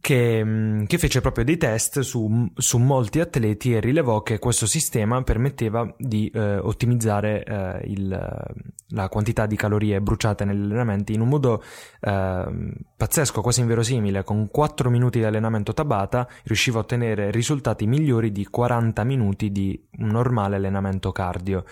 che, 0.00 0.44
mm, 0.44 0.84
che, 0.84 0.98
fece 0.98 1.20
proprio 1.20 1.44
dei 1.44 1.56
test 1.56 2.00
su, 2.00 2.50
su, 2.54 2.78
molti 2.78 3.20
atleti 3.20 3.74
e 3.74 3.80
rilevò 3.80 4.22
che 4.22 4.38
questo 4.38 4.66
sistema 4.66 5.22
permetteva 5.22 5.92
di 5.96 6.30
eh, 6.32 6.58
ottimizzare 6.58 7.44
eh, 7.44 7.90
il, 7.90 8.44
la 8.88 9.08
quantità 9.08 9.46
di 9.46 9.56
calorie 9.56 10.00
bruciate 10.00 10.44
negli 10.44 10.62
allenamenti 10.62 11.14
in 11.14 11.20
un 11.20 11.28
modo 11.28 11.62
eh, 12.00 12.72
pazzesco, 12.96 13.40
quasi 13.40 13.60
inverosimile. 13.60 14.24
Con 14.24 14.48
4 14.50 14.90
minuti 14.90 15.18
di 15.18 15.24
allenamento 15.24 15.72
Tabata 15.72 16.28
riusciva 16.44 16.78
a 16.78 16.82
ottenere 16.82 17.30
risultati 17.30 17.86
migliori 17.86 18.32
di 18.32 18.46
40 18.46 19.04
minuti 19.04 19.50
di 19.50 19.80
un 19.98 20.08
normale 20.08 20.56
allenamento 20.56 21.12
cardio 21.12 21.64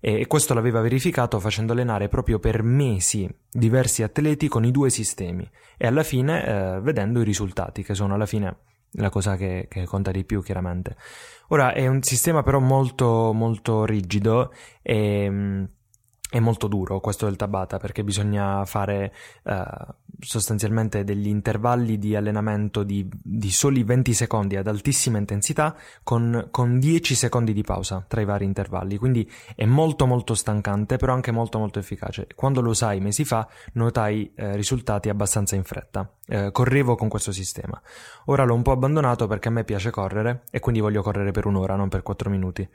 e 0.00 0.26
questo 0.26 0.54
l'aveva 0.54 0.80
verificato 0.80 1.40
facendo 1.40 1.72
allenare 1.72 2.08
proprio 2.08 2.38
per 2.38 2.62
mesi 2.62 3.28
diversi 3.50 4.02
atleti 4.02 4.48
con 4.48 4.64
i 4.64 4.70
due 4.70 4.90
sistemi 4.90 5.48
e 5.76 5.86
alla 5.86 6.02
fine 6.02 6.44
eh, 6.44 6.80
vedendo 6.80 7.20
i 7.20 7.24
risultati 7.24 7.82
che 7.82 7.94
sono 7.94 8.14
alla 8.14 8.26
fine 8.26 8.56
la 8.92 9.10
cosa 9.10 9.36
che, 9.36 9.66
che, 9.68 9.84
conta 9.84 10.10
di 10.10 10.24
più 10.24 10.42
chiaramente. 10.42 10.96
Ora 11.48 11.72
è 11.72 11.86
un 11.86 12.02
sistema 12.02 12.42
però 12.42 12.58
molto 12.58 13.32
molto 13.34 13.84
rigido 13.84 14.52
e 14.82 15.28
mm, 15.28 15.64
è 16.30 16.40
molto 16.40 16.66
duro 16.66 17.00
questo 17.00 17.24
del 17.24 17.36
Tabata 17.36 17.78
perché 17.78 18.04
bisogna 18.04 18.64
fare 18.66 19.14
uh, 19.44 19.52
sostanzialmente 20.20 21.02
degli 21.02 21.26
intervalli 21.26 21.98
di 21.98 22.14
allenamento 22.14 22.82
di, 22.82 23.08
di, 23.10 23.50
soli 23.50 23.82
20 23.82 24.12
secondi 24.12 24.56
ad 24.56 24.66
altissima 24.66 25.16
intensità 25.16 25.74
con, 26.02 26.48
con, 26.50 26.78
10 26.78 27.14
secondi 27.14 27.54
di 27.54 27.62
pausa 27.62 28.04
tra 28.06 28.20
i 28.20 28.26
vari 28.26 28.44
intervalli. 28.44 28.98
Quindi 28.98 29.30
è 29.54 29.64
molto 29.64 30.04
molto 30.06 30.34
stancante 30.34 30.96
però 30.96 31.14
anche 31.14 31.30
molto 31.30 31.58
molto 31.58 31.78
efficace. 31.78 32.26
Quando 32.34 32.60
lo 32.60 32.70
usai 32.70 33.00
mesi 33.00 33.24
fa 33.24 33.48
notai 33.74 34.30
eh, 34.34 34.54
risultati 34.54 35.08
abbastanza 35.08 35.56
in 35.56 35.64
fretta. 35.64 36.10
Eh, 36.26 36.50
correvo 36.52 36.94
con 36.94 37.08
questo 37.08 37.32
sistema. 37.32 37.80
Ora 38.26 38.44
l'ho 38.44 38.54
un 38.54 38.62
po' 38.62 38.72
abbandonato 38.72 39.26
perché 39.26 39.48
a 39.48 39.52
me 39.52 39.64
piace 39.64 39.90
correre 39.90 40.42
e 40.50 40.60
quindi 40.60 40.80
voglio 40.80 41.00
correre 41.00 41.30
per 41.30 41.46
un'ora 41.46 41.74
non 41.74 41.88
per 41.88 42.02
4 42.02 42.28
minuti 42.28 42.68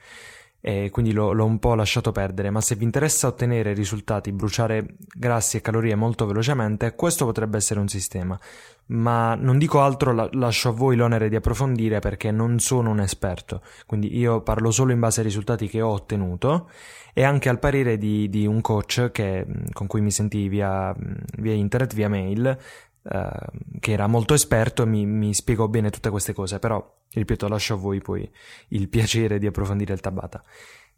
e 0.66 0.89
quindi 0.91 1.11
l'ho, 1.11 1.34
l'ho, 1.34 1.43
un 1.43 1.59
po' 1.59 1.76
lasciato 1.76 2.14
perdere, 2.14 2.49
ma 2.49 2.61
se 2.61 2.76
vi 2.76 2.86
interessa 2.86 3.28
ottenere 3.28 3.74
risultati, 3.74 4.32
bruciare 4.32 4.95
grassi 5.14 5.57
e 5.57 5.61
calorie 5.61 5.93
molto 5.95 6.26
velocemente, 6.26 6.95
questo 6.95 7.26
potrebbe 7.26 7.57
essere 7.57 7.82
un 7.82 7.89
sistema. 7.89 8.39
Ma 8.86 9.36
non 9.36 9.57
dico 9.57 9.82
altro, 9.82 10.14
la, 10.14 10.30
lascio 10.32 10.70
a 10.70 10.72
voi 10.72 10.95
l'onere 10.95 11.28
di 11.28 11.36
approfondire 11.36 11.99
perché 11.99 12.32
non 12.32 12.59
sono 12.59 12.91
un 12.91 13.01
esperto, 13.01 13.61
quindi 13.86 14.18
io 14.18 14.39
parlo 14.39 14.72
solo 14.72 14.93
in 14.93 15.01
base 15.01 15.20
ai 15.20 15.26
risultati 15.26 15.68
che 15.68 15.82
ho 15.82 15.89
ottenuto 15.89 16.70
e 17.14 17.24
anche 17.24 17.49
al 17.49 17.59
parere 17.59 17.97
di, 17.97 18.30
di 18.30 18.45
un 18.45 18.61
coach 18.61 19.11
che, 19.11 19.45
con 19.74 19.88
cui 19.88 19.99
mi 19.99 20.11
sentii 20.11 20.47
via, 20.47 20.95
via 21.39 21.53
internet, 21.53 21.93
via 21.93 22.07
mail, 22.07 22.57
Uh, 23.04 23.80
che 23.82 23.91
era 23.91 24.08
molto 24.08 24.34
esperto, 24.34 24.86
mi, 24.86 25.06
mi 25.06 25.34
spiegò 25.34 25.68
bene 25.68 25.89
tutte 25.89 26.10
queste 26.10 26.34
cose, 26.34 26.60
però 26.60 26.99
ripeto, 27.12 27.49
lascio 27.49 27.74
a 27.74 27.78
voi 27.78 27.99
poi 27.99 28.30
il 28.70 28.88
piacere 28.88 29.39
di 29.39 29.45
approfondire 29.45 29.93
il 29.93 29.99
Tabata. 29.99 30.41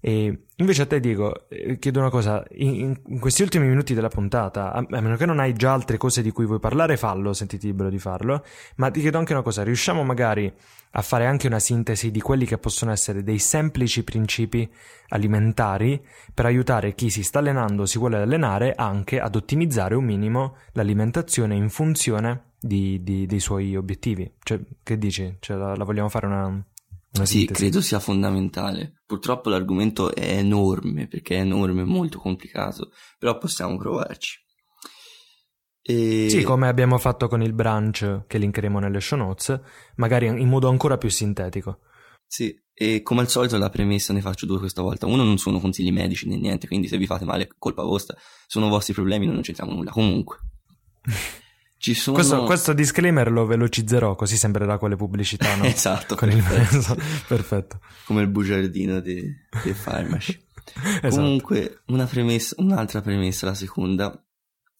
E 0.07 0.43
invece 0.57 0.83
a 0.83 0.85
te 0.85 0.99
Diego, 0.99 1.49
eh, 1.49 1.79
chiedo 1.79 1.99
una 1.99 2.11
cosa, 2.11 2.45
in, 2.57 2.95
in, 3.07 3.19
questi 3.19 3.41
ultimi 3.41 3.67
minuti 3.67 3.95
della 3.95 4.07
puntata, 4.07 4.71
a, 4.71 4.85
a, 4.87 5.01
meno 5.01 5.15
che 5.15 5.25
non 5.25 5.39
hai 5.39 5.53
già 5.53 5.73
altre 5.73 5.97
cose 5.97 6.21
di 6.21 6.29
cui 6.29 6.45
vuoi 6.45 6.59
parlare, 6.59 6.95
fallo, 6.95 7.33
sentiti 7.33 7.65
libero 7.65 7.89
di 7.89 7.97
farlo, 7.97 8.45
ma 8.75 8.91
ti 8.91 9.01
chiedo 9.01 9.17
anche 9.17 9.33
una 9.33 9.41
cosa, 9.41 9.63
riusciamo 9.63 10.03
magari 10.03 10.53
a 10.91 11.01
fare 11.01 11.25
anche 11.25 11.47
una 11.47 11.57
sintesi 11.57 12.11
di 12.11 12.21
quelli 12.21 12.45
che 12.45 12.59
possono 12.59 12.91
essere 12.91 13.23
dei 13.23 13.39
semplici 13.39 14.03
principi 14.03 14.71
alimentari 15.07 15.99
per 16.31 16.45
aiutare 16.45 16.93
chi 16.93 17.09
si 17.09 17.23
sta 17.23 17.39
allenando, 17.39 17.87
si 17.87 17.97
vuole 17.97 18.17
allenare, 18.17 18.75
anche 18.75 19.19
ad 19.19 19.35
ottimizzare 19.35 19.95
un 19.95 20.05
minimo 20.05 20.57
l'alimentazione 20.73 21.55
in 21.55 21.69
funzione 21.69 22.51
di, 22.59 23.01
di, 23.01 23.25
dei 23.25 23.39
suoi 23.39 23.75
obiettivi. 23.75 24.31
Cioè, 24.43 24.59
che 24.83 24.99
dici? 24.99 25.37
Cioè, 25.39 25.57
la, 25.57 25.75
la 25.75 25.83
vogliamo 25.83 26.09
fare 26.09 26.27
una, 26.27 26.45
una 26.45 26.63
sì, 27.23 27.45
credo 27.45 27.81
sia 27.81 27.99
fondamentale. 27.99 29.01
Purtroppo 29.05 29.49
l'argomento 29.49 30.13
è 30.13 30.37
enorme, 30.37 31.07
perché 31.07 31.37
è 31.37 31.41
enorme, 31.41 31.83
molto 31.83 32.19
complicato, 32.19 32.91
però 33.17 33.37
possiamo 33.37 33.77
provarci. 33.77 34.43
E... 35.81 36.27
Sì, 36.29 36.41
come 36.41 36.67
abbiamo 36.67 36.97
fatto 36.97 37.27
con 37.27 37.43
il 37.43 37.53
branch 37.53 38.25
che 38.25 38.37
linkeremo 38.37 38.79
nelle 38.79 38.99
show 38.99 39.17
notes, 39.17 39.59
magari 39.97 40.25
in 40.25 40.49
modo 40.49 40.67
ancora 40.67 40.97
più 40.97 41.09
sintetico. 41.09 41.79
Sì, 42.25 42.59
e 42.73 43.01
come 43.03 43.21
al 43.21 43.29
solito 43.29 43.57
la 43.57 43.69
premessa 43.69 44.11
ne 44.11 44.21
faccio 44.21 44.45
due 44.45 44.59
questa 44.59 44.81
volta. 44.81 45.05
Uno, 45.05 45.23
non 45.23 45.37
sono 45.37 45.59
consigli 45.59 45.91
medici 45.91 46.27
né 46.27 46.37
niente, 46.37 46.67
quindi 46.67 46.87
se 46.87 46.97
vi 46.97 47.05
fate 47.05 47.23
male 47.23 47.47
colpa 47.57 47.83
vostra, 47.83 48.17
sono 48.47 48.67
vostri 48.67 48.93
problemi, 48.93 49.27
non 49.27 49.41
c'entriamo 49.41 49.73
nulla. 49.73 49.91
Comunque. 49.91 50.39
Sono... 51.77 52.15
questo, 52.15 52.43
questo, 52.43 52.73
disclaimer 52.73 53.31
lo 53.31 53.45
velocizzerò 53.45 54.15
così 54.15 54.37
sembrerà 54.37 54.77
quelle 54.77 54.95
pubblicità, 54.95 55.55
no? 55.55 55.65
esatto. 55.65 56.15
Con 56.15 56.29
perfetto. 56.29 56.93
Il... 56.93 57.01
perfetto. 57.27 57.79
Come 58.05 58.21
il 58.21 58.29
bugiardino 58.29 58.99
dei 59.01 59.35
farmaci. 59.73 60.41
esatto. 61.01 61.15
Comunque, 61.15 61.83
una 61.87 62.05
premessa, 62.05 62.55
un'altra 62.59 63.01
premessa, 63.01 63.45
la 63.45 63.53
seconda, 63.53 64.25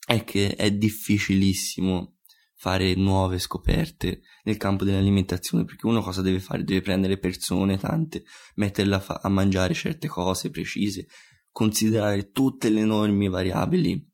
è 0.06 0.24
che 0.24 0.56
è 0.56 0.72
difficilissimo 0.72 2.16
fare 2.58 2.96
nuove 2.96 3.38
scoperte 3.38 4.22
nel 4.44 4.58
campo 4.58 4.86
dell'alimentazione 4.86 5.66
perché 5.66 5.86
uno 5.86 6.02
cosa 6.02 6.22
deve 6.22 6.40
fare? 6.40 6.64
Deve 6.64 6.82
prendere 6.82 7.20
persone 7.20 7.78
tante, 7.78 8.24
metterle 8.56 8.96
a, 8.96 9.00
fa- 9.00 9.20
a 9.22 9.30
mangiare 9.30 9.74
certe 9.74 10.08
cose 10.08 10.50
precise, 10.50 11.06
considerare 11.52 12.32
tutte 12.32 12.70
le 12.70 12.82
enormi 12.82 13.30
variabili 13.30 14.14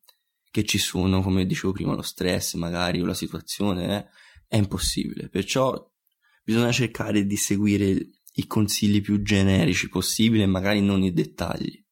che 0.51 0.65
ci 0.65 0.77
sono, 0.77 1.21
come 1.21 1.45
dicevo 1.45 1.71
prima, 1.71 1.95
lo 1.95 2.01
stress 2.01 2.55
magari 2.55 3.01
o 3.01 3.05
la 3.05 3.13
situazione, 3.13 3.97
eh, 3.97 4.07
è 4.47 4.57
impossibile. 4.57 5.29
Perciò 5.29 5.73
bisogna 6.43 6.71
cercare 6.71 7.25
di 7.25 7.37
seguire 7.37 8.09
i 8.33 8.47
consigli 8.47 9.01
più 9.01 9.21
generici 9.21 9.89
possibili 9.89 10.43
e 10.43 10.47
magari 10.47 10.81
non 10.81 11.03
i 11.03 11.13
dettagli. 11.13 11.83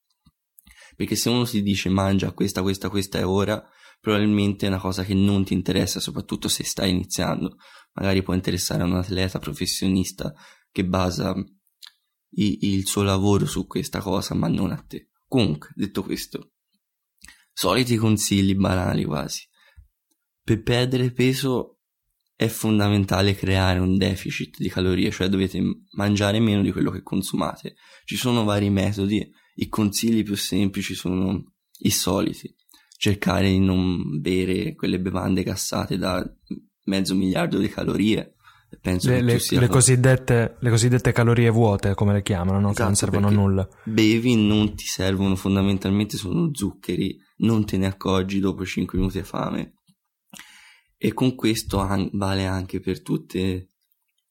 Perché 0.95 1.16
se 1.16 1.30
uno 1.30 1.45
si 1.45 1.64
dice 1.64 1.88
mangia 1.88 2.34
questa, 2.34 2.62
questa, 2.62 2.89
questa 2.89 3.20
è 3.20 3.26
ora, 3.26 3.66
probabilmente 4.01 4.66
è 4.66 4.70
una 4.70 4.80
cosa 4.80 5.05
che 5.05 5.14
non 5.14 5.45
ti 5.45 5.53
interessa, 5.53 6.01
soprattutto 6.01 6.49
se 6.49 6.66
stai 6.66 6.89
iniziando. 6.89 7.55
Magari 7.93 8.22
può 8.22 8.34
interessare 8.34 8.84
a 8.84 8.86
un 8.86 8.95
atleta 8.95 9.39
professionista 9.39 10.34
che 10.70 10.86
basa 10.86 11.34
il 12.32 12.86
suo 12.86 13.01
lavoro 13.01 13.45
su 13.45 13.66
questa 13.66 14.01
cosa, 14.01 14.36
ma 14.36 14.49
non 14.49 14.72
a 14.72 14.84
te. 14.86 15.10
Comunque, 15.28 15.70
detto 15.76 16.03
questo, 16.03 16.51
soliti 17.60 17.97
consigli 17.97 18.55
banali 18.55 19.03
quasi. 19.03 19.45
Per 20.41 20.64
perdere 20.64 21.12
peso 21.12 21.80
è 22.34 22.47
fondamentale 22.47 23.36
creare 23.36 23.80
un 23.80 23.97
deficit 23.97 24.55
di 24.60 24.70
calorie, 24.70 25.12
cioè 25.12 25.28
dovete 25.28 25.62
mangiare 25.97 26.39
meno 26.39 26.62
di 26.62 26.72
quello 26.72 26.89
che 26.89 27.03
consumate. 27.03 27.76
Ci 28.05 28.16
sono 28.16 28.45
vari 28.45 28.70
metodi, 28.70 29.30
i 29.55 29.68
consigli 29.68 30.24
più 30.24 30.38
semplici 30.38 30.93
sono 30.95 31.51
i 31.80 31.89
soliti. 31.89 32.55
Cercare 32.97 33.49
di 33.49 33.60
non 33.60 34.22
bere 34.22 34.74
quelle 34.74 35.01
bevande 35.01 35.43
gassate 35.43 35.97
da 35.97 36.26
mezzo 36.86 37.14
miliardo 37.14 37.57
di 37.57 37.68
calorie. 37.68 38.36
Le, 38.82 39.22
le, 39.22 39.39
le, 39.49 39.67
cosiddette, 39.67 40.57
le, 40.59 40.70
cosiddette, 40.70 41.11
calorie 41.11 41.49
vuote, 41.49 41.95
come 41.95 42.13
le 42.13 42.22
chiamano, 42.22 42.59
no? 42.59 42.70
esatto, 42.70 42.76
che 42.76 42.84
non 42.84 42.91
esatto, 42.91 43.11
servono 43.11 43.28
a 43.28 43.32
nulla. 43.32 43.67
Bevi 43.84 44.36
non 44.36 44.76
ti 44.76 44.86
servono, 44.86 45.36
fondamentalmente 45.36 46.17
sono 46.17 46.51
zuccheri 46.53 47.20
non 47.39 47.65
te 47.65 47.78
ne 47.78 47.88
accorgi 47.88 48.39
dopo 48.39 48.65
5 48.65 48.97
minuti 48.97 49.20
di 49.20 49.26
fame. 49.26 49.74
E 50.97 51.13
con 51.13 51.36
questo 51.36 51.80
an- 51.80 52.09
vale 52.13 52.45
anche 52.45 52.80
per 52.80 53.01
tutte 53.01 53.70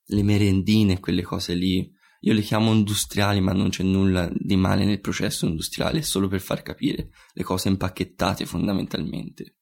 le 0.04 0.22
merendine, 0.22 1.00
quelle 1.00 1.22
cose 1.22 1.54
lì. 1.54 1.90
Io 2.22 2.32
le 2.32 2.40
chiamo 2.40 2.72
industriali, 2.72 3.40
ma 3.40 3.52
non 3.52 3.68
c'è 3.68 3.84
nulla 3.84 4.28
di 4.34 4.56
male 4.56 4.84
nel 4.84 5.00
processo 5.00 5.46
industriale, 5.46 6.00
è 6.00 6.02
solo 6.02 6.28
per 6.28 6.40
far 6.40 6.62
capire 6.62 7.10
le 7.32 7.42
cose 7.44 7.68
impacchettate 7.68 8.44
fondamentalmente. 8.44 9.56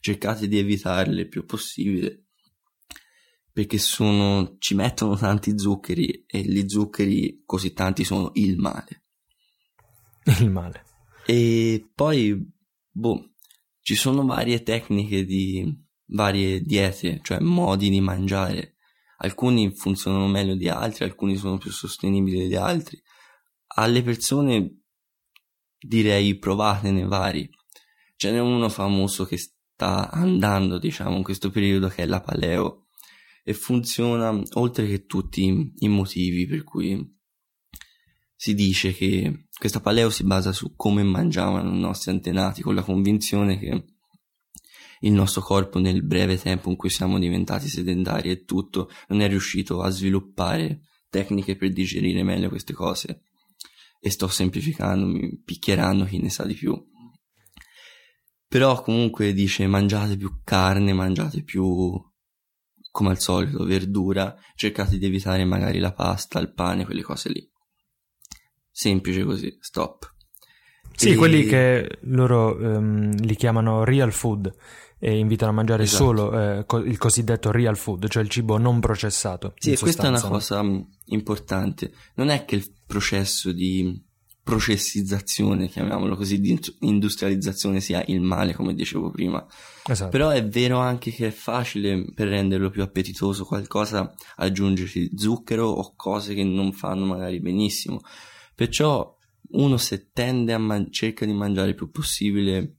Cercate 0.00 0.48
di 0.48 0.58
evitarle 0.58 1.22
il 1.22 1.28
più 1.28 1.44
possibile 1.44 2.24
perché 3.52 3.78
sono, 3.78 4.56
ci 4.58 4.74
mettono 4.74 5.16
tanti 5.16 5.58
zuccheri 5.58 6.24
e 6.26 6.40
gli 6.40 6.66
zuccheri 6.66 7.42
così 7.44 7.72
tanti 7.72 8.02
sono 8.02 8.30
il 8.34 8.56
male. 8.58 9.04
Il 10.40 10.50
male. 10.50 10.84
E 11.26 11.90
poi, 11.94 12.40
boh, 12.90 13.32
ci 13.80 13.94
sono 13.94 14.24
varie 14.24 14.62
tecniche 14.62 15.24
di 15.24 15.68
varie 16.06 16.60
diete, 16.60 17.20
cioè 17.22 17.40
modi 17.40 17.90
di 17.90 18.00
mangiare. 18.00 18.76
Alcuni 19.18 19.74
funzionano 19.74 20.28
meglio 20.28 20.54
di 20.54 20.68
altri, 20.68 21.04
alcuni 21.04 21.36
sono 21.36 21.58
più 21.58 21.70
sostenibili 21.70 22.48
di 22.48 22.56
altri. 22.56 23.00
Alle 23.74 24.02
persone 24.02 24.82
direi 25.78 26.38
provatene 26.38 27.04
vari. 27.04 27.48
Ce 28.16 28.30
n'è 28.30 28.40
uno 28.40 28.68
famoso 28.68 29.24
che 29.24 29.38
sta 29.38 30.10
andando, 30.10 30.78
diciamo, 30.78 31.16
in 31.16 31.22
questo 31.22 31.50
periodo 31.50 31.88
che 31.88 32.02
è 32.02 32.06
la 32.06 32.20
paleo 32.20 32.81
e 33.42 33.54
funziona 33.54 34.40
oltre 34.54 34.86
che 34.86 35.04
tutti 35.04 35.72
i 35.74 35.88
motivi 35.88 36.46
per 36.46 36.64
cui 36.64 37.20
si 38.34 38.54
dice 38.54 38.92
che 38.92 39.46
questa 39.58 39.80
paleo 39.80 40.10
si 40.10 40.24
basa 40.24 40.52
su 40.52 40.74
come 40.74 41.02
mangiavano 41.02 41.74
i 41.74 41.78
nostri 41.78 42.10
antenati 42.10 42.62
con 42.62 42.74
la 42.74 42.82
convinzione 42.82 43.58
che 43.58 43.84
il 45.00 45.12
nostro 45.12 45.42
corpo 45.42 45.78
nel 45.78 46.04
breve 46.04 46.38
tempo 46.38 46.70
in 46.70 46.76
cui 46.76 46.90
siamo 46.90 47.18
diventati 47.18 47.68
sedentari 47.68 48.30
e 48.30 48.44
tutto 48.44 48.90
non 49.08 49.20
è 49.20 49.28
riuscito 49.28 49.82
a 49.82 49.90
sviluppare 49.90 50.82
tecniche 51.08 51.56
per 51.56 51.72
digerire 51.72 52.22
meglio 52.22 52.48
queste 52.48 52.72
cose 52.72 53.24
e 54.00 54.10
sto 54.10 54.26
semplificando, 54.26 55.06
mi 55.06 55.40
picchieranno 55.40 56.04
chi 56.04 56.18
ne 56.18 56.28
sa 56.28 56.44
di 56.44 56.54
più. 56.54 56.76
Però 58.48 58.82
comunque 58.82 59.32
dice 59.32 59.68
mangiate 59.68 60.16
più 60.16 60.40
carne, 60.42 60.92
mangiate 60.92 61.44
più 61.44 62.02
come 62.92 63.10
al 63.10 63.18
solito 63.18 63.64
verdura, 63.64 64.36
cercate 64.54 64.98
di 64.98 65.06
evitare 65.06 65.44
magari 65.44 65.80
la 65.80 65.92
pasta, 65.92 66.38
il 66.38 66.52
pane, 66.52 66.84
quelle 66.84 67.02
cose 67.02 67.30
lì. 67.30 67.50
Semplice 68.70 69.24
così, 69.24 69.56
stop. 69.60 70.14
Sì, 70.94 71.12
e... 71.12 71.14
quelli 71.16 71.44
che 71.44 71.98
loro 72.02 72.54
um, 72.54 73.10
li 73.16 73.34
chiamano 73.34 73.82
real 73.82 74.12
food 74.12 74.54
e 74.98 75.18
invitano 75.18 75.50
a 75.50 75.54
mangiare 75.54 75.84
esatto. 75.84 76.04
solo 76.04 76.40
eh, 76.40 76.64
co- 76.66 76.78
il 76.78 76.98
cosiddetto 76.98 77.50
real 77.50 77.76
food, 77.76 78.08
cioè 78.08 78.22
il 78.22 78.28
cibo 78.28 78.58
non 78.58 78.78
processato. 78.78 79.54
Sì, 79.56 79.76
questa 79.76 80.04
è 80.04 80.08
una 80.08 80.20
cosa 80.20 80.62
mm, 80.62 80.80
importante. 81.06 81.92
Non 82.14 82.28
è 82.28 82.44
che 82.44 82.56
il 82.56 82.72
processo 82.86 83.52
di 83.52 84.00
processizzazione, 84.42 85.68
chiamiamolo 85.68 86.16
così, 86.16 86.40
di 86.40 86.58
industrializzazione 86.80 87.80
sia 87.80 88.02
il 88.08 88.20
male, 88.20 88.54
come 88.54 88.74
dicevo 88.74 89.10
prima. 89.10 89.44
Esatto. 89.86 90.10
Però 90.10 90.30
è 90.30 90.46
vero 90.46 90.78
anche 90.78 91.10
che 91.12 91.28
è 91.28 91.30
facile 91.30 92.12
per 92.12 92.28
renderlo 92.28 92.70
più 92.70 92.82
appetitoso 92.82 93.44
qualcosa 93.44 94.12
aggiungerci 94.36 95.12
zucchero 95.16 95.66
o 95.66 95.94
cose 95.94 96.34
che 96.34 96.44
non 96.44 96.72
fanno 96.72 97.06
magari 97.06 97.40
benissimo. 97.40 98.00
Perciò 98.54 99.16
uno 99.52 99.76
se 99.76 100.10
tende 100.12 100.52
a 100.52 100.58
man- 100.58 100.90
cerca 100.90 101.24
di 101.24 101.32
mangiare 101.32 101.70
il 101.70 101.74
più 101.74 101.90
possibile 101.90 102.78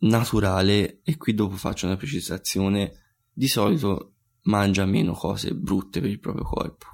naturale 0.00 1.00
e 1.02 1.16
qui 1.16 1.34
dopo 1.34 1.56
faccio 1.56 1.86
una 1.86 1.96
precisazione, 1.96 2.92
di 3.32 3.48
solito 3.48 4.14
mangia 4.42 4.84
meno 4.84 5.12
cose 5.12 5.54
brutte 5.54 6.00
per 6.00 6.10
il 6.10 6.20
proprio 6.20 6.44
corpo. 6.44 6.86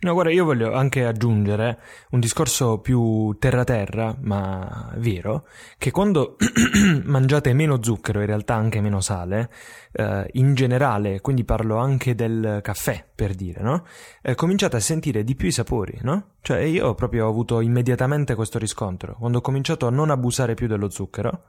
No, 0.00 0.12
guarda, 0.12 0.30
io 0.30 0.44
voglio 0.44 0.74
anche 0.74 1.04
aggiungere 1.04 1.80
un 2.10 2.20
discorso 2.20 2.78
più 2.78 3.36
terra-terra, 3.36 4.16
ma 4.20 4.92
vero, 4.98 5.48
che 5.76 5.90
quando 5.90 6.36
mangiate 7.02 7.52
meno 7.52 7.82
zucchero, 7.82 8.20
in 8.20 8.26
realtà 8.26 8.54
anche 8.54 8.80
meno 8.80 9.00
sale, 9.00 9.50
eh, 9.90 10.28
in 10.34 10.54
generale, 10.54 11.20
quindi 11.20 11.42
parlo 11.42 11.78
anche 11.78 12.14
del 12.14 12.60
caffè, 12.62 13.04
per 13.12 13.34
dire, 13.34 13.60
no? 13.60 13.84
Eh, 14.22 14.36
cominciate 14.36 14.76
a 14.76 14.80
sentire 14.80 15.24
di 15.24 15.34
più 15.34 15.48
i 15.48 15.52
sapori, 15.52 15.98
no? 16.02 16.34
Cioè 16.42 16.60
io 16.60 16.94
proprio 16.94 17.26
ho 17.26 17.28
avuto 17.28 17.60
immediatamente 17.60 18.36
questo 18.36 18.60
riscontro, 18.60 19.16
quando 19.18 19.38
ho 19.38 19.40
cominciato 19.40 19.88
a 19.88 19.90
non 19.90 20.10
abusare 20.10 20.54
più 20.54 20.68
dello 20.68 20.90
zucchero, 20.90 21.42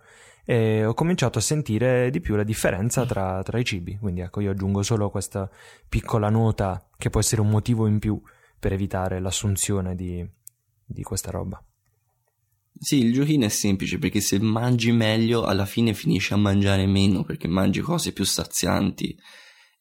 e 0.44 0.84
ho 0.84 0.96
cominciato 0.96 1.38
a 1.38 1.42
sentire 1.42 2.10
di 2.10 2.20
più 2.20 2.34
la 2.36 2.42
differenza 2.42 3.06
tra, 3.06 3.44
tra 3.44 3.60
i 3.60 3.64
cibi. 3.64 4.00
Quindi 4.00 4.22
ecco, 4.22 4.40
io 4.40 4.50
aggiungo 4.50 4.82
solo 4.82 5.12
questa 5.12 5.48
piccola 5.88 6.30
nota 6.32 6.84
che 6.98 7.12
può 7.12 7.20
essere 7.20 7.42
un 7.42 7.50
motivo 7.50 7.86
in 7.86 8.00
più 8.00 8.20
per 8.60 8.74
evitare 8.74 9.20
l'assunzione 9.20 9.96
di, 9.96 10.28
di 10.86 11.04
questa 11.04 11.32
roba. 11.32 11.64
Sì, 12.82 13.00
il 13.00 13.14
giochino 13.14 13.46
è 13.46 13.50
semplice 13.50 13.98
perché 13.98 14.22
se 14.22 14.40
mangi 14.40 14.92
meglio 14.92 15.44
alla 15.44 15.66
fine 15.66 15.94
finisci 15.94 16.34
a 16.34 16.38
mangiare 16.38 16.86
meno 16.86 17.24
perché 17.24 17.48
mangi 17.48 17.82
cose 17.82 18.14
più 18.14 18.24
sazianti 18.24 19.18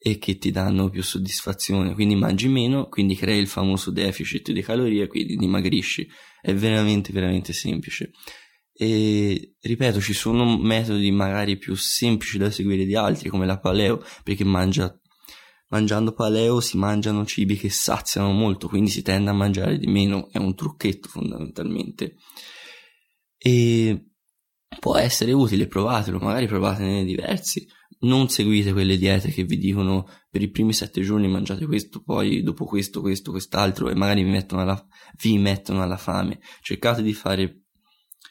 e 0.01 0.17
che 0.17 0.37
ti 0.37 0.49
danno 0.49 0.89
più 0.89 1.03
soddisfazione, 1.03 1.93
quindi 1.93 2.15
mangi 2.15 2.47
meno, 2.47 2.87
quindi 2.87 3.15
crei 3.15 3.39
il 3.39 3.47
famoso 3.47 3.91
deficit 3.91 4.51
di 4.51 4.61
calorie, 4.61 5.07
quindi 5.07 5.35
dimagrisci. 5.35 6.07
È 6.41 6.53
veramente 6.53 7.11
veramente 7.11 7.51
semplice. 7.51 8.11
E 8.71 9.55
ripeto, 9.59 9.99
ci 9.99 10.13
sono 10.13 10.57
metodi 10.57 11.11
magari 11.11 11.57
più 11.57 11.75
semplici 11.75 12.37
da 12.37 12.49
seguire 12.49 12.85
di 12.85 12.95
altri, 12.95 13.27
come 13.27 13.45
la 13.45 13.59
paleo, 13.59 14.01
perché 14.23 14.45
mangia 14.45 14.97
mangiando 15.69 16.13
paleo 16.13 16.59
si 16.59 16.77
mangiano 16.77 17.25
cibi 17.25 17.55
che 17.55 17.69
saziano 17.69 18.31
molto, 18.31 18.67
quindi 18.67 18.89
si 18.89 19.01
tende 19.01 19.29
a 19.29 19.33
mangiare 19.33 19.77
di 19.77 19.87
meno, 19.87 20.29
è 20.31 20.37
un 20.37 20.55
trucchetto 20.55 21.09
fondamentalmente. 21.09 22.15
E 23.37 24.09
può 24.79 24.97
essere 24.97 25.31
utile, 25.31 25.67
provatelo, 25.67 26.19
magari 26.19 26.47
provatene 26.47 27.03
diversi. 27.03 27.67
Non 28.01 28.29
seguite 28.29 28.71
quelle 28.71 28.97
diete 28.97 29.29
che 29.29 29.43
vi 29.43 29.57
dicono 29.57 30.07
per 30.29 30.41
i 30.41 30.49
primi 30.49 30.73
sette 30.73 31.01
giorni 31.01 31.27
mangiate 31.27 31.65
questo, 31.65 32.01
poi 32.01 32.41
dopo 32.43 32.65
questo, 32.65 33.01
questo, 33.01 33.31
quest'altro 33.31 33.89
e 33.89 33.95
magari 33.95 34.23
vi 34.23 34.29
mettono 34.29 34.61
alla, 34.61 34.87
vi 35.21 35.37
mettono 35.37 35.81
alla 35.81 35.97
fame. 35.97 36.39
Cercate 36.61 37.01
di 37.01 37.13
fare 37.13 37.63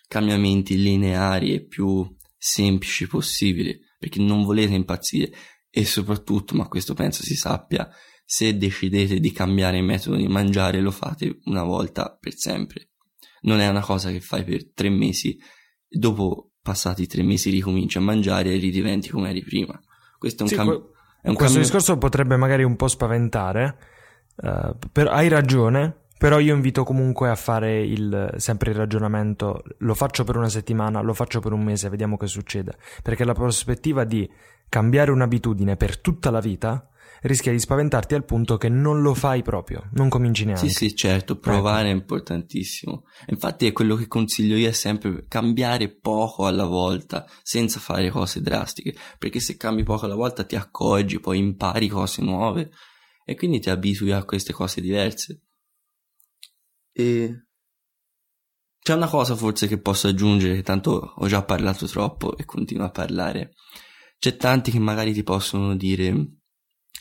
cambiamenti 0.07 0.81
lineari 0.81 1.53
e 1.53 1.67
più 1.67 2.07
semplici 2.37 3.07
possibili 3.07 3.79
perché 3.99 4.21
non 4.21 4.45
volete 4.45 4.75
impazzire 4.75 5.33
e 5.71 5.85
soprattutto, 5.85 6.55
ma 6.55 6.69
questo 6.69 6.95
penso 6.95 7.23
si 7.23 7.35
sappia, 7.35 7.89
se 8.25 8.57
decidete 8.57 9.21
di 9.21 9.33
cambiare 9.33 9.81
metodo 9.81 10.17
di 10.17 10.29
mangiare 10.29 10.81
lo 10.81 10.91
fate 10.91 11.39
una 11.45 11.63
volta 11.63 12.17
per 12.21 12.35
sempre. 12.35 12.91
Non 13.43 13.61
è 13.61 13.69
una 13.69 13.81
cosa 13.81 14.11
che 14.11 14.21
fai 14.21 14.45
per 14.45 14.73
tre 14.73 14.91
mesi 14.91 15.39
dopo 15.89 16.53
passati 16.61 17.07
tre 17.07 17.23
mesi 17.23 17.49
ricominci 17.51 17.97
a 17.97 18.03
mangiare 18.03 18.53
e 18.53 18.59
ridiventi 18.59 19.09
come 19.09 19.31
eri 19.31 19.43
prima. 19.43 19.81
Questo 20.19 20.41
è 20.41 20.43
un, 20.43 20.49
sì, 20.49 20.55
cam- 20.57 20.69
è 21.23 21.29
un 21.29 21.35
questo 21.35 21.45
cambio... 21.45 21.61
discorso 21.61 21.97
potrebbe 21.97 22.37
magari 22.37 22.65
un 22.65 22.77
po' 22.77 22.89
spaventare, 22.89 23.79
uh, 24.37 24.77
però 24.93 25.11
hai 25.11 25.29
ragione, 25.29 26.08
però 26.19 26.41
io 26.41 26.55
invito 26.55 26.85
comunque 26.85 27.31
a 27.31 27.37
fare 27.37 27.81
il, 27.81 28.35
sempre 28.37 28.73
il 28.73 28.77
ragionamento, 28.77 29.63
lo 29.79 29.95
faccio 29.95 30.25
per 30.25 30.37
una 30.37 30.49
settimana, 30.49 31.01
lo 31.01 31.15
faccio 31.15 31.41
per 31.41 31.53
un 31.53 31.63
mese, 31.63 31.89
vediamo 31.89 32.17
che 32.17 32.27
succede. 32.27 32.77
Perché 33.03 33.25
la 33.25 33.35
prospettiva 33.35 34.05
di 34.05 34.29
cambiare 34.69 35.11
un'abitudine 35.13 35.77
per 35.77 35.99
tutta 35.99 36.31
la 36.31 36.41
vita 36.41 36.89
rischia 37.23 37.53
di 37.53 37.59
spaventarti 37.59 38.15
al 38.15 38.25
punto 38.25 38.57
che 38.57 38.69
non 38.69 39.01
lo 39.01 39.15
fai 39.15 39.43
proprio, 39.43 39.89
non 39.93 40.09
cominci 40.09 40.45
neanche. 40.45 40.69
Sì, 40.69 40.75
sì, 40.75 40.95
certo, 40.95 41.39
provare 41.39 41.89
ecco. 41.89 41.97
è 41.97 42.01
importantissimo. 42.01 43.05
Infatti 43.27 43.67
è 43.67 43.73
quello 43.73 43.97
che 43.97 44.07
consiglio 44.07 44.57
io 44.57 44.69
è 44.69 44.73
sempre 44.73 45.25
cambiare 45.27 45.89
poco 45.89 46.47
alla 46.47 46.67
volta, 46.67 47.27
senza 47.43 47.81
fare 47.81 48.11
cose 48.11 48.41
drastiche, 48.41 48.95
perché 49.19 49.41
se 49.41 49.57
cambi 49.57 49.83
poco 49.83 50.05
alla 50.05 50.15
volta 50.15 50.45
ti 50.45 50.57
accorgi, 50.57 51.21
poi 51.21 51.39
impari 51.39 51.89
cose 51.89 52.23
nuove 52.23 52.71
e 53.25 53.35
quindi 53.35 53.61
ti 53.61 53.71
abitui 53.71 54.13
a 54.13 54.25
queste 54.25 54.53
cose 54.53 54.81
diverse. 54.81 55.43
E 56.99 57.45
c'è 58.81 58.95
una 58.95 59.09
cosa 59.09 59.37
forse 59.37 59.69
che 59.69 59.79
posso 59.79 60.09
aggiungere, 60.09 60.63
tanto 60.63 61.13
ho 61.15 61.27
già 61.29 61.45
parlato 61.45 61.87
troppo 61.87 62.37
e 62.37 62.45
continuo 62.45 62.87
a 62.87 62.91
parlare 62.91 63.53
c'è 64.19 64.37
tanti 64.37 64.73
che 64.73 64.81
magari 64.81 65.13
ti 65.13 65.23
possono 65.23 65.77
dire 65.77 66.39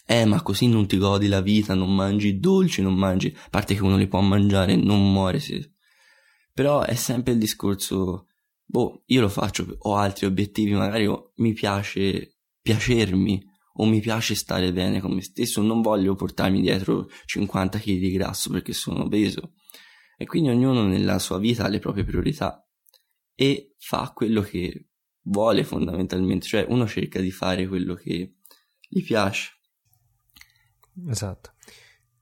eh 0.06 0.26
ma 0.26 0.42
così 0.44 0.68
non 0.68 0.86
ti 0.86 0.98
godi 0.98 1.28
la 1.28 1.42
vita, 1.42 1.74
non 1.74 1.94
mangi 1.94 2.38
dolci, 2.38 2.82
non 2.82 2.94
mangi, 2.94 3.36
a 3.36 3.50
parte 3.50 3.74
che 3.74 3.82
uno 3.82 3.98
li 3.98 4.08
può 4.08 4.22
mangiare 4.22 4.76
non 4.76 5.12
muore 5.12 5.40
se... 5.40 5.74
Però 6.54 6.82
è 6.82 6.96
sempre 6.96 7.34
il 7.34 7.40
discorso, 7.40 8.28
boh, 8.64 9.04
io 9.08 9.22
lo 9.22 9.30
faccio, 9.30 9.66
ho 9.80 9.96
altri 9.96 10.26
obiettivi, 10.26 10.74
magari 10.74 11.10
mi 11.36 11.54
piace 11.54 12.38
piacermi 12.62 13.44
o 13.80 13.86
mi 13.86 14.00
piace 14.00 14.34
stare 14.34 14.72
bene 14.72 15.02
con 15.02 15.14
me 15.14 15.22
stesso, 15.22 15.62
non 15.62 15.82
voglio 15.82 16.16
portarmi 16.16 16.62
dietro 16.62 17.10
50 17.26 17.80
kg 17.80 17.84
di 17.84 18.12
grasso 18.12 18.50
perché 18.50 18.74
sono 18.74 19.04
obeso. 19.04 19.54
E 20.18 20.26
quindi 20.26 20.50
ognuno 20.50 20.84
nella 20.86 21.20
sua 21.20 21.38
vita 21.38 21.66
ha 21.66 21.68
le 21.68 21.80
proprie 21.80 22.04
priorità 22.04 22.68
e 23.36 23.76
fa 23.78 24.12
quello 24.16 24.42
che 24.42 24.88
vuole 25.22 25.64
fondamentalmente, 25.64 26.48
cioè 26.48 26.66
uno 26.68 26.88
cerca 26.88 27.20
di 27.20 27.32
fare 27.32 27.68
quello 27.68 27.94
che 27.94 28.38
gli 28.90 29.04
piace. 29.04 29.52
Esatto. 31.08 31.54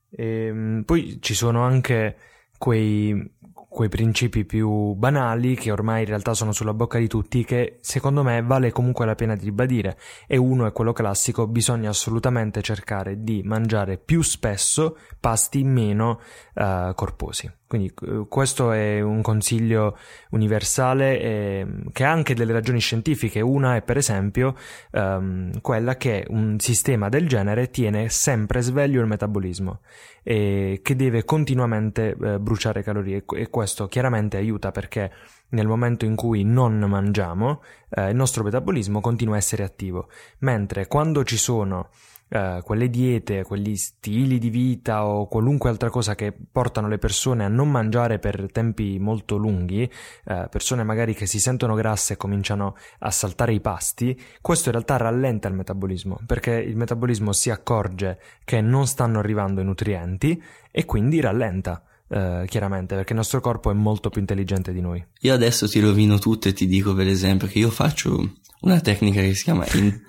E, 0.10 0.46
ehm, 0.48 0.84
poi 0.86 1.20
ci 1.22 1.34
sono 1.34 1.62
anche 1.62 2.18
quei, 2.58 3.34
quei 3.76 3.90
principi 3.90 4.46
più 4.46 4.94
banali 4.94 5.56
che 5.56 5.72
ormai 5.72 6.02
in 6.02 6.08
realtà 6.08 6.34
sono 6.34 6.52
sulla 6.52 6.74
bocca 6.74 6.98
di 6.98 7.08
tutti 7.08 7.44
che 7.44 7.78
secondo 7.82 8.24
me 8.24 8.42
vale 8.42 8.72
comunque 8.72 9.06
la 9.06 9.16
pena 9.16 9.36
di 9.36 9.44
ribadire 9.44 9.98
e 10.28 10.38
uno 10.38 10.66
è 10.66 10.72
quello 10.72 10.94
classico 10.94 11.48
bisogna 11.48 11.90
assolutamente 11.90 12.62
cercare 12.62 13.22
di 13.22 13.42
mangiare 13.44 13.98
più 13.98 14.22
spesso 14.22 14.98
pasti 15.20 15.64
meno 15.64 16.22
uh, 16.54 16.94
corposi 16.94 17.52
Quindi 17.68 17.92
eh, 18.04 18.26
questo 18.30 18.72
è 18.72 19.02
un 19.02 19.22
consiglio 19.22 19.98
universale 20.32 21.20
eh, 21.20 21.68
che 21.92 22.04
ha 22.04 22.12
anche 22.12 22.36
delle 22.36 22.54
ragioni 22.54 22.80
scientifiche. 22.80 23.42
Una 23.42 23.76
è 23.76 23.82
per 23.82 23.98
esempio 23.98 24.56
ehm, 24.92 25.62
quella 25.62 25.96
che 25.96 26.26
un 26.30 26.60
sistema 26.60 27.10
del 27.10 27.28
genere 27.28 27.72
tiene 27.72 28.10
sempre 28.10 28.62
sveglio 28.62 29.02
il 29.02 29.08
metabolismo 29.08 29.80
e 30.22 30.80
che 30.84 30.96
deve 30.96 31.24
continuamente 31.26 32.16
eh, 32.20 32.40
bruciare 32.40 32.84
calorie 32.84 33.24
e 33.36 33.50
questo 33.50 33.88
chiaramente 33.88 34.38
aiuta 34.38 34.72
perché 34.72 35.12
nel 35.50 35.68
momento 35.68 36.06
in 36.06 36.16
cui 36.16 36.44
non 36.44 36.78
mangiamo 36.80 37.62
eh, 37.90 38.10
il 38.10 38.16
nostro 38.16 38.44
metabolismo 38.44 39.02
continua 39.02 39.36
a 39.36 39.38
essere 39.38 39.64
attivo, 39.64 40.10
mentre 40.40 40.88
quando 40.88 41.24
ci 41.24 41.38
sono 41.38 41.90
eh, 42.28 42.62
quelle 42.64 42.90
diete, 42.90 43.44
quegli 43.44 43.76
stili 43.76 44.40
di 44.40 44.50
vita 44.50 45.06
o 45.06 45.28
qualunque 45.28 45.70
altra 45.70 45.90
cosa 45.90 46.16
che 46.16 46.34
portano 46.52 46.88
le 46.88 46.98
persone 46.98 47.46
a 47.46 47.48
non 47.48 47.70
mangiare 47.70 48.20
per 48.20 48.48
tempi 48.52 48.98
molto 49.00 49.38
lunghi, 49.38 49.84
eh, 49.84 50.48
persone 50.50 50.84
magari 50.84 51.14
che 51.14 51.28
si 51.28 51.40
sentono 51.40 51.76
grasse 51.76 52.14
e 52.14 52.18
cominciano 52.18 52.76
a 53.00 53.12
saltare 53.12 53.54
i 53.54 53.62
pasti, 53.62 54.20
questo 54.42 54.70
in 54.70 54.76
realtà 54.76 54.98
rallenta 54.98 55.48
il 55.48 55.54
metabolismo, 55.54 56.20
perché 56.26 56.52
il 56.54 56.76
metabolismo 56.76 57.32
si 57.32 57.50
accorge 57.50 58.20
che 58.44 58.62
non 58.62 58.88
stanno 58.88 59.20
arrivando 59.20 59.62
i 59.62 59.66
nutrienti 59.66 60.42
e 60.72 60.86
quindi 60.86 61.20
rallenta. 61.20 61.84
Uh, 62.08 62.46
chiaramente 62.46 62.94
perché 62.94 63.14
il 63.14 63.18
nostro 63.18 63.42
corpo 63.42 63.72
è 63.72 63.74
molto 63.74 64.12
più 64.12 64.22
intelligente 64.22 64.72
di 64.72 64.80
noi. 64.80 65.04
Io 65.22 65.34
adesso 65.34 65.68
ti 65.68 65.80
rovino 65.80 66.20
tutto 66.20 66.48
e 66.48 66.54
ti 66.54 66.68
dico 66.68 66.94
per 66.94 67.08
esempio 67.08 67.48
che 67.48 67.58
io 67.58 67.72
faccio 67.72 68.32
una 68.62 68.80
tecnica 68.80 69.22
che 69.22 69.34
si 69.34 69.44
chiama 69.44 69.66
in- 69.74 70.00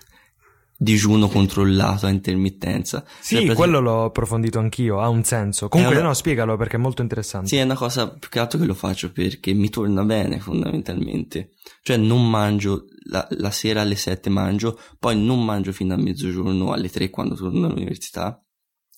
digiuno 0.78 1.28
controllato 1.28 2.06
a 2.06 2.10
intermittenza. 2.10 3.04
Sì, 3.20 3.46
cioè, 3.46 3.54
quello 3.54 3.80
l'ho 3.80 4.04
approfondito 4.04 4.58
anch'io, 4.58 5.00
ha 5.00 5.08
un 5.08 5.24
senso. 5.24 5.68
Comunque, 5.68 5.96
una... 5.96 6.08
no, 6.08 6.14
spiegalo 6.14 6.56
perché 6.56 6.76
è 6.76 6.78
molto 6.78 7.02
interessante. 7.02 7.48
Sì, 7.48 7.56
è 7.56 7.62
una 7.62 7.74
cosa 7.74 8.10
più 8.10 8.28
che 8.28 8.38
altro 8.38 8.58
che 8.58 8.66
lo 8.66 8.74
faccio 8.74 9.10
perché 9.10 9.52
mi 9.52 9.70
torna 9.70 10.04
bene 10.04 10.38
fondamentalmente. 10.38 11.52
Cioè, 11.82 11.96
non 11.96 12.28
mangio 12.28 12.84
la, 13.08 13.26
la 13.30 13.50
sera 13.50 13.80
alle 13.80 13.96
7 13.96 14.28
mangio, 14.30 14.78
poi 14.98 15.18
non 15.18 15.44
mangio 15.44 15.72
fino 15.72 15.94
a 15.94 15.98
mezzogiorno 15.98 16.72
alle 16.72 16.90
3 16.90 17.10
quando 17.10 17.34
torno 17.34 17.66
all'università, 17.66 18.42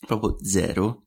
proprio 0.06 0.36
zero. 0.42 1.04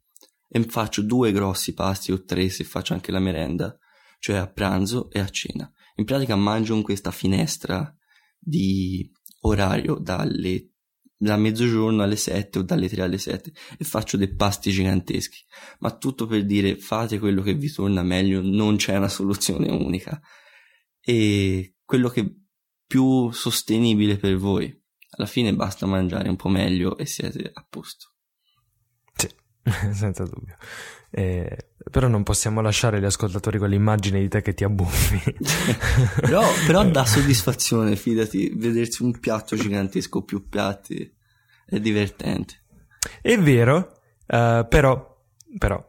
E 0.54 0.62
faccio 0.64 1.02
due 1.02 1.32
grossi 1.32 1.74
pasti 1.74 2.12
o 2.12 2.26
tre 2.26 2.50
se 2.50 2.66
faccio 2.66 2.92
anche 2.92 3.14
la 3.14 3.20
merenda, 3.20 3.74
cioè 4.20 4.36
a 4.36 4.52
pranzo 4.52 5.10
e 5.10 5.20
a 5.20 5.30
cena. 5.30 5.72
In 5.96 6.04
pratica 6.04 6.36
mangio 6.36 6.76
in 6.76 6.82
questa 6.82 7.10
finestra 7.12 7.96
di 8.38 9.10
orario 9.42 9.96
dalle 9.96 10.72
da 11.22 11.38
mezzogiorno 11.38 12.02
alle 12.02 12.16
7 12.16 12.60
o 12.60 12.62
dalle 12.64 12.90
3 12.90 13.04
alle 13.04 13.20
7 13.20 13.54
e 13.78 13.84
faccio 13.84 14.18
dei 14.18 14.34
pasti 14.34 14.72
giganteschi. 14.72 15.38
Ma 15.80 15.96
tutto 15.96 16.26
per 16.26 16.46
dire 16.46 16.78
fate 16.78 17.20
quello 17.20 17.44
che 17.44 17.54
vi 17.54 17.72
torna 17.72 18.02
meglio, 18.02 18.42
non 18.42 18.78
c'è 18.78 18.98
una 18.98 19.08
soluzione 19.08 19.70
unica. 19.70 20.20
E 21.00 21.76
quello 21.86 22.10
che 22.10 22.22
è 22.22 22.32
più 22.88 23.30
sostenibile 23.32 24.18
per 24.18 24.36
voi. 24.36 24.76
Alla 25.12 25.28
fine 25.28 25.54
basta 25.54 25.86
mangiare 25.86 26.28
un 26.28 26.38
po' 26.38 26.50
meglio 26.50 26.98
e 26.98 27.06
siete 27.06 27.52
a 27.54 27.66
posto. 27.70 28.16
Sì, 29.14 29.30
senza 29.94 30.24
dubbio. 30.24 30.58
Eh, 31.12 31.71
però 31.90 32.08
non 32.08 32.24
possiamo 32.24 32.62
lasciare 32.62 33.00
gli 33.00 33.06
ascoltatori 33.06 33.58
con 33.58 33.70
l'immagine 33.70 34.20
di 34.20 34.28
te 34.28 34.42
che 34.42 34.54
ti 34.54 34.64
abbuffi. 34.64 35.36
però, 36.22 36.44
però 36.66 36.86
dà 36.86 37.06
soddisfazione, 37.06 37.96
fidati, 37.96 38.52
vedersi 38.56 39.04
un 39.04 39.20
piatto 39.20 39.56
gigantesco, 39.56 40.24
più 40.24 40.48
piatti, 40.48 41.12
è 41.66 41.80
divertente. 41.80 42.60
È 43.22 43.38
vero, 43.38 44.00
uh, 44.28 44.68
però, 44.68 45.18
però 45.58 45.84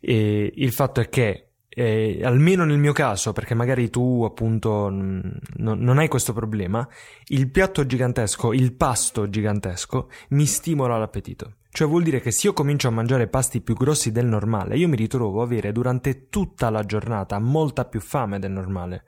eh, 0.00 0.52
il 0.54 0.72
fatto 0.72 1.00
è 1.00 1.08
che 1.08 1.52
eh, 1.74 2.20
almeno 2.22 2.64
nel 2.64 2.78
mio 2.78 2.92
caso, 2.92 3.32
perché 3.32 3.54
magari 3.54 3.88
tu 3.88 4.24
appunto 4.24 4.90
n- 4.90 5.38
non 5.56 5.98
hai 5.98 6.08
questo 6.08 6.32
problema, 6.34 6.86
il 7.28 7.50
piatto 7.50 7.86
gigantesco, 7.86 8.52
il 8.52 8.74
pasto 8.74 9.28
gigantesco 9.28 10.10
mi 10.30 10.44
stimola 10.44 10.98
l'appetito. 10.98 11.54
Cioè 11.74 11.88
vuol 11.88 12.02
dire 12.02 12.20
che 12.20 12.30
se 12.32 12.48
io 12.48 12.52
comincio 12.52 12.88
a 12.88 12.90
mangiare 12.90 13.28
pasti 13.28 13.62
più 13.62 13.74
grossi 13.74 14.12
del 14.12 14.26
normale, 14.26 14.76
io 14.76 14.88
mi 14.88 14.96
ritrovo 14.96 15.40
a 15.40 15.44
avere 15.44 15.72
durante 15.72 16.28
tutta 16.28 16.68
la 16.68 16.84
giornata 16.84 17.38
molta 17.38 17.86
più 17.86 17.98
fame 17.98 18.38
del 18.38 18.50
normale. 18.50 19.04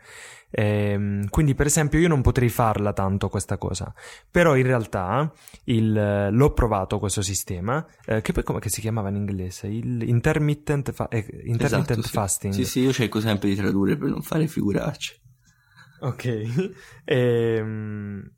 Ehm, 0.48 1.28
quindi 1.28 1.54
per 1.54 1.66
esempio 1.66 1.98
io 1.98 2.08
non 2.08 2.22
potrei 2.22 2.48
farla 2.48 2.94
tanto 2.94 3.28
questa 3.28 3.58
cosa, 3.58 3.92
però 4.30 4.56
in 4.56 4.62
realtà 4.62 5.30
il, 5.64 6.28
l'ho 6.30 6.52
provato 6.54 6.98
questo 6.98 7.20
sistema, 7.20 7.86
eh, 8.06 8.22
che 8.22 8.32
poi 8.32 8.42
come 8.42 8.60
si 8.64 8.80
chiamava 8.80 9.10
in 9.10 9.16
inglese? 9.16 9.66
Il 9.66 10.02
intermittent, 10.08 10.90
fa- 10.92 11.08
eh, 11.08 11.18
intermittent 11.44 11.90
esatto, 11.90 12.02
sì. 12.02 12.12
fasting. 12.14 12.54
Sì, 12.54 12.64
sì, 12.64 12.80
io 12.80 12.94
cerco 12.94 13.20
sempre 13.20 13.50
di 13.50 13.56
tradurre 13.56 13.98
per 13.98 14.08
non 14.08 14.22
fare 14.22 14.46
figuracce. 14.46 15.20
Ok. 16.00 16.72
ehm 17.04 18.33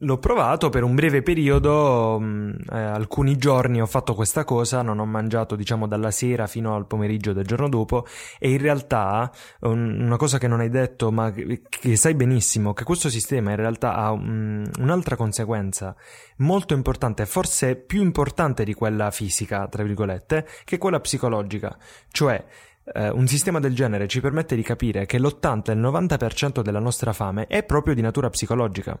L'ho 0.00 0.18
provato 0.18 0.68
per 0.68 0.82
un 0.82 0.94
breve 0.94 1.22
periodo, 1.22 2.18
mm, 2.20 2.50
eh, 2.70 2.78
alcuni 2.78 3.38
giorni 3.38 3.80
ho 3.80 3.86
fatto 3.86 4.14
questa 4.14 4.44
cosa, 4.44 4.82
non 4.82 4.98
ho 4.98 5.06
mangiato 5.06 5.56
diciamo 5.56 5.86
dalla 5.86 6.10
sera 6.10 6.46
fino 6.46 6.74
al 6.74 6.86
pomeriggio 6.86 7.32
del 7.32 7.46
giorno 7.46 7.66
dopo 7.70 8.04
e 8.38 8.50
in 8.50 8.58
realtà 8.58 9.32
un, 9.60 10.02
una 10.02 10.18
cosa 10.18 10.36
che 10.36 10.48
non 10.48 10.60
hai 10.60 10.68
detto 10.68 11.10
ma 11.10 11.30
che, 11.32 11.62
che, 11.66 11.96
sai 11.96 12.12
benissimo, 12.12 12.74
che 12.74 12.84
questo 12.84 13.08
sistema 13.08 13.52
in 13.52 13.56
realtà 13.56 13.94
ha 13.94 14.10
un, 14.10 14.70
un'altra 14.80 15.16
conseguenza 15.16 15.96
molto 16.38 16.74
importante, 16.74 17.24
forse 17.24 17.76
più 17.76 18.02
importante 18.02 18.64
di 18.64 18.74
quella 18.74 19.10
fisica, 19.10 19.66
tra 19.66 19.82
virgolette, 19.82 20.46
che 20.64 20.76
quella 20.76 21.00
psicologica, 21.00 21.74
cioè 22.10 22.44
Uh, 22.86 23.10
un 23.16 23.26
sistema 23.26 23.58
del 23.58 23.74
genere 23.74 24.06
ci 24.06 24.20
permette 24.20 24.54
di 24.54 24.62
capire 24.62 25.06
che 25.06 25.18
l'80 25.18 25.70
e 25.70 25.72
il 25.72 25.80
90% 25.80 26.60
della 26.60 26.78
nostra 26.78 27.12
fame 27.12 27.48
è 27.48 27.64
proprio 27.64 27.96
di 27.96 28.00
natura 28.00 28.30
psicologica. 28.30 28.96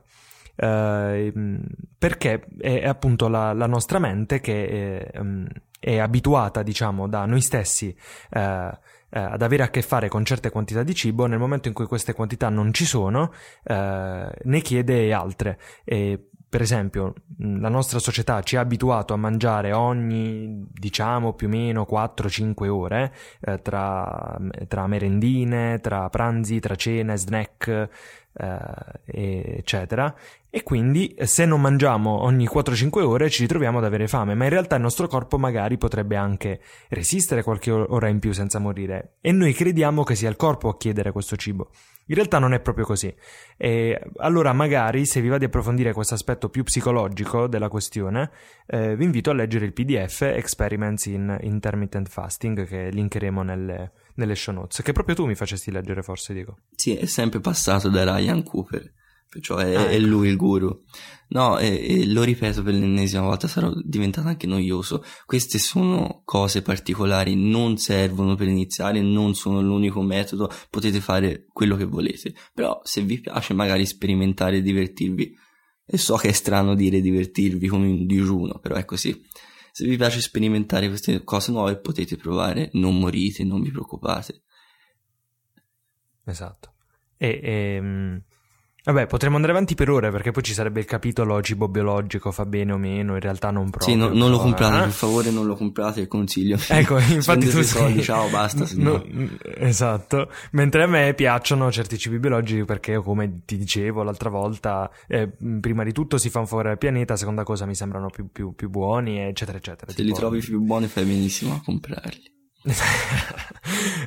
Uh, 0.56 1.60
perché 1.98 2.46
è, 2.58 2.86
appunto 2.86 3.28
la, 3.28 3.52
la, 3.52 3.66
nostra 3.66 3.98
mente 3.98 4.40
che 4.40 5.10
è, 5.10 5.18
um, 5.18 5.46
è, 5.78 5.98
abituata, 5.98 6.62
diciamo, 6.62 7.06
da 7.08 7.26
noi 7.26 7.42
stessi 7.42 7.94
uh, 8.30 8.38
uh, 8.38 8.72
ad 9.10 9.42
avere 9.42 9.64
a 9.64 9.68
che 9.68 9.82
fare 9.82 10.08
con 10.08 10.24
certe 10.24 10.50
quantità 10.50 10.82
di 10.82 10.94
cibo, 10.94 11.26
nel 11.26 11.38
momento 11.38 11.68
in 11.68 11.74
cui 11.74 11.86
queste 11.86 12.14
quantità 12.14 12.48
non 12.48 12.72
ci 12.72 12.86
sono, 12.86 13.32
ne 13.64 14.60
chiede 14.62 15.12
altre. 15.12 15.58
E, 15.84 16.28
per 16.48 16.60
esempio, 16.60 17.12
la 17.38 17.68
nostra 17.68 17.98
società 17.98 18.40
ci 18.40 18.56
ha 18.56 18.60
abituato 18.60 19.12
a 19.12 19.16
mangiare 19.16 19.72
ogni, 19.72 20.64
diciamo, 20.70 21.34
più 21.34 21.48
o 21.48 21.50
meno 21.50 21.86
4-5 21.90 22.68
ore 22.68 23.12
eh, 23.40 23.60
tra, 23.60 24.38
tra 24.68 24.86
merendine, 24.86 25.80
tra 25.80 26.08
pranzi, 26.08 26.60
tra 26.60 26.76
cene, 26.76 27.16
snack, 27.16 27.88
eh, 28.36 29.56
eccetera. 29.58 30.14
E 30.50 30.62
quindi 30.62 31.14
se 31.24 31.44
non 31.44 31.60
mangiamo 31.60 32.22
ogni 32.22 32.48
4-5 32.50 33.02
ore 33.02 33.28
ci 33.28 33.42
ritroviamo 33.42 33.78
ad 33.78 33.84
avere 33.84 34.08
fame, 34.08 34.34
ma 34.34 34.44
in 34.44 34.50
realtà 34.50 34.76
il 34.76 34.82
nostro 34.82 35.06
corpo 35.06 35.36
magari 35.36 35.76
potrebbe 35.76 36.16
anche 36.16 36.60
resistere 36.88 37.42
qualche 37.42 37.70
ora 37.70 38.08
in 38.08 38.18
più 38.20 38.32
senza 38.32 38.58
morire. 38.58 39.16
E 39.20 39.32
noi 39.32 39.52
crediamo 39.52 40.02
che 40.02 40.14
sia 40.14 40.30
il 40.30 40.36
corpo 40.36 40.70
a 40.70 40.76
chiedere 40.78 41.12
questo 41.12 41.36
cibo. 41.36 41.70
In 42.06 42.14
realtà 42.14 42.38
non 42.38 42.54
è 42.54 42.60
proprio 42.60 42.86
così. 42.86 43.14
E 43.56 44.00
allora 44.18 44.52
magari 44.52 45.04
se 45.04 45.20
vi 45.20 45.28
va 45.28 45.38
di 45.38 45.44
approfondire 45.44 45.92
questo 45.92 46.14
aspetto 46.14 46.48
più 46.48 46.62
psicologico 46.62 47.48
della 47.48 47.68
questione, 47.68 48.30
eh, 48.66 48.96
vi 48.96 49.04
invito 49.04 49.30
a 49.30 49.34
leggere 49.34 49.66
il 49.66 49.72
PDF 49.72 50.22
Experiments 50.22 51.04
in 51.06 51.36
Intermittent 51.40 52.08
Fasting 52.08 52.66
che 52.66 52.88
linkeremo 52.90 53.42
nelle, 53.42 53.90
nelle 54.16 54.34
show 54.34 54.54
notes, 54.54 54.82
che 54.82 54.92
proprio 54.92 55.14
tu 55.14 55.26
mi 55.26 55.34
facesti 55.34 55.70
leggere 55.70 56.02
forse, 56.02 56.32
Diego. 56.34 56.58
Sì, 56.74 56.94
è 56.94 57.06
sempre 57.06 57.40
passato 57.40 57.88
da 57.88 58.04
Ryan 58.04 58.42
Cooper 58.42 58.92
perciò 59.28 59.56
è, 59.56 59.74
ah, 59.74 59.82
ecco. 59.82 59.90
è 59.90 59.98
lui 59.98 60.28
il 60.28 60.36
guru. 60.36 60.82
No, 61.28 61.58
e, 61.58 61.84
e, 61.88 62.06
lo 62.06 62.22
ripeto 62.22 62.62
per 62.62 62.74
l'ennesima 62.74 63.22
volta, 63.22 63.48
sarò 63.48 63.72
diventato 63.82 64.28
anche 64.28 64.46
noioso. 64.46 65.04
Queste 65.24 65.58
sono 65.58 66.22
cose 66.24 66.62
particolari, 66.62 67.34
non 67.34 67.76
servono 67.76 68.34
per 68.36 68.48
iniziare, 68.48 69.00
non 69.02 69.34
sono 69.34 69.60
l'unico 69.60 70.00
metodo, 70.02 70.50
potete 70.70 71.00
fare 71.00 71.46
quello 71.52 71.76
che 71.76 71.84
volete. 71.84 72.34
Però 72.54 72.80
se 72.84 73.02
vi 73.02 73.20
piace 73.20 73.54
magari 73.54 73.84
sperimentare 73.86 74.58
e 74.58 74.62
divertirvi, 74.62 75.34
e 75.88 75.98
so 75.98 76.16
che 76.16 76.28
è 76.28 76.32
strano 76.32 76.74
dire 76.74 77.00
divertirvi 77.00 77.66
come 77.66 77.88
un 77.88 78.06
digiuno, 78.06 78.58
però 78.60 78.76
è 78.76 78.84
così. 78.84 79.20
Se 79.76 79.84
vi 79.84 79.98
piace 79.98 80.22
sperimentare 80.22 80.88
queste 80.88 81.22
cose 81.22 81.52
nuove 81.52 81.76
potete 81.76 82.16
provare, 82.16 82.70
non 82.72 82.98
morite, 82.98 83.44
non 83.44 83.60
vi 83.60 83.70
preoccupate. 83.70 84.44
Esatto. 86.24 86.72
E, 87.18 87.40
e 87.42 87.52
ehm, 87.74 88.22
Vabbè, 88.86 89.08
potremmo 89.08 89.34
andare 89.34 89.52
avanti 89.52 89.74
per 89.74 89.90
ore 89.90 90.12
perché 90.12 90.30
poi 90.30 90.44
ci 90.44 90.52
sarebbe 90.52 90.78
il 90.78 90.86
capitolo 90.86 91.42
cibo 91.42 91.66
biologico, 91.66 92.30
fa 92.30 92.46
bene 92.46 92.72
o 92.72 92.76
meno, 92.76 93.14
in 93.14 93.20
realtà 93.20 93.50
non 93.50 93.68
proprio. 93.68 93.92
Sì, 93.92 93.98
no, 93.98 94.10
non 94.10 94.30
lo 94.30 94.38
comprate, 94.38 94.76
eh? 94.76 94.80
per 94.82 94.90
favore 94.90 95.30
non 95.32 95.44
lo 95.44 95.56
comprate, 95.56 96.02
il 96.02 96.06
consiglio. 96.06 96.56
Ecco, 96.76 96.98
infatti 96.98 97.48
tu 97.48 97.62
soldi, 97.62 98.02
ciao, 98.02 98.28
basta. 98.28 98.64
No, 98.74 99.02
esatto, 99.56 100.30
mentre 100.52 100.84
a 100.84 100.86
me 100.86 101.14
piacciono 101.14 101.72
certi 101.72 101.98
cibi 101.98 102.20
biologici 102.20 102.64
perché, 102.64 102.96
come 102.98 103.40
ti 103.44 103.56
dicevo 103.56 104.04
l'altra 104.04 104.30
volta, 104.30 104.88
eh, 105.08 105.28
prima 105.60 105.82
di 105.82 105.92
tutto 105.92 106.16
si 106.16 106.30
fa 106.30 106.38
un 106.38 106.46
favore 106.46 106.70
al 106.70 106.78
pianeta, 106.78 107.16
seconda 107.16 107.42
cosa 107.42 107.66
mi 107.66 107.74
sembrano 107.74 108.08
più, 108.08 108.28
più, 108.30 108.54
più 108.54 108.68
buoni, 108.68 109.18
eccetera, 109.18 109.58
eccetera. 109.58 109.90
Se 109.90 109.96
tipo... 109.96 110.08
li 110.08 110.14
trovi 110.14 110.38
più 110.38 110.60
buoni 110.60 110.86
fai 110.86 111.04
benissimo 111.04 111.54
a 111.54 111.60
comprarli. 111.64 112.34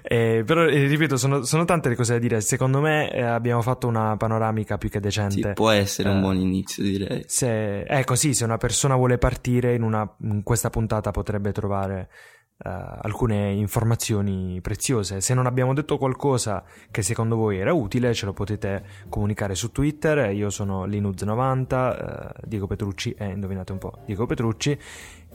Eh, 0.03 0.43
però 0.45 0.66
eh, 0.66 0.86
ripeto, 0.88 1.18
sono, 1.18 1.43
sono, 1.43 1.66
tante 1.66 1.89
le 1.89 1.95
cose 1.95 2.14
da 2.14 2.20
dire. 2.20 2.41
Secondo 2.41 2.82
me 2.82 3.12
eh, 3.12 3.22
abbiamo 3.22 3.62
fatto 3.62 3.88
una 3.88 4.18
panoramica 4.18 4.78
più 4.78 4.89
che 4.89 4.99
decente. 4.99 5.49
Sì, 5.49 5.53
può 5.53 5.70
essere 5.70 6.10
un 6.10 6.18
eh, 6.18 6.22
buon 6.22 6.38
inizio, 6.38 6.84
direi. 6.84 7.24
Se, 7.26 7.82
ecco, 7.82 8.16
sì, 8.16 8.34
se 8.34 8.43
una 8.43 8.57
persona 8.57 8.95
vuole 8.95 9.18
partire 9.18 9.76
in, 9.76 9.84
una, 9.84 10.10
in 10.24 10.43
questa 10.43 10.70
puntata 10.70 11.12
potrebbe 11.12 11.51
trovare 11.51 12.10
Uh, 12.62 12.68
alcune 13.03 13.53
informazioni 13.53 14.60
preziose. 14.60 15.22
Se 15.22 15.34
non 15.34 15.45
abbiamo 15.45 15.74
detto 15.74 15.97
qualcosa 15.97 16.62
che 16.91 17.01
secondo 17.03 17.38
voi 17.38 17.57
era 17.57 17.72
utile, 17.72 18.14
ce 18.14 18.26
lo 18.26 18.34
potete 18.34 18.84
comunicare 19.07 19.55
su 19.55 19.72
Twitter. 19.72 20.34
Io 20.34 20.49
sono 20.49 20.86
Linuz90, 20.86 21.72
uh, 21.72 22.45
Diego 22.45 22.68
Petrucci, 22.68 23.12
e 23.18 23.28
eh, 23.28 23.32
indovinate 23.32 23.72
un 23.72 23.78
po', 23.78 23.99
Diego 24.05 24.26
Petrucci, 24.26 24.78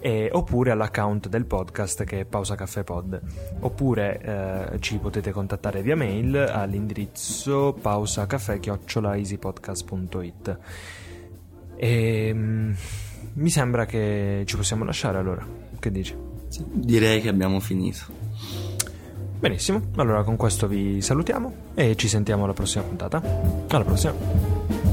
e, 0.00 0.30
oppure 0.32 0.70
all'account 0.70 1.28
del 1.28 1.44
podcast 1.46 2.04
che 2.04 2.20
è 2.20 2.24
Pausa 2.24 2.54
Caffè 2.54 2.84
Pod. 2.84 3.20
Oppure 3.60 4.70
uh, 4.72 4.78
ci 4.78 4.98
potete 4.98 5.32
contattare 5.32 5.82
via 5.82 5.96
mail 5.96 6.36
all'indirizzo 6.36 7.76
pausacaffè-easypodcast.it. 7.80 10.58
E 11.76 12.30
um, 12.32 12.72
mi 13.34 13.50
sembra 13.50 13.86
che 13.86 14.42
ci 14.46 14.56
possiamo 14.56 14.84
lasciare 14.84 15.18
allora. 15.18 15.46
Che 15.78 15.90
dici? 15.90 16.16
Direi 16.72 17.20
che 17.20 17.28
abbiamo 17.28 17.60
finito. 17.60 18.06
Benissimo, 19.38 19.90
allora 19.96 20.22
con 20.22 20.36
questo 20.36 20.66
vi 20.66 21.02
salutiamo 21.02 21.54
e 21.74 21.96
ci 21.96 22.08
sentiamo 22.08 22.44
alla 22.44 22.54
prossima 22.54 22.84
puntata. 22.84 23.20
Alla 23.68 23.84
prossima. 23.84 24.83